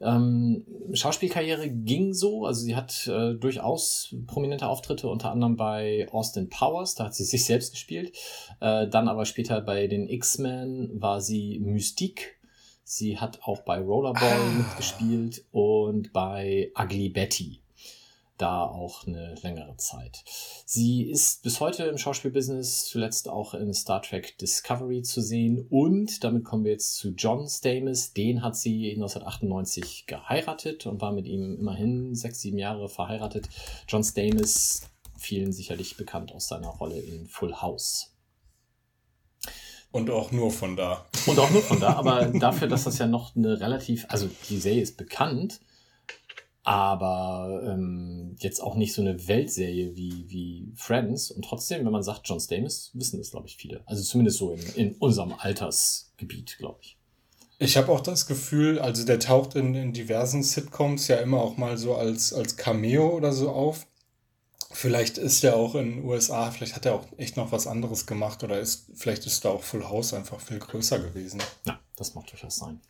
Ähm, 0.00 0.64
Schauspielkarriere 0.92 1.70
ging 1.70 2.12
so, 2.12 2.44
also 2.44 2.62
sie 2.62 2.76
hat 2.76 3.06
äh, 3.06 3.34
durchaus 3.34 4.14
prominente 4.26 4.68
Auftritte, 4.68 5.08
unter 5.08 5.30
anderem 5.30 5.56
bei 5.56 6.06
Austin 6.10 6.50
Powers, 6.50 6.94
da 6.94 7.06
hat 7.06 7.14
sie 7.14 7.24
sich 7.24 7.44
selbst 7.44 7.72
gespielt. 7.72 8.16
Äh, 8.60 8.88
dann 8.88 9.08
aber 9.08 9.24
später 9.24 9.60
bei 9.60 9.86
den 9.86 10.08
X-Men 10.08 10.90
war 11.00 11.20
sie 11.20 11.58
Mystique. 11.60 12.34
Sie 12.84 13.18
hat 13.18 13.40
auch 13.42 13.62
bei 13.62 13.80
Rollerball 13.80 14.40
ah. 14.40 14.58
mitgespielt 14.58 15.44
und 15.50 16.12
bei 16.12 16.70
Ugly 16.78 17.08
Betty 17.08 17.60
da 18.38 18.64
auch 18.64 19.06
eine 19.06 19.34
längere 19.42 19.76
Zeit. 19.76 20.24
Sie 20.64 21.02
ist 21.02 21.42
bis 21.42 21.60
heute 21.60 21.84
im 21.84 21.98
Schauspielbusiness, 21.98 22.86
zuletzt 22.86 23.28
auch 23.28 23.54
in 23.54 23.72
Star 23.72 24.02
Trek 24.02 24.38
Discovery 24.38 25.02
zu 25.02 25.20
sehen. 25.20 25.66
Und 25.70 26.22
damit 26.24 26.44
kommen 26.44 26.64
wir 26.64 26.72
jetzt 26.72 26.96
zu 26.96 27.10
John 27.10 27.48
Stamos. 27.48 28.12
Den 28.12 28.42
hat 28.42 28.56
sie 28.56 28.90
1998 28.92 30.06
geheiratet 30.06 30.86
und 30.86 31.00
war 31.00 31.12
mit 31.12 31.26
ihm 31.26 31.56
immerhin 31.58 32.14
sechs, 32.14 32.40
sieben 32.40 32.58
Jahre 32.58 32.88
verheiratet. 32.88 33.48
John 33.88 34.04
Stamos, 34.04 34.82
vielen 35.18 35.52
sicherlich 35.52 35.96
bekannt 35.96 36.32
aus 36.32 36.48
seiner 36.48 36.68
Rolle 36.68 36.98
in 36.98 37.26
Full 37.26 37.54
House. 37.54 38.12
Und 39.92 40.10
auch 40.10 40.30
nur 40.30 40.50
von 40.50 40.76
da. 40.76 41.06
Und 41.26 41.38
auch 41.38 41.50
nur 41.50 41.62
von 41.62 41.80
da, 41.80 41.94
aber 41.94 42.26
dafür, 42.26 42.68
dass 42.68 42.84
das 42.84 42.98
ja 42.98 43.06
noch 43.06 43.34
eine 43.34 43.60
relativ, 43.60 44.04
also 44.08 44.28
die 44.50 44.58
Serie 44.58 44.82
ist 44.82 44.98
bekannt, 44.98 45.60
aber 46.66 47.62
ähm, 47.64 48.34
jetzt 48.40 48.60
auch 48.60 48.74
nicht 48.74 48.92
so 48.92 49.00
eine 49.00 49.28
Weltserie 49.28 49.94
wie, 49.94 50.24
wie 50.26 50.72
Friends. 50.74 51.30
Und 51.30 51.44
trotzdem, 51.44 51.84
wenn 51.84 51.92
man 51.92 52.02
sagt 52.02 52.22
John 52.28 52.40
Stamos, 52.40 52.90
wissen 52.92 53.18
das, 53.18 53.30
glaube 53.30 53.46
ich, 53.46 53.56
viele. 53.56 53.82
Also 53.86 54.02
zumindest 54.02 54.38
so 54.38 54.50
in, 54.50 54.60
in 54.74 54.94
unserem 54.96 55.32
Altersgebiet, 55.38 56.58
glaube 56.58 56.80
ich. 56.82 56.98
Ich 57.60 57.76
habe 57.76 57.92
auch 57.92 58.00
das 58.00 58.26
Gefühl, 58.26 58.80
also 58.80 59.06
der 59.06 59.20
taucht 59.20 59.54
in, 59.54 59.76
in 59.76 59.92
diversen 59.92 60.42
Sitcoms 60.42 61.06
ja 61.06 61.18
immer 61.18 61.40
auch 61.40 61.56
mal 61.56 61.78
so 61.78 61.94
als, 61.94 62.32
als 62.32 62.56
Cameo 62.56 63.10
oder 63.10 63.32
so 63.32 63.50
auf. 63.50 63.86
Vielleicht 64.72 65.18
ist 65.18 65.44
er 65.44 65.54
auch 65.54 65.76
in 65.76 65.98
den 65.98 66.04
USA, 66.04 66.50
vielleicht 66.50 66.74
hat 66.74 66.84
er 66.84 66.96
auch 66.96 67.06
echt 67.16 67.36
noch 67.36 67.52
was 67.52 67.68
anderes 67.68 68.06
gemacht 68.06 68.42
oder 68.42 68.58
ist, 68.58 68.90
vielleicht 68.96 69.24
ist 69.24 69.44
da 69.44 69.50
auch 69.50 69.62
Full 69.62 69.84
House 69.84 70.14
einfach 70.14 70.40
viel 70.40 70.58
größer 70.58 70.98
gewesen. 70.98 71.40
Ja, 71.64 71.78
das 71.94 72.16
macht 72.16 72.32
durchaus 72.32 72.56
sein. 72.56 72.80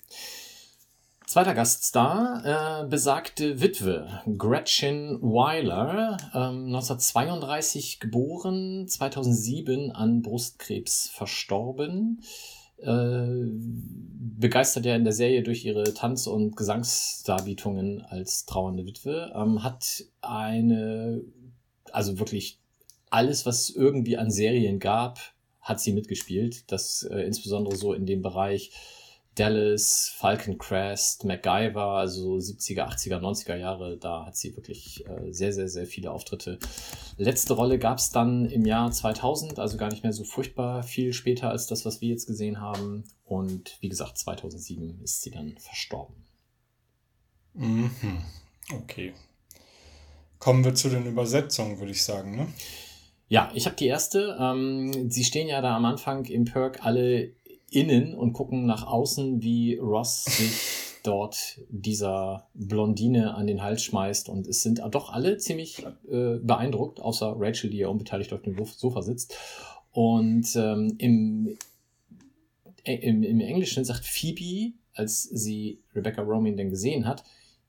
Zweiter 1.27 1.55
Gaststar, 1.55 2.85
äh, 2.85 2.87
besagte 2.87 3.61
Witwe 3.61 4.22
Gretchen 4.39 5.20
Weiler, 5.20 6.18
ähm, 6.33 6.66
1932 6.66 7.99
geboren, 7.99 8.87
2007 8.87 9.91
an 9.91 10.22
Brustkrebs 10.22 11.11
verstorben. 11.11 12.22
äh, 12.79 13.27
begeistert 14.39 14.85
ja 14.85 14.95
in 14.95 15.05
der 15.05 15.14
Serie 15.14 15.43
durch 15.43 15.64
ihre 15.64 15.95
Tanz- 15.95 16.27
und 16.27 16.57
Gesangsdarbietungen 16.57 18.03
als 18.03 18.45
trauernde 18.45 18.85
Witwe, 18.87 19.33
ähm, 19.35 19.64
hat 19.64 20.05
eine, 20.20 21.22
also 21.91 22.18
wirklich 22.18 22.61
alles, 23.11 23.47
was 23.47 23.70
irgendwie 23.70 24.18
an 24.18 24.31
Serien 24.31 24.79
gab, 24.79 25.18
hat 25.61 25.81
sie 25.81 25.93
mitgespielt. 25.93 26.70
Das 26.70 27.03
äh, 27.03 27.20
insbesondere 27.22 27.77
so 27.77 27.95
in 27.95 28.05
dem 28.05 28.20
Bereich 28.20 28.70
Dallas, 29.37 30.14
Falcon 30.16 30.57
Crest, 30.57 31.24
MacGyver, 31.24 31.99
also 31.99 32.37
70er, 32.37 32.89
80er, 32.89 33.20
90er 33.20 33.57
Jahre, 33.57 33.99
da 33.99 34.26
hat 34.26 34.37
sie 34.37 34.57
wirklich 34.57 35.07
äh, 35.07 35.30
sehr, 35.30 35.53
sehr, 35.53 35.68
sehr 35.68 35.87
viele 35.87 36.11
Auftritte. 36.11 36.59
Letzte 37.18 37.53
Rolle 37.53 37.78
gab 37.78 37.99
es 37.99 38.11
dann 38.11 38.47
im 38.47 38.64
Jahr 38.64 38.91
2000, 38.91 39.59
also 39.59 39.76
gar 39.76 39.91
nicht 39.91 40.03
mehr 40.03 40.14
so 40.14 40.24
furchtbar 40.24 40.82
viel 40.82 41.12
später 41.12 41.51
als 41.51 41.66
das, 41.66 41.84
was 41.84 42.01
wir 42.01 42.09
jetzt 42.09 42.26
gesehen 42.26 42.61
haben. 42.61 43.05
Und 43.24 43.76
wie 43.80 43.91
gesagt, 43.91 44.16
2007 44.16 45.03
ist 45.03 45.22
sie 45.22 45.30
dann 45.30 45.59
verstorben. 45.59 46.16
Mhm. 47.53 47.91
Okay. 48.82 49.12
Kommen 50.39 50.64
wir 50.64 50.74
zu 50.74 50.89
den 50.89 51.07
Übersetzungen, 51.07 51.78
würde 51.78 51.93
ich 51.93 52.03
sagen, 52.03 52.37
ne? 52.37 52.49
Ja, 53.28 53.51
ich 53.55 53.66
habe 53.66 53.76
die 53.76 53.87
erste. 53.87 54.37
Ähm, 54.41 55.11
sie 55.11 55.24
stehen 55.24 55.49
ja 55.49 55.61
da 55.61 55.76
am 55.76 55.84
Anfang 55.84 56.24
im 56.26 56.45
Perk 56.45 56.84
alle 56.84 57.32
innen 57.77 58.14
und 58.14 58.33
gucken 58.33 58.66
nach 58.66 58.87
außen, 58.87 59.43
wie 59.43 59.77
Ross 59.77 60.24
sich 60.24 60.87
dort 61.03 61.61
dieser 61.68 62.49
Blondine 62.55 63.35
an 63.35 63.47
den 63.47 63.62
Hals 63.62 63.83
schmeißt. 63.83 64.29
Und 64.29 64.47
es 64.47 64.62
sind 64.62 64.81
doch 64.91 65.12
alle 65.12 65.37
ziemlich 65.37 65.85
äh, 66.11 66.39
beeindruckt, 66.39 67.01
außer 67.01 67.35
Rachel, 67.39 67.70
die 67.70 67.79
ja 67.79 67.89
unbeteiligt 67.89 68.33
auf 68.33 68.43
dem 68.43 68.57
Sofa 68.64 69.03
sitzt. 69.03 69.37
Und 69.93 70.57
ähm, 70.57 70.95
im, 70.99 71.57
äh, 72.85 72.95
im, 72.97 73.22
im 73.22 73.41
Englischen 73.41 73.85
sagt 73.85 74.05
Phoebe, 74.05 74.74
als 74.95 75.22
sie 75.22 75.81
Rebecca 75.95 76.22
Romain 76.22 76.57
denn 76.57 76.70
gesehen 76.70 77.07
hat, 77.07 77.22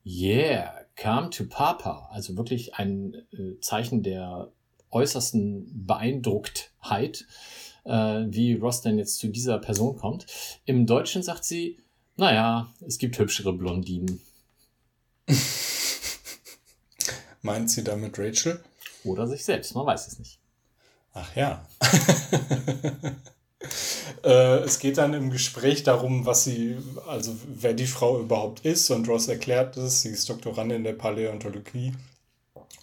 Yeah, 0.06 0.86
come 1.00 1.30
to 1.30 1.44
Papa. 1.50 2.10
Also 2.12 2.38
wirklich 2.38 2.76
ein 2.76 3.14
äh, 3.34 3.60
Zeichen 3.60 4.04
der 4.04 4.52
äußersten 4.90 5.86
Beeindrucktheit 5.86 7.26
äh, 7.88 8.26
wie 8.28 8.56
Ross 8.56 8.82
denn 8.82 8.98
jetzt 8.98 9.18
zu 9.18 9.30
dieser 9.30 9.58
Person 9.58 9.98
kommt. 9.98 10.26
Im 10.66 10.86
Deutschen 10.86 11.24
sagt 11.24 11.46
sie, 11.46 11.80
naja, 12.18 12.74
es 12.86 12.98
gibt 12.98 13.18
hübschere 13.18 13.54
Blondinen. 13.54 14.22
Meint 17.42 17.72
sie 17.72 17.84
damit 17.84 18.20
Rachel? 18.20 18.64
Oder 19.04 19.28
sich 19.28 19.46
selbst, 19.46 19.76
man 19.76 19.86
weiß 19.86 20.08
es 20.08 20.20
nicht. 20.20 20.40
Ach 21.14 21.36
ja. 21.36 21.66
äh, 24.24 24.58
es 24.60 24.80
geht 24.80 24.98
dann 24.98 25.14
im 25.14 25.30
Gespräch 25.30 25.84
darum, 25.84 26.26
was 26.26 26.44
sie, 26.44 26.78
also 27.08 27.36
wer 27.48 27.74
die 27.74 27.88
Frau 27.88 28.20
überhaupt 28.20 28.66
ist. 28.66 28.90
Und 28.90 29.08
Ross 29.08 29.28
erklärt 29.28 29.78
es, 29.78 30.02
sie 30.02 30.10
ist 30.10 30.30
Doktorandin 30.30 30.84
der 30.84 30.94
Paläontologie. 30.94 31.94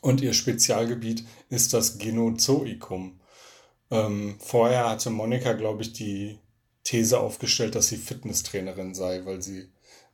Und 0.00 0.20
ihr 0.20 0.32
Spezialgebiet 0.32 1.24
ist 1.48 1.74
das 1.74 1.98
Genozoikum. 1.98 3.18
Ähm, 3.94 4.36
vorher 4.38 4.88
hatte 4.90 5.10
Monika, 5.10 5.52
glaube 5.52 5.82
ich, 5.82 5.92
die 5.92 6.38
These 6.82 7.18
aufgestellt, 7.18 7.74
dass 7.74 7.88
sie 7.88 7.96
Fitnesstrainerin 7.96 8.94
sei, 8.94 9.24
weil 9.24 9.40
sie 9.40 9.68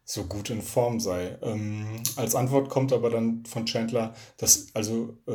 so 0.04 0.24
gut 0.24 0.50
in 0.50 0.62
Form 0.62 1.00
sei. 1.00 1.38
Ähm, 1.42 2.02
als 2.16 2.34
Antwort 2.34 2.68
kommt 2.68 2.92
aber 2.92 3.10
dann 3.10 3.44
von 3.44 3.66
Chandler, 3.66 4.14
dass 4.36 4.68
also 4.74 5.16
äh, 5.26 5.32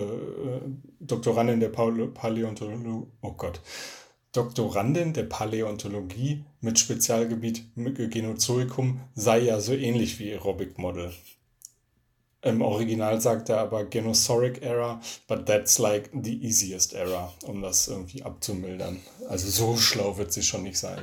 Doktorandin 1.00 1.60
der 1.60 1.70
Paläontologie, 1.70 3.08
oh 3.22 3.32
Gott, 3.32 3.62
Doktorandin 4.34 5.14
der 5.14 5.24
Paläontologie 5.24 6.44
mit 6.60 6.78
Spezialgebiet 6.78 7.64
Genozoikum 7.76 9.00
sei 9.14 9.40
ja 9.40 9.62
so 9.62 9.74
ähnlich 9.74 10.20
wie 10.20 10.32
Aerobic 10.32 10.78
Model. 10.78 11.14
Im 12.46 12.62
Original 12.62 13.20
sagt 13.20 13.50
er 13.50 13.58
aber 13.58 13.86
Genosauric 13.86 14.62
Era, 14.62 15.02
but 15.28 15.48
that's 15.48 15.80
like 15.80 16.12
the 16.14 16.46
easiest 16.46 16.94
era, 16.94 17.34
um 17.48 17.64
das 17.64 17.88
irgendwie 17.88 18.22
abzumildern. 18.22 19.00
Also 19.28 19.50
so 19.50 19.78
schlau 19.78 20.16
wird 20.18 20.32
sie 20.32 20.44
schon 20.44 20.62
nicht 20.62 20.78
sein. 20.78 21.02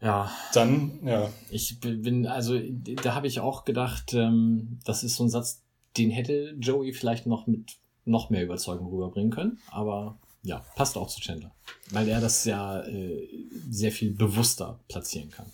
Ja. 0.00 0.32
Dann, 0.54 0.98
ja. 1.04 1.28
Ich 1.50 1.78
bin, 1.80 2.26
also 2.26 2.58
da 3.02 3.14
habe 3.14 3.26
ich 3.26 3.40
auch 3.40 3.66
gedacht, 3.66 4.14
ähm, 4.14 4.80
das 4.86 5.04
ist 5.04 5.16
so 5.16 5.24
ein 5.24 5.30
Satz, 5.30 5.60
den 5.98 6.10
hätte 6.10 6.56
Joey 6.58 6.94
vielleicht 6.94 7.26
noch 7.26 7.46
mit 7.46 7.76
noch 8.06 8.30
mehr 8.30 8.42
Überzeugung 8.42 8.88
rüberbringen 8.88 9.30
können, 9.30 9.58
aber 9.70 10.18
ja, 10.42 10.64
passt 10.74 10.96
auch 10.96 11.08
zu 11.08 11.20
Chandler, 11.20 11.54
weil 11.90 12.08
er 12.08 12.22
das 12.22 12.46
ja 12.46 12.80
äh, 12.80 13.28
sehr 13.70 13.92
viel 13.92 14.12
bewusster 14.12 14.80
platzieren 14.88 15.30
kann. 15.30 15.46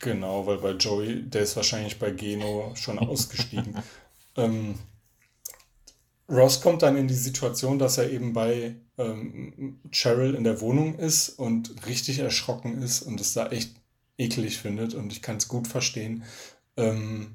Genau, 0.00 0.46
weil 0.46 0.58
bei 0.58 0.72
Joey, 0.72 1.22
der 1.22 1.42
ist 1.42 1.56
wahrscheinlich 1.56 1.98
bei 1.98 2.10
Geno 2.10 2.72
schon 2.74 2.98
ausgestiegen. 2.98 3.76
ähm, 4.36 4.74
Ross 6.28 6.60
kommt 6.60 6.82
dann 6.82 6.96
in 6.96 7.08
die 7.08 7.14
Situation, 7.14 7.78
dass 7.78 7.98
er 7.98 8.10
eben 8.10 8.32
bei 8.32 8.76
ähm, 8.98 9.80
Cheryl 9.90 10.34
in 10.34 10.44
der 10.44 10.60
Wohnung 10.60 10.98
ist 10.98 11.30
und 11.30 11.86
richtig 11.86 12.18
erschrocken 12.18 12.82
ist 12.82 13.02
und 13.02 13.20
es 13.20 13.32
da 13.34 13.48
echt 13.48 13.74
eklig 14.18 14.58
findet 14.58 14.94
und 14.94 15.12
ich 15.12 15.22
kann 15.22 15.36
es 15.36 15.48
gut 15.48 15.68
verstehen. 15.68 16.24
Ähm, 16.76 17.32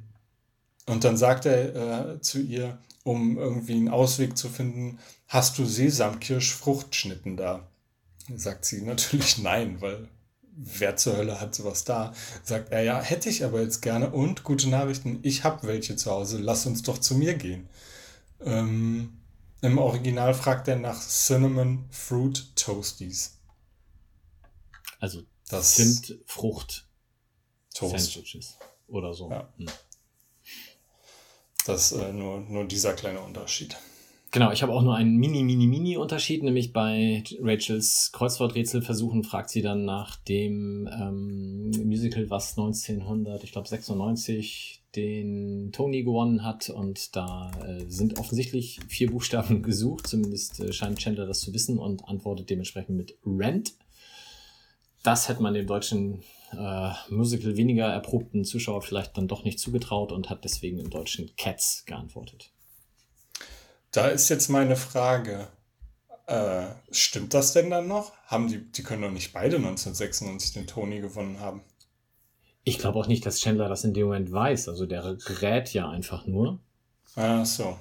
und 0.86 1.04
dann 1.04 1.18
sagt 1.18 1.46
er 1.46 2.16
äh, 2.16 2.22
zu 2.22 2.40
ihr, 2.40 2.78
um 3.04 3.38
irgendwie 3.38 3.74
einen 3.74 3.90
Ausweg 3.90 4.38
zu 4.38 4.50
finden, 4.50 5.00
hast 5.28 5.58
du 5.58 5.66
Sesamkirschfruchtschnitten 5.66 7.38
da? 7.38 7.68
Sagt 8.36 8.66
sie 8.66 8.82
natürlich 8.82 9.38
nein, 9.44 9.82
weil 9.82 10.08
wer 10.58 10.96
zur 10.98 11.18
Hölle 11.18 11.40
hat 11.40 11.56
sowas 11.56 11.84
da? 11.84 12.14
Sagt 12.44 12.72
er, 12.72 12.82
ja, 12.82 13.00
hätte 13.00 13.30
ich 13.30 13.46
aber 13.46 13.62
jetzt 13.62 13.82
gerne. 13.82 14.10
Und 14.10 14.44
gute 14.44 14.70
Nachrichten, 14.70 15.20
ich 15.22 15.44
habe 15.44 15.68
welche 15.68 15.96
zu 15.96 16.12
Hause, 16.12 16.40
lass 16.40 16.66
uns 16.66 16.82
doch 16.82 16.98
zu 16.98 17.16
mir 17.16 17.36
gehen. 17.36 17.70
Ähm, 18.42 19.20
Im 19.62 19.78
Original 19.78 20.34
fragt 20.34 20.68
er 20.68 20.76
nach 20.76 21.00
Cinnamon 21.00 21.86
Fruit 21.92 22.56
Toasties. 22.56 23.38
Also 25.00 25.24
das 25.50 25.76
sind 25.76 26.20
Frucht 26.26 26.88
Toast. 27.74 28.14
Sandwiches 28.14 28.58
oder 28.88 29.14
so. 29.14 29.30
Ja. 29.30 29.54
Hm. 29.58 29.68
Das 31.66 31.92
ist 31.92 32.00
äh, 32.00 32.14
nur, 32.14 32.40
nur 32.40 32.66
dieser 32.66 32.94
kleine 32.94 33.20
Unterschied. 33.20 33.76
Genau, 34.32 34.52
ich 34.52 34.62
habe 34.62 34.74
auch 34.74 34.82
nur 34.82 34.96
einen 34.96 35.16
mini, 35.16 35.42
mini, 35.44 35.68
mini 35.68 35.96
Unterschied, 35.96 36.44
nämlich 36.44 36.74
bei 36.74 37.24
Rachels 37.40 38.12
Kreuzworträtselversuchen 38.12 39.24
fragt 39.24 39.50
sie 39.50 39.62
dann 39.62 39.86
nach 39.86 40.18
dem 40.18 40.90
ähm, 40.92 41.72
Musical, 41.86 42.30
was 42.30 42.58
1900, 42.58 43.44
ich 43.46 43.54
glaube 43.54 43.70
96 43.70 44.84
den 44.98 45.72
Tony 45.72 46.04
gewonnen 46.04 46.44
hat 46.44 46.70
und 46.70 47.16
da 47.16 47.52
äh, 47.66 47.86
sind 47.88 48.20
offensichtlich 48.20 48.80
vier 48.90 49.12
Buchstaben 49.12 49.62
gesucht, 49.64 50.08
zumindest 50.08 50.60
äh, 50.60 50.74
scheint 50.74 51.00
Chandler 51.00 51.26
das 51.26 51.40
zu 51.40 51.54
wissen 51.54 51.78
und 51.78 52.04
antwortet 52.10 52.50
dementsprechend 52.50 52.98
mit 52.98 53.18
Rent. 53.26 53.76
Das 55.04 55.30
hätte 55.30 55.42
man 55.42 55.54
dem 55.54 55.68
deutschen 55.68 56.24
äh, 56.52 56.92
Musical 57.10 57.56
weniger 57.56 57.86
erprobten 57.86 58.44
Zuschauer 58.44 58.82
vielleicht 58.82 59.18
dann 59.18 59.30
doch 59.30 59.46
nicht 59.46 59.60
zugetraut 59.60 60.12
und 60.12 60.30
hat 60.30 60.44
deswegen 60.44 60.80
im 60.80 60.90
Deutschen 60.90 61.32
Cats 61.38 61.86
geantwortet. 61.86 62.52
Da 63.92 64.08
ist 64.08 64.30
jetzt 64.30 64.50
meine 64.50 64.76
Frage. 64.76 65.48
Äh, 66.28 66.66
stimmt 66.92 67.34
das 67.34 67.54
denn 67.54 67.70
dann 67.70 67.88
noch? 67.88 68.12
Haben 68.26 68.50
die, 68.50 68.60
die 68.72 68.84
können 68.84 69.02
doch 69.02 69.12
nicht 69.12 69.32
beide 69.32 69.56
1996 69.58 70.54
den 70.54 70.68
Tony 70.68 71.00
gewonnen 71.00 71.40
haben. 71.40 71.62
Ich 72.66 72.80
glaube 72.80 73.00
auch 73.00 73.08
nicht, 73.08 73.26
dass 73.26 73.40
Chandler 73.40 73.70
das 73.70 73.86
in 73.86 73.94
dem 73.94 74.08
Moment 74.08 74.32
weiß. 74.32 74.68
Also 74.68 74.86
der 74.86 75.18
rät 75.42 75.74
ja 75.74 75.90
einfach 75.90 76.28
nur. 76.28 76.60
Ach 77.16 77.46
so. 77.46 77.78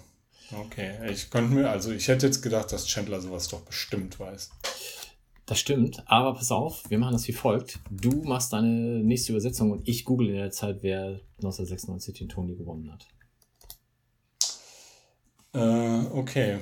Okay. 0.53 1.11
Ich 1.11 1.29
könnte 1.31 1.53
mir, 1.53 1.71
also 1.71 1.91
ich 1.91 2.07
hätte 2.07 2.27
jetzt 2.27 2.41
gedacht, 2.41 2.73
dass 2.73 2.87
Chandler 2.87 3.21
sowas 3.21 3.49
doch 3.49 3.63
bestimmt 3.63 4.21
weiß. 4.21 4.51
Das 5.47 5.61
stimmt, 5.61 6.03
aber 6.07 6.35
pass 6.35 6.51
auf, 6.51 6.83
wir 6.89 6.99
machen 6.99 7.13
das 7.13 7.29
wie 7.29 7.33
folgt. 7.33 7.79
Du 7.89 8.23
machst 8.25 8.53
deine 8.53 8.69
nächste 9.01 9.33
Übersetzung 9.33 9.71
und 9.71 9.87
ich 9.89 10.05
google 10.05 10.31
in 10.31 10.37
der 10.37 10.51
Zeit, 10.51 10.79
wer 10.83 11.21
1996 11.39 12.19
den 12.19 12.29
Tony 12.29 12.57
gewonnen 12.57 12.93
hat. 12.93 13.07
Äh, 15.57 16.07
okay. 16.13 16.59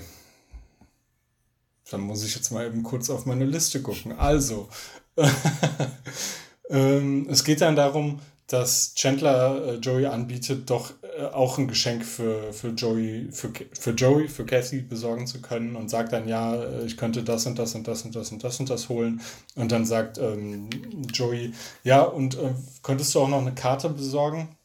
Dann 1.91 2.01
muss 2.01 2.25
ich 2.25 2.35
jetzt 2.35 2.51
mal 2.53 2.67
eben 2.67 2.83
kurz 2.83 3.11
auf 3.11 3.27
meine 3.27 3.45
Liste 3.45 3.83
gucken. 3.83 4.13
Also, 4.13 4.69
ähm, 6.71 7.27
es 7.29 7.45
geht 7.45 7.61
dann 7.61 7.77
darum, 7.77 8.21
dass 8.47 8.95
Chandler 8.95 9.67
äh, 9.67 9.75
Joey 9.77 10.07
anbietet, 10.07 10.71
doch 10.71 10.93
äh, 11.03 11.25
auch 11.25 11.59
ein 11.59 11.67
Geschenk 11.67 12.05
für, 12.05 12.53
für 12.53 12.69
Joey, 12.69 13.29
für, 13.33 13.51
für 13.73 13.91
Joey, 13.91 14.29
für 14.29 14.47
Cassie 14.47 14.83
besorgen 14.83 15.27
zu 15.27 15.41
können 15.41 15.77
und 15.77 15.89
sagt 15.91 16.13
dann, 16.13 16.29
ja, 16.29 16.55
äh, 16.55 16.85
ich 16.85 16.97
könnte 16.97 17.25
das 17.25 17.47
und 17.47 17.59
das 17.59 17.75
und 17.75 17.89
das 17.89 18.03
und 18.03 18.15
das 18.15 18.31
und 18.31 18.45
das 18.45 18.61
und 18.61 18.71
das 18.71 18.89
holen. 18.89 19.21
Und 19.57 19.73
dann 19.73 19.85
sagt 19.85 20.19
ähm, 20.19 20.71
Joey, 21.13 21.53
ja, 21.83 22.03
und 22.03 22.37
äh, 22.37 22.55
könntest 22.83 23.15
du 23.15 23.21
auch 23.21 23.29
noch 23.29 23.41
eine 23.41 23.55
Karte 23.55 23.89
besorgen? 23.89 24.57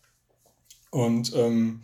Und 0.92 1.34
ähm, 1.36 1.82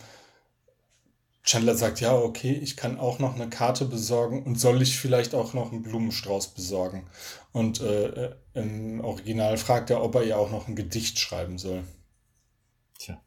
Chandler 1.45 1.75
sagt, 1.75 2.01
ja, 2.01 2.15
okay, 2.15 2.53
ich 2.53 2.75
kann 2.75 2.99
auch 2.99 3.19
noch 3.19 3.35
eine 3.35 3.47
Karte 3.47 3.85
besorgen 3.85 4.43
und 4.43 4.59
soll 4.59 4.81
ich 4.81 4.97
vielleicht 4.97 5.35
auch 5.35 5.53
noch 5.53 5.71
einen 5.71 5.83
Blumenstrauß 5.83 6.55
besorgen? 6.55 7.05
Und 7.51 7.81
äh, 7.81 8.07
äh 8.07 8.35
im 8.53 9.01
Original 9.01 9.57
fragt 9.57 9.91
er, 9.91 10.01
ob 10.01 10.15
er 10.15 10.23
ihr 10.23 10.39
auch 10.39 10.49
noch 10.49 10.67
ein 10.67 10.75
Gedicht 10.75 11.19
schreiben 11.19 11.57
soll. 11.57 11.83
Tja. 12.97 13.21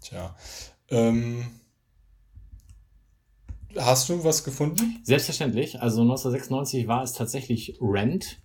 Tja. 0.00 0.34
Ähm, 0.88 1.46
hast 3.76 4.08
du 4.08 4.24
was 4.24 4.42
gefunden? 4.42 5.00
Selbstverständlich. 5.04 5.80
Also 5.80 6.00
1996 6.00 6.88
war 6.88 7.02
es 7.02 7.12
tatsächlich 7.12 7.78
Rent. 7.80 8.40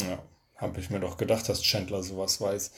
Ja, 0.00 0.18
habe 0.56 0.80
ich 0.80 0.90
mir 0.90 1.00
doch 1.00 1.16
gedacht, 1.16 1.48
dass 1.48 1.62
Chandler 1.62 2.02
sowas 2.02 2.40
weiß. 2.40 2.72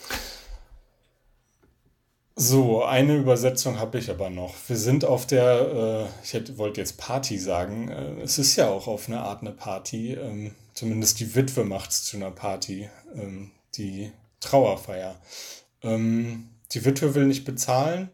So, 2.37 2.83
eine 2.83 3.17
Übersetzung 3.17 3.79
habe 3.79 3.99
ich 3.99 4.11
aber 4.11 4.29
noch. 4.29 4.55
Wir 4.67 4.77
sind 4.77 5.05
auf 5.05 5.25
der, 5.25 6.11
äh, 6.25 6.39
ich 6.39 6.59
wollte 6.59 6.81
jetzt 6.81 6.99
Party 6.99 7.39
sagen, 7.39 7.89
äh, 7.89 8.23
es 8.23 8.39
ist 8.39 8.57
ja 8.57 8.69
auch 8.69 8.89
auf 8.89 9.09
eine 9.09 9.21
Art 9.21 9.43
eine 9.43 9.53
Party, 9.53 10.15
ähm, 10.15 10.53
zumindest 10.75 11.21
die 11.21 11.37
Witwe 11.37 11.63
macht 11.63 11.91
es 11.91 12.05
zu 12.05 12.17
einer 12.17 12.33
Party, 12.33 12.91
ähm, 13.15 13.53
die 13.77 14.11
Trauerfeier. 14.41 15.15
Ähm, 15.83 16.49
die 16.73 16.85
Witwe 16.85 17.15
will 17.15 17.27
nicht 17.27 17.45
bezahlen 17.45 18.11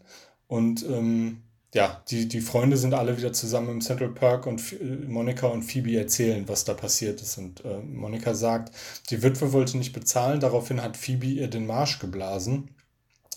und 0.49 0.85
ähm, 0.85 1.43
ja, 1.73 2.03
die, 2.09 2.27
die 2.27 2.41
Freunde 2.41 2.77
sind 2.77 2.95
alle 2.95 3.17
wieder 3.17 3.33
zusammen 3.33 3.71
im 3.71 3.81
Central 3.81 4.11
Park 4.11 4.47
und 4.47 4.73
äh, 4.73 4.85
Monika 4.85 5.47
und 5.47 5.63
Phoebe 5.63 5.97
erzählen, 5.97 6.49
was 6.49 6.65
da 6.65 6.75
passiert 6.75 7.21
ist. 7.23 7.39
Und 7.39 7.65
äh, 7.65 7.79
Monika 7.79 8.35
sagt, 8.35 8.75
die 9.11 9.23
Witwe 9.23 9.53
wollte 9.53 9.79
nicht 9.79 9.93
bezahlen, 9.93 10.41
daraufhin 10.41 10.83
hat 10.83 10.97
Phoebe 10.97 11.27
ihr 11.27 11.49
den 11.49 11.67
Marsch 11.67 11.99
geblasen. 12.01 12.71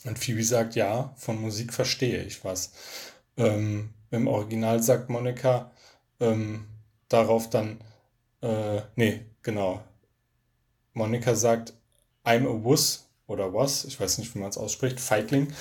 Und 0.04 0.20
Phoebe 0.20 0.44
sagt, 0.44 0.76
ja, 0.76 1.14
von 1.16 1.40
Musik 1.40 1.74
verstehe 1.74 2.24
ich 2.24 2.44
was. 2.44 2.72
Ähm, 3.38 3.92
Im 4.12 4.28
Original 4.28 4.82
sagt 4.82 5.10
Monika 5.10 5.72
ähm, 6.20 6.66
darauf 7.10 7.50
dann, 7.50 7.80
äh, 8.42 8.82
nee, 8.96 9.26
genau. 9.44 9.82
Monika 10.94 11.36
sagt, 11.36 11.74
I'm 12.26 12.48
a 12.48 12.64
wuss 12.64 13.08
oder 13.28 13.54
was, 13.54 13.86
ich 13.86 14.00
weiß 14.00 14.18
nicht, 14.18 14.34
wie 14.36 14.40
man 14.40 14.50
es 14.50 14.58
ausspricht, 14.58 15.00
Feigling, 15.00 15.54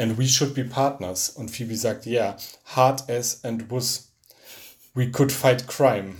and 0.00 0.16
we 0.16 0.26
should 0.26 0.54
be 0.54 0.64
partners. 0.64 1.28
Und 1.28 1.50
Phoebe 1.50 1.76
sagt, 1.76 2.06
yeah, 2.06 2.36
hard 2.64 3.08
as 3.10 3.44
and 3.44 3.70
was. 3.70 4.08
We 4.94 5.10
could 5.10 5.30
fight 5.30 5.68
crime. 5.68 6.16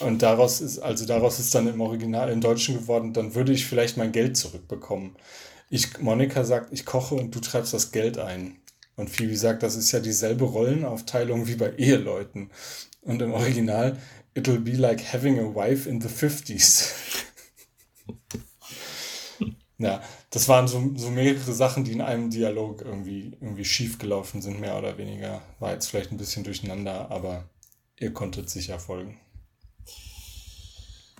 Und 0.00 0.22
daraus 0.22 0.60
ist, 0.60 0.78
also 0.78 1.06
daraus 1.06 1.40
ist 1.40 1.54
dann 1.54 1.66
im 1.66 1.80
Original, 1.80 2.30
im 2.30 2.40
Deutschen 2.40 2.76
geworden, 2.76 3.12
dann 3.12 3.34
würde 3.34 3.52
ich 3.52 3.66
vielleicht 3.66 3.96
mein 3.96 4.12
Geld 4.12 4.36
zurückbekommen. 4.36 5.16
Ich, 5.70 5.98
Monika 5.98 6.44
sagt, 6.44 6.72
ich 6.72 6.84
koche 6.84 7.16
und 7.16 7.34
du 7.34 7.40
treibst 7.40 7.74
das 7.74 7.90
Geld 7.90 8.18
ein. 8.18 8.58
Und 8.96 9.10
Phoebe 9.10 9.36
sagt, 9.36 9.62
das 9.62 9.74
ist 9.74 9.90
ja 9.92 10.00
dieselbe 10.00 10.44
Rollenaufteilung 10.44 11.48
wie 11.48 11.56
bei 11.56 11.74
Eheleuten. 11.74 12.50
Und 13.02 13.22
im 13.22 13.32
Original, 13.32 13.98
it'll 14.36 14.60
be 14.60 14.72
like 14.72 15.12
having 15.12 15.38
a 15.38 15.54
wife 15.54 15.88
in 15.88 16.00
the 16.00 16.08
50s. 16.08 16.92
Ja, 19.78 20.02
das 20.30 20.48
waren 20.48 20.68
so, 20.68 20.92
so 20.96 21.10
mehrere 21.10 21.52
Sachen, 21.52 21.84
die 21.84 21.92
in 21.92 22.00
einem 22.00 22.30
Dialog 22.30 22.82
irgendwie, 22.82 23.32
irgendwie 23.40 23.64
schief 23.64 23.98
gelaufen 23.98 24.42
sind, 24.42 24.60
mehr 24.60 24.76
oder 24.76 24.98
weniger. 24.98 25.40
War 25.58 25.72
jetzt 25.72 25.88
vielleicht 25.88 26.12
ein 26.12 26.18
bisschen 26.18 26.44
durcheinander, 26.44 27.10
aber 27.10 27.48
ihr 27.98 28.12
konntet 28.12 28.50
sicher 28.50 28.78
folgen. 28.78 29.18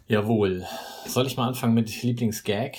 Jawohl. 0.06 0.66
Soll 1.06 1.26
ich 1.26 1.36
mal 1.36 1.48
anfangen 1.48 1.74
mit 1.74 2.02
Lieblingsgag? 2.02 2.76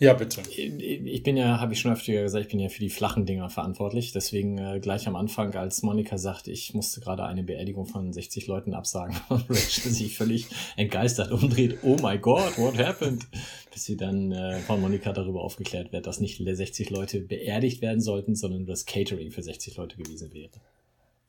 Ja, 0.00 0.14
bitte. 0.14 0.40
Ich 0.48 1.22
bin 1.22 1.36
ja, 1.36 1.60
habe 1.60 1.74
ich 1.74 1.80
schon 1.80 1.92
öfter 1.92 2.10
gesagt, 2.12 2.46
ich 2.46 2.50
bin 2.50 2.58
ja 2.58 2.70
für 2.70 2.80
die 2.80 2.88
flachen 2.88 3.26
Dinger 3.26 3.50
verantwortlich. 3.50 4.12
Deswegen 4.12 4.56
äh, 4.56 4.80
gleich 4.80 5.06
am 5.06 5.14
Anfang, 5.14 5.54
als 5.54 5.82
Monika 5.82 6.16
sagt, 6.16 6.48
ich 6.48 6.72
musste 6.72 7.02
gerade 7.02 7.24
eine 7.24 7.42
Beerdigung 7.42 7.84
von 7.84 8.10
60 8.10 8.46
Leuten 8.46 8.72
absagen 8.72 9.14
und 9.28 9.44
Rachel 9.50 9.92
sich 9.92 10.16
völlig 10.16 10.46
entgeistert 10.78 11.30
umdreht. 11.30 11.80
Oh 11.82 11.96
my 12.02 12.16
God, 12.16 12.56
what 12.56 12.78
happened? 12.78 13.26
Bis 13.70 13.84
sie 13.84 13.98
dann 13.98 14.32
äh, 14.32 14.60
von 14.60 14.80
Monika 14.80 15.12
darüber 15.12 15.42
aufgeklärt 15.42 15.92
wird, 15.92 16.06
dass 16.06 16.18
nicht 16.18 16.42
60 16.42 16.88
Leute 16.88 17.20
beerdigt 17.20 17.82
werden 17.82 18.00
sollten, 18.00 18.34
sondern 18.34 18.64
das 18.64 18.86
Catering 18.86 19.30
für 19.30 19.42
60 19.42 19.76
Leute 19.76 19.98
gewesen 19.98 20.32
wäre. 20.32 20.48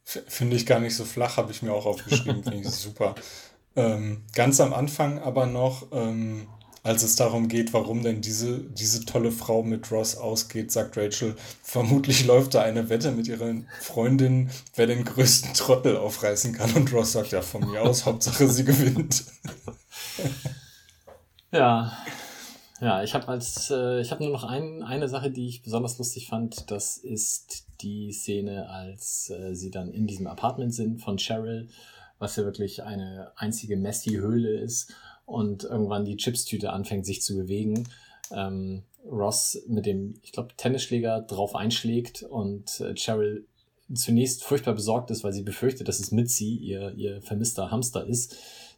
Finde 0.06 0.56
ich 0.56 0.66
gar 0.66 0.80
nicht 0.80 0.96
so 0.96 1.04
flach, 1.04 1.36
habe 1.36 1.52
ich 1.52 1.62
mir 1.62 1.74
auch 1.74 1.86
aufgeschrieben. 1.86 2.42
Finde 2.42 2.62
ich 2.62 2.70
super. 2.70 3.16
Ähm, 3.76 4.24
ganz 4.34 4.62
am 4.62 4.74
Anfang 4.74 5.20
aber 5.20 5.46
noch. 5.46 5.88
Ähm 5.92 6.48
als 6.84 7.04
es 7.04 7.16
darum 7.16 7.48
geht, 7.48 7.74
warum 7.74 8.02
denn 8.02 8.22
diese, 8.22 8.60
diese 8.60 9.06
tolle 9.06 9.32
Frau 9.32 9.62
mit 9.62 9.92
Ross 9.92 10.18
ausgeht, 10.18 10.72
sagt 10.72 10.98
Rachel, 10.98 11.36
vermutlich 11.62 12.26
läuft 12.26 12.56
da 12.56 12.64
eine 12.64 12.90
Wette 12.90 13.12
mit 13.12 13.28
ihren 13.28 13.68
Freundinnen, 13.82 14.50
wer 14.76 14.88
den 14.88 15.06
größten 15.06 15.54
Trottel 15.54 15.98
aufreißen 15.98 16.54
kann. 16.54 16.74
Und 16.74 16.92
Ross 16.92 17.12
sagt, 17.12 17.32
ja, 17.32 17.42
von 17.42 17.70
mir 17.70 17.84
aus, 17.84 18.06
Hauptsache 18.06 18.48
sie 18.48 18.64
gewinnt. 18.64 19.26
ja. 21.52 21.92
Ja, 22.80 23.04
ich 23.04 23.14
habe 23.14 23.32
äh, 23.32 24.02
ich 24.02 24.20
nur 24.20 24.32
noch 24.32 24.44
ein, 24.44 24.82
eine 24.82 25.08
Sache, 25.08 25.30
die 25.30 25.48
ich 25.48 25.62
besonders 25.62 26.00
lustig 26.00 26.28
fand. 26.28 26.72
Das 26.72 26.98
ist 26.98 27.68
die 27.82 28.12
Szene, 28.12 28.68
als 28.70 29.30
äh, 29.30 29.54
sie 29.54 29.70
dann 29.70 29.92
in 29.92 30.08
diesem 30.08 30.26
Apartment 30.26 30.74
sind 30.74 31.00
von 31.00 31.20
Cheryl, 31.20 31.70
was 32.18 32.38
ja 32.38 32.44
wirklich 32.44 32.82
eine 32.82 33.34
einzige 33.36 33.78
messy 33.78 34.14
Höhle 34.14 34.60
ist 34.60 34.96
und 35.32 35.64
irgendwann 35.64 36.06
die 36.06 36.18
Chipstüte 36.18 36.72
anfängt 36.72 37.06
sich 37.06 37.22
zu 37.22 37.36
bewegen. 37.36 37.88
Ähm, 38.32 38.84
Ross 39.06 39.62
mit 39.68 39.86
dem, 39.86 40.20
ich 40.22 40.32
glaube, 40.32 40.54
Tennisschläger 40.56 41.22
drauf 41.22 41.56
einschlägt 41.56 42.24
und 42.24 42.80
äh, 42.82 42.94
Cheryl 42.94 43.48
zunächst 43.94 44.44
furchtbar 44.44 44.74
besorgt 44.74 45.12
ist, 45.12 45.24
weil 45.24 45.34
sie 45.34 45.44
befürchtet, 45.44 45.88
dass 45.88 46.00
es 46.00 46.12
Mitzi, 46.12 46.56
ihr, 46.56 46.94
ihr 46.94 47.22
vermisster 47.22 47.72
Hamster 47.72 48.06
ist, 48.06 48.36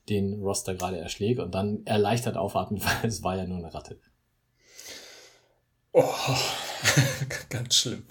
den 0.10 0.42
Ross 0.42 0.64
da 0.64 0.74
gerade 0.74 0.98
erschlägt 0.98 1.40
und 1.40 1.54
dann 1.54 1.86
erleichtert 1.86 2.38
aufatmet, 2.38 2.84
weil 3.02 3.10
es 3.10 3.24
war 3.24 3.36
ja 3.36 3.46
nur 3.46 3.58
eine 3.58 3.74
Ratte. 3.74 4.00
Oh, 5.92 6.04
ganz 7.50 7.76
schlimm. 7.76 8.04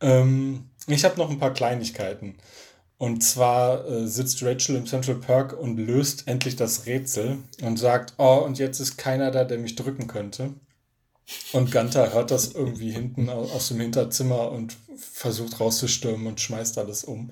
Ähm, 0.00 0.70
ich 0.86 1.04
habe 1.04 1.16
noch 1.16 1.30
ein 1.30 1.38
paar 1.38 1.52
Kleinigkeiten. 1.52 2.36
Und 3.04 3.22
zwar 3.22 3.86
äh, 3.86 4.08
sitzt 4.08 4.42
Rachel 4.42 4.76
im 4.76 4.86
Central 4.86 5.16
Park 5.16 5.52
und 5.52 5.76
löst 5.76 6.26
endlich 6.26 6.56
das 6.56 6.86
Rätsel 6.86 7.36
und 7.60 7.76
sagt, 7.76 8.14
oh, 8.16 8.38
und 8.38 8.58
jetzt 8.58 8.80
ist 8.80 8.96
keiner 8.96 9.30
da, 9.30 9.44
der 9.44 9.58
mich 9.58 9.76
drücken 9.76 10.06
könnte. 10.06 10.54
Und 11.52 11.70
Gunther 11.70 12.14
hört 12.14 12.30
das 12.30 12.54
irgendwie 12.54 12.92
hinten 12.92 13.28
aus 13.28 13.68
dem 13.68 13.80
Hinterzimmer 13.80 14.50
und 14.50 14.78
versucht 14.96 15.60
rauszustürmen 15.60 16.26
und 16.26 16.40
schmeißt 16.40 16.78
alles 16.78 17.04
um. 17.04 17.30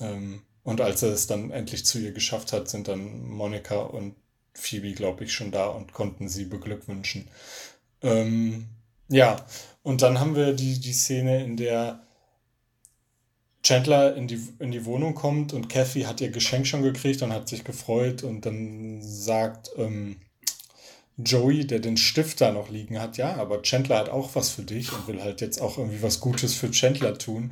Ähm, 0.00 0.40
und 0.64 0.80
als 0.80 1.02
er 1.02 1.12
es 1.12 1.26
dann 1.26 1.50
endlich 1.50 1.84
zu 1.84 1.98
ihr 1.98 2.12
geschafft 2.12 2.54
hat, 2.54 2.70
sind 2.70 2.88
dann 2.88 3.28
Monika 3.28 3.76
und 3.76 4.14
Phoebe, 4.54 4.92
glaube 4.92 5.24
ich, 5.24 5.34
schon 5.34 5.50
da 5.50 5.66
und 5.66 5.92
konnten 5.92 6.30
sie 6.30 6.46
beglückwünschen. 6.46 7.28
Ähm, 8.00 8.68
ja, 9.08 9.44
und 9.82 10.00
dann 10.00 10.18
haben 10.20 10.36
wir 10.36 10.54
die, 10.54 10.80
die 10.80 10.94
Szene, 10.94 11.44
in 11.44 11.58
der 11.58 12.05
Chandler 13.66 14.14
in 14.14 14.28
die, 14.28 14.40
in 14.60 14.70
die 14.70 14.84
Wohnung 14.84 15.16
kommt 15.16 15.52
und 15.52 15.68
Kathy 15.68 16.02
hat 16.02 16.20
ihr 16.20 16.30
Geschenk 16.30 16.68
schon 16.68 16.84
gekriegt 16.84 17.20
und 17.22 17.32
hat 17.32 17.48
sich 17.48 17.64
gefreut 17.64 18.22
und 18.22 18.46
dann 18.46 19.02
sagt 19.02 19.70
ähm, 19.76 20.18
Joey, 21.16 21.66
der 21.66 21.80
den 21.80 21.96
Stift 21.96 22.40
da 22.40 22.52
noch 22.52 22.70
liegen 22.70 23.00
hat, 23.00 23.16
ja, 23.16 23.34
aber 23.34 23.62
Chandler 23.62 23.98
hat 23.98 24.08
auch 24.08 24.36
was 24.36 24.50
für 24.50 24.62
dich 24.62 24.92
und 24.92 25.08
will 25.08 25.20
halt 25.20 25.40
jetzt 25.40 25.60
auch 25.60 25.78
irgendwie 25.78 26.00
was 26.00 26.20
Gutes 26.20 26.54
für 26.54 26.70
Chandler 26.70 27.18
tun. 27.18 27.50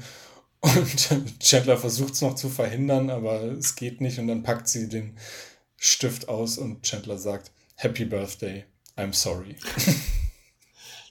Und 0.61 1.41
Chandler 1.41 1.79
versucht 1.79 2.15
es 2.15 2.23
noch 2.23 2.37
zu 2.37 2.49
verhindern, 2.49 3.11
aber 3.11 3.43
es 3.43 3.75
geht 3.75 4.01
nicht 4.01 4.21
und 4.21 4.29
dann 4.29 4.45
packt 4.45 4.69
sie 4.69 4.89
den 4.89 5.17
Stift 5.77 6.29
aus 6.29 6.59
und 6.59 6.85
Chandler 6.85 7.19
sagt, 7.19 7.51
Happy 7.75 8.05
Birthday, 8.05 8.67
I'm 8.97 9.13
sorry. 9.13 9.57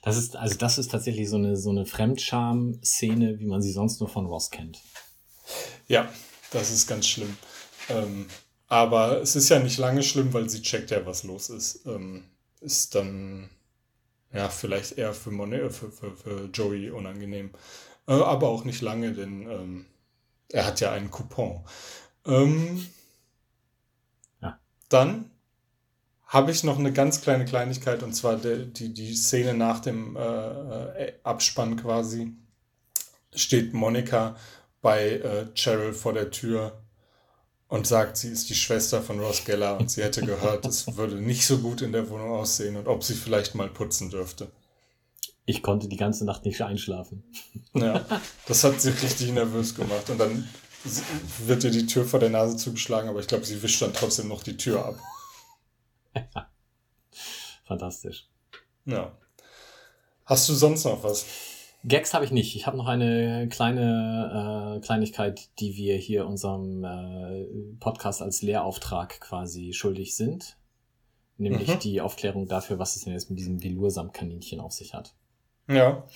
Das 0.04 0.18
ist, 0.18 0.36
also 0.36 0.56
das 0.56 0.76
ist 0.76 0.90
tatsächlich 0.90 1.30
so 1.30 1.36
eine, 1.36 1.56
so 1.56 1.70
eine 1.70 1.86
Fremdscham-Szene, 1.86 3.38
wie 3.38 3.46
man 3.46 3.62
sie 3.62 3.72
sonst 3.72 4.00
nur 4.00 4.08
von 4.10 4.26
Ross 4.26 4.50
kennt. 4.50 4.82
Ja, 5.88 6.12
das 6.50 6.70
ist 6.70 6.86
ganz 6.86 7.06
schlimm. 7.06 7.34
Ähm, 7.88 8.26
aber 8.68 9.22
es 9.22 9.34
ist 9.34 9.48
ja 9.48 9.58
nicht 9.60 9.78
lange 9.78 10.02
schlimm, 10.02 10.34
weil 10.34 10.50
sie 10.50 10.60
checkt 10.60 10.90
ja, 10.90 11.06
was 11.06 11.22
los 11.22 11.48
ist. 11.48 11.86
Ähm, 11.86 12.24
ist 12.60 12.94
dann 12.94 13.48
ja 14.30 14.50
vielleicht 14.50 14.98
eher 14.98 15.14
für, 15.14 15.30
Monet, 15.30 15.72
für, 15.72 15.90
für, 15.90 16.14
für 16.14 16.50
Joey 16.52 16.90
unangenehm. 16.90 17.50
Äh, 18.06 18.12
aber 18.12 18.48
auch 18.48 18.64
nicht 18.64 18.82
lange, 18.82 19.12
denn 19.12 19.50
ähm, 19.50 19.86
er 20.50 20.66
hat 20.66 20.80
ja 20.80 20.92
einen 20.92 21.10
Coupon. 21.10 21.64
Ähm, 22.26 22.86
ja. 24.42 24.60
Dann 24.90 25.30
habe 26.34 26.50
ich 26.50 26.64
noch 26.64 26.78
eine 26.78 26.92
ganz 26.92 27.20
kleine 27.20 27.44
Kleinigkeit 27.44 28.02
und 28.02 28.12
zwar 28.12 28.36
die, 28.36 28.66
die, 28.66 28.92
die 28.92 29.14
Szene 29.14 29.54
nach 29.54 29.78
dem 29.78 30.16
äh, 30.16 30.20
äh 30.20 31.12
Abspann 31.22 31.76
quasi 31.76 32.32
steht 33.32 33.72
Monika 33.72 34.36
bei 34.82 35.10
äh, 35.10 35.46
Cheryl 35.54 35.92
vor 35.92 36.12
der 36.12 36.30
Tür 36.30 36.82
und 37.68 37.86
sagt, 37.86 38.16
sie 38.16 38.28
ist 38.28 38.50
die 38.50 38.54
Schwester 38.54 39.00
von 39.00 39.20
Ross 39.20 39.44
Geller 39.44 39.78
und 39.78 39.90
sie 39.90 40.02
hätte 40.02 40.22
gehört, 40.22 40.66
es 40.66 40.96
würde 40.96 41.16
nicht 41.16 41.46
so 41.46 41.58
gut 41.58 41.82
in 41.82 41.92
der 41.92 42.10
Wohnung 42.10 42.32
aussehen 42.32 42.76
und 42.76 42.88
ob 42.88 43.04
sie 43.04 43.14
vielleicht 43.14 43.54
mal 43.54 43.68
putzen 43.68 44.10
dürfte. 44.10 44.48
Ich 45.46 45.62
konnte 45.62 45.88
die 45.88 45.96
ganze 45.96 46.24
Nacht 46.24 46.44
nicht 46.44 46.62
einschlafen. 46.62 47.22
Ja, 47.74 48.04
das 48.46 48.64
hat 48.64 48.80
sie 48.80 48.90
richtig 48.90 49.30
nervös 49.30 49.74
gemacht. 49.74 50.08
Und 50.08 50.18
dann 50.18 50.48
wird 51.46 51.64
ihr 51.64 51.70
die 51.70 51.86
Tür 51.86 52.04
vor 52.04 52.18
der 52.20 52.30
Nase 52.30 52.56
zugeschlagen, 52.56 53.08
aber 53.08 53.20
ich 53.20 53.26
glaube, 53.26 53.44
sie 53.44 53.62
wischt 53.62 53.82
dann 53.82 53.92
trotzdem 53.92 54.28
noch 54.28 54.42
die 54.42 54.56
Tür 54.56 54.84
ab. 54.86 54.98
Fantastisch. 57.64 58.28
Ja. 58.84 59.16
Hast 60.26 60.48
du 60.48 60.54
sonst 60.54 60.84
noch 60.84 61.02
was? 61.02 61.26
Gags 61.86 62.14
habe 62.14 62.24
ich 62.24 62.30
nicht. 62.30 62.56
Ich 62.56 62.66
habe 62.66 62.78
noch 62.78 62.86
eine 62.86 63.48
kleine 63.48 64.76
äh, 64.76 64.80
Kleinigkeit, 64.80 65.48
die 65.60 65.76
wir 65.76 65.96
hier 65.96 66.26
unserem 66.26 66.82
äh, 66.82 67.44
Podcast 67.78 68.22
als 68.22 68.40
Lehrauftrag 68.40 69.20
quasi 69.20 69.74
schuldig 69.74 70.16
sind. 70.16 70.56
Nämlich 71.36 71.68
mhm. 71.68 71.78
die 71.80 72.00
Aufklärung 72.00 72.46
dafür, 72.46 72.78
was 72.78 72.96
es 72.96 73.04
denn 73.04 73.12
jetzt 73.12 73.28
mit 73.28 73.38
diesem 73.38 73.62
Velour-Samtkaninchen 73.62 74.60
auf 74.60 74.72
sich 74.72 74.94
hat. 74.94 75.14
Ja. 75.68 76.06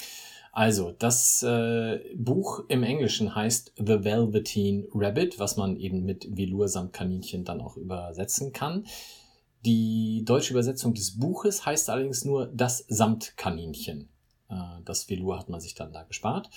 Also, 0.53 0.93
das 0.93 1.43
äh, 1.43 1.99
Buch 2.17 2.65
im 2.69 2.83
Englischen 2.83 3.35
heißt 3.35 3.75
The 3.77 4.05
Velveteen 4.05 4.87
Rabbit, 4.95 5.39
was 5.39 5.57
man 5.57 5.77
eben 5.77 6.05
mit 6.05 6.29
Velour-Samtkaninchen 6.35 7.45
dann 7.45 7.61
auch 7.61 7.77
übersetzen 7.77 8.53
kann. 8.53 8.87
Die 9.65 10.23
deutsche 10.25 10.53
Übersetzung 10.53 10.95
des 10.95 11.19
Buches 11.19 11.67
heißt 11.67 11.91
allerdings 11.91 12.25
nur 12.25 12.47
das 12.47 12.85
Samtkaninchen. 12.89 14.09
Äh, 14.49 14.55
das 14.85 15.09
Velour 15.09 15.39
hat 15.39 15.49
man 15.49 15.61
sich 15.61 15.75
dann 15.75 15.93
da 15.93 16.05
gespart. 16.05 16.49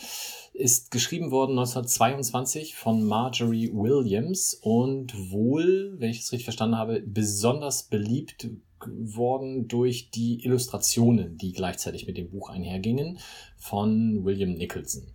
Ist 0.53 0.91
geschrieben 0.91 1.31
worden 1.31 1.51
1922 1.51 2.75
von 2.75 3.03
Marjorie 3.03 3.71
Williams 3.73 4.53
und 4.61 5.31
wohl, 5.31 5.95
wenn 5.97 6.09
ich 6.09 6.19
es 6.19 6.31
richtig 6.31 6.45
verstanden 6.45 6.77
habe, 6.77 7.01
besonders 7.01 7.83
beliebt 7.83 8.49
worden 8.87 9.67
durch 9.67 10.09
die 10.09 10.43
Illustrationen, 10.43 11.37
die 11.37 11.53
gleichzeitig 11.53 12.07
mit 12.07 12.17
dem 12.17 12.29
Buch 12.29 12.49
einhergingen, 12.49 13.19
von 13.57 14.23
William 14.23 14.53
Nicholson. 14.53 15.13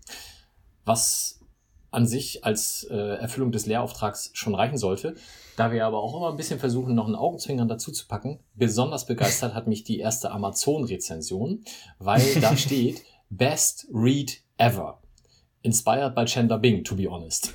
Was 0.84 1.40
an 1.96 2.06
sich 2.06 2.44
als 2.44 2.86
äh, 2.90 2.94
Erfüllung 2.94 3.52
des 3.52 3.64
Lehrauftrags 3.64 4.30
schon 4.34 4.54
reichen 4.54 4.76
sollte. 4.76 5.14
Da 5.56 5.72
wir 5.72 5.86
aber 5.86 6.02
auch 6.02 6.14
immer 6.14 6.28
ein 6.28 6.36
bisschen 6.36 6.60
versuchen, 6.60 6.94
noch 6.94 7.06
einen 7.06 7.16
Augenzwinkern 7.16 7.68
dazu 7.68 7.90
zu 7.90 8.06
packen, 8.06 8.38
besonders 8.54 9.06
begeistert 9.06 9.54
hat 9.54 9.66
mich 9.66 9.82
die 9.82 9.98
erste 9.98 10.30
Amazon-Rezension, 10.30 11.64
weil 11.98 12.40
da 12.42 12.54
steht 12.58 13.02
Best 13.30 13.88
Read 13.90 14.42
Ever. 14.58 15.00
Inspired 15.62 16.14
by 16.14 16.26
Chandler 16.26 16.58
Bing, 16.58 16.84
to 16.84 16.96
be 16.96 17.10
honest. 17.10 17.54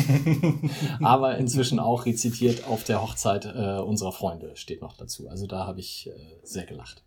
aber 1.00 1.38
inzwischen 1.38 1.78
auch 1.78 2.06
rezitiert 2.06 2.66
auf 2.66 2.82
der 2.82 3.00
Hochzeit 3.00 3.44
äh, 3.46 3.78
unserer 3.78 4.12
Freunde 4.12 4.56
steht 4.56 4.82
noch 4.82 4.96
dazu. 4.96 5.28
Also 5.28 5.46
da 5.46 5.64
habe 5.64 5.78
ich 5.78 6.08
äh, 6.08 6.12
sehr 6.42 6.66
gelacht. 6.66 7.04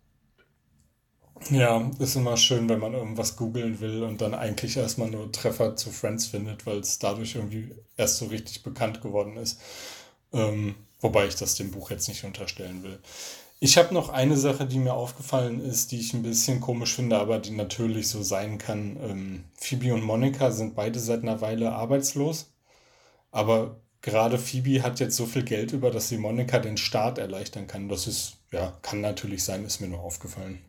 Ja, 1.50 1.90
ist 1.98 2.16
immer 2.16 2.36
schön, 2.36 2.68
wenn 2.68 2.78
man 2.80 2.94
irgendwas 2.94 3.36
googeln 3.36 3.80
will 3.80 4.02
und 4.02 4.20
dann 4.20 4.34
eigentlich 4.34 4.76
erstmal 4.76 5.10
nur 5.10 5.30
Treffer 5.32 5.76
zu 5.76 5.90
Friends 5.90 6.26
findet, 6.26 6.66
weil 6.66 6.78
es 6.78 6.98
dadurch 6.98 7.34
irgendwie 7.34 7.70
erst 7.96 8.18
so 8.18 8.26
richtig 8.26 8.62
bekannt 8.62 9.00
geworden 9.02 9.36
ist. 9.36 9.60
Ähm, 10.32 10.76
wobei 11.00 11.26
ich 11.26 11.36
das 11.36 11.54
dem 11.56 11.70
Buch 11.70 11.90
jetzt 11.90 12.08
nicht 12.08 12.24
unterstellen 12.24 12.82
will. 12.82 12.98
Ich 13.60 13.78
habe 13.78 13.94
noch 13.94 14.08
eine 14.10 14.36
Sache, 14.36 14.66
die 14.66 14.78
mir 14.78 14.94
aufgefallen 14.94 15.60
ist, 15.64 15.92
die 15.92 16.00
ich 16.00 16.14
ein 16.14 16.22
bisschen 16.22 16.60
komisch 16.60 16.94
finde, 16.94 17.18
aber 17.18 17.38
die 17.38 17.52
natürlich 17.52 18.08
so 18.08 18.22
sein 18.22 18.58
kann. 18.58 18.96
Ähm, 19.02 19.44
Phoebe 19.54 19.94
und 19.94 20.02
Monika 20.04 20.50
sind 20.52 20.74
beide 20.74 21.00
seit 21.00 21.22
einer 21.22 21.40
Weile 21.40 21.72
arbeitslos, 21.72 22.52
aber 23.32 23.80
gerade 24.02 24.38
Phoebe 24.38 24.82
hat 24.82 25.00
jetzt 25.00 25.16
so 25.16 25.26
viel 25.26 25.44
Geld 25.44 25.72
über, 25.72 25.90
dass 25.90 26.08
sie 26.08 26.18
Monika 26.18 26.58
den 26.60 26.76
Start 26.78 27.18
erleichtern 27.18 27.66
kann. 27.68 27.88
Das 27.88 28.06
ist, 28.06 28.38
ja, 28.52 28.78
kann 28.82 29.00
natürlich 29.00 29.44
sein, 29.44 29.64
ist 29.64 29.80
mir 29.80 29.88
nur 29.88 30.00
aufgefallen. 30.00 30.60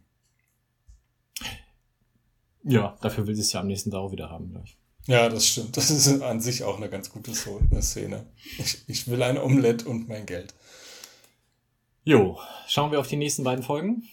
Ja, 2.64 2.97
dafür 3.01 3.28
will 3.28 3.36
sie 3.36 3.41
es 3.41 3.51
ja 3.53 3.59
am 3.59 3.68
nächsten 3.68 3.91
Tag 3.91 3.99
auch 3.99 4.11
wieder 4.11 4.30
haben, 4.30 4.51
gleich. 4.51 4.78
Ja, 5.05 5.28
das 5.28 5.47
stimmt. 5.47 5.76
Das 5.76 5.89
ist 5.89 6.22
an 6.22 6.39
sich 6.39 6.64
auch 6.64 6.78
eine 6.78 6.89
ganz 6.89 7.09
gute 7.09 7.34
Szene. 7.34 8.26
Ich, 8.57 8.84
ich 8.88 9.07
will 9.09 9.22
ein 9.22 9.38
Omelett 9.38 9.86
und 9.86 10.07
mein 10.07 10.26
Geld. 10.26 10.53
Jo, 12.05 12.39
schauen 12.68 12.91
wir 12.91 12.99
auf 12.99 13.07
die 13.07 13.18
nächsten 13.18 13.43
beiden 13.43 13.64
Folgen. 13.64 14.03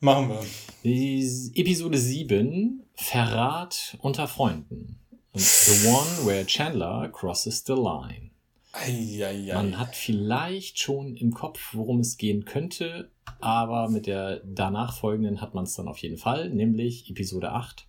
Machen 0.00 0.28
wir. 0.28 1.52
Episode 1.54 1.98
7, 1.98 2.82
Verrat 2.94 3.96
unter 4.00 4.28
Freunden. 4.28 5.00
The 5.32 5.88
one 5.88 6.26
where 6.26 6.46
Chandler 6.46 7.08
crosses 7.10 7.64
the 7.66 7.74
line. 7.74 8.30
Eieiei. 8.72 9.54
Man 9.54 9.78
hat 9.78 9.96
vielleicht 9.96 10.78
schon 10.78 11.16
im 11.16 11.32
Kopf, 11.32 11.70
worum 11.72 12.00
es 12.00 12.18
gehen 12.18 12.44
könnte, 12.44 13.10
aber 13.40 13.88
mit 13.88 14.06
der 14.06 14.40
danach 14.44 14.96
folgenden 14.96 15.40
hat 15.40 15.54
man 15.54 15.64
es 15.64 15.74
dann 15.74 15.88
auf 15.88 15.98
jeden 15.98 16.18
Fall, 16.18 16.50
nämlich 16.50 17.10
Episode 17.10 17.52
8, 17.52 17.86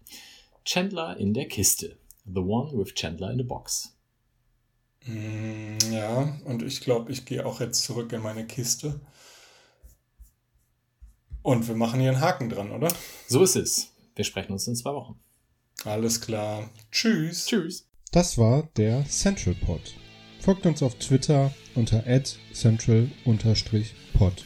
Chandler 0.66 1.18
in 1.18 1.34
der 1.34 1.48
Kiste. 1.48 1.98
The 2.26 2.42
one 2.42 2.72
with 2.78 2.94
Chandler 2.94 3.32
in 3.32 3.40
a 3.40 3.44
box. 3.44 3.98
Mm, 5.06 5.78
ja, 5.92 6.38
und 6.44 6.62
ich 6.64 6.82
glaube, 6.82 7.12
ich 7.12 7.26
gehe 7.26 7.46
auch 7.46 7.62
jetzt 7.62 7.84
zurück 7.84 8.12
in 8.12 8.22
meine 8.22 8.46
Kiste. 8.46 9.00
Und 11.42 11.68
wir 11.68 11.76
machen 11.76 12.02
hier 12.02 12.12
einen 12.12 12.20
Haken 12.20 12.50
dran, 12.50 12.72
oder? 12.72 12.94
So 13.28 13.42
ist 13.42 13.56
es. 13.56 13.94
Wir 14.16 14.26
sprechen 14.26 14.52
uns 14.52 14.68
in 14.68 14.76
zwei 14.76 14.94
Wochen. 14.94 15.18
Alles 15.86 16.20
klar. 16.20 16.70
Tschüss. 16.92 17.46
Tschüss. 17.46 17.88
Das 18.12 18.38
war 18.38 18.64
der 18.76 19.06
Central 19.06 19.56
Pod. 19.56 19.96
Folgt 20.40 20.66
uns 20.66 20.84
auf 20.84 20.96
Twitter 20.96 21.54
unter 21.76 22.04
central-pod. 22.54 24.46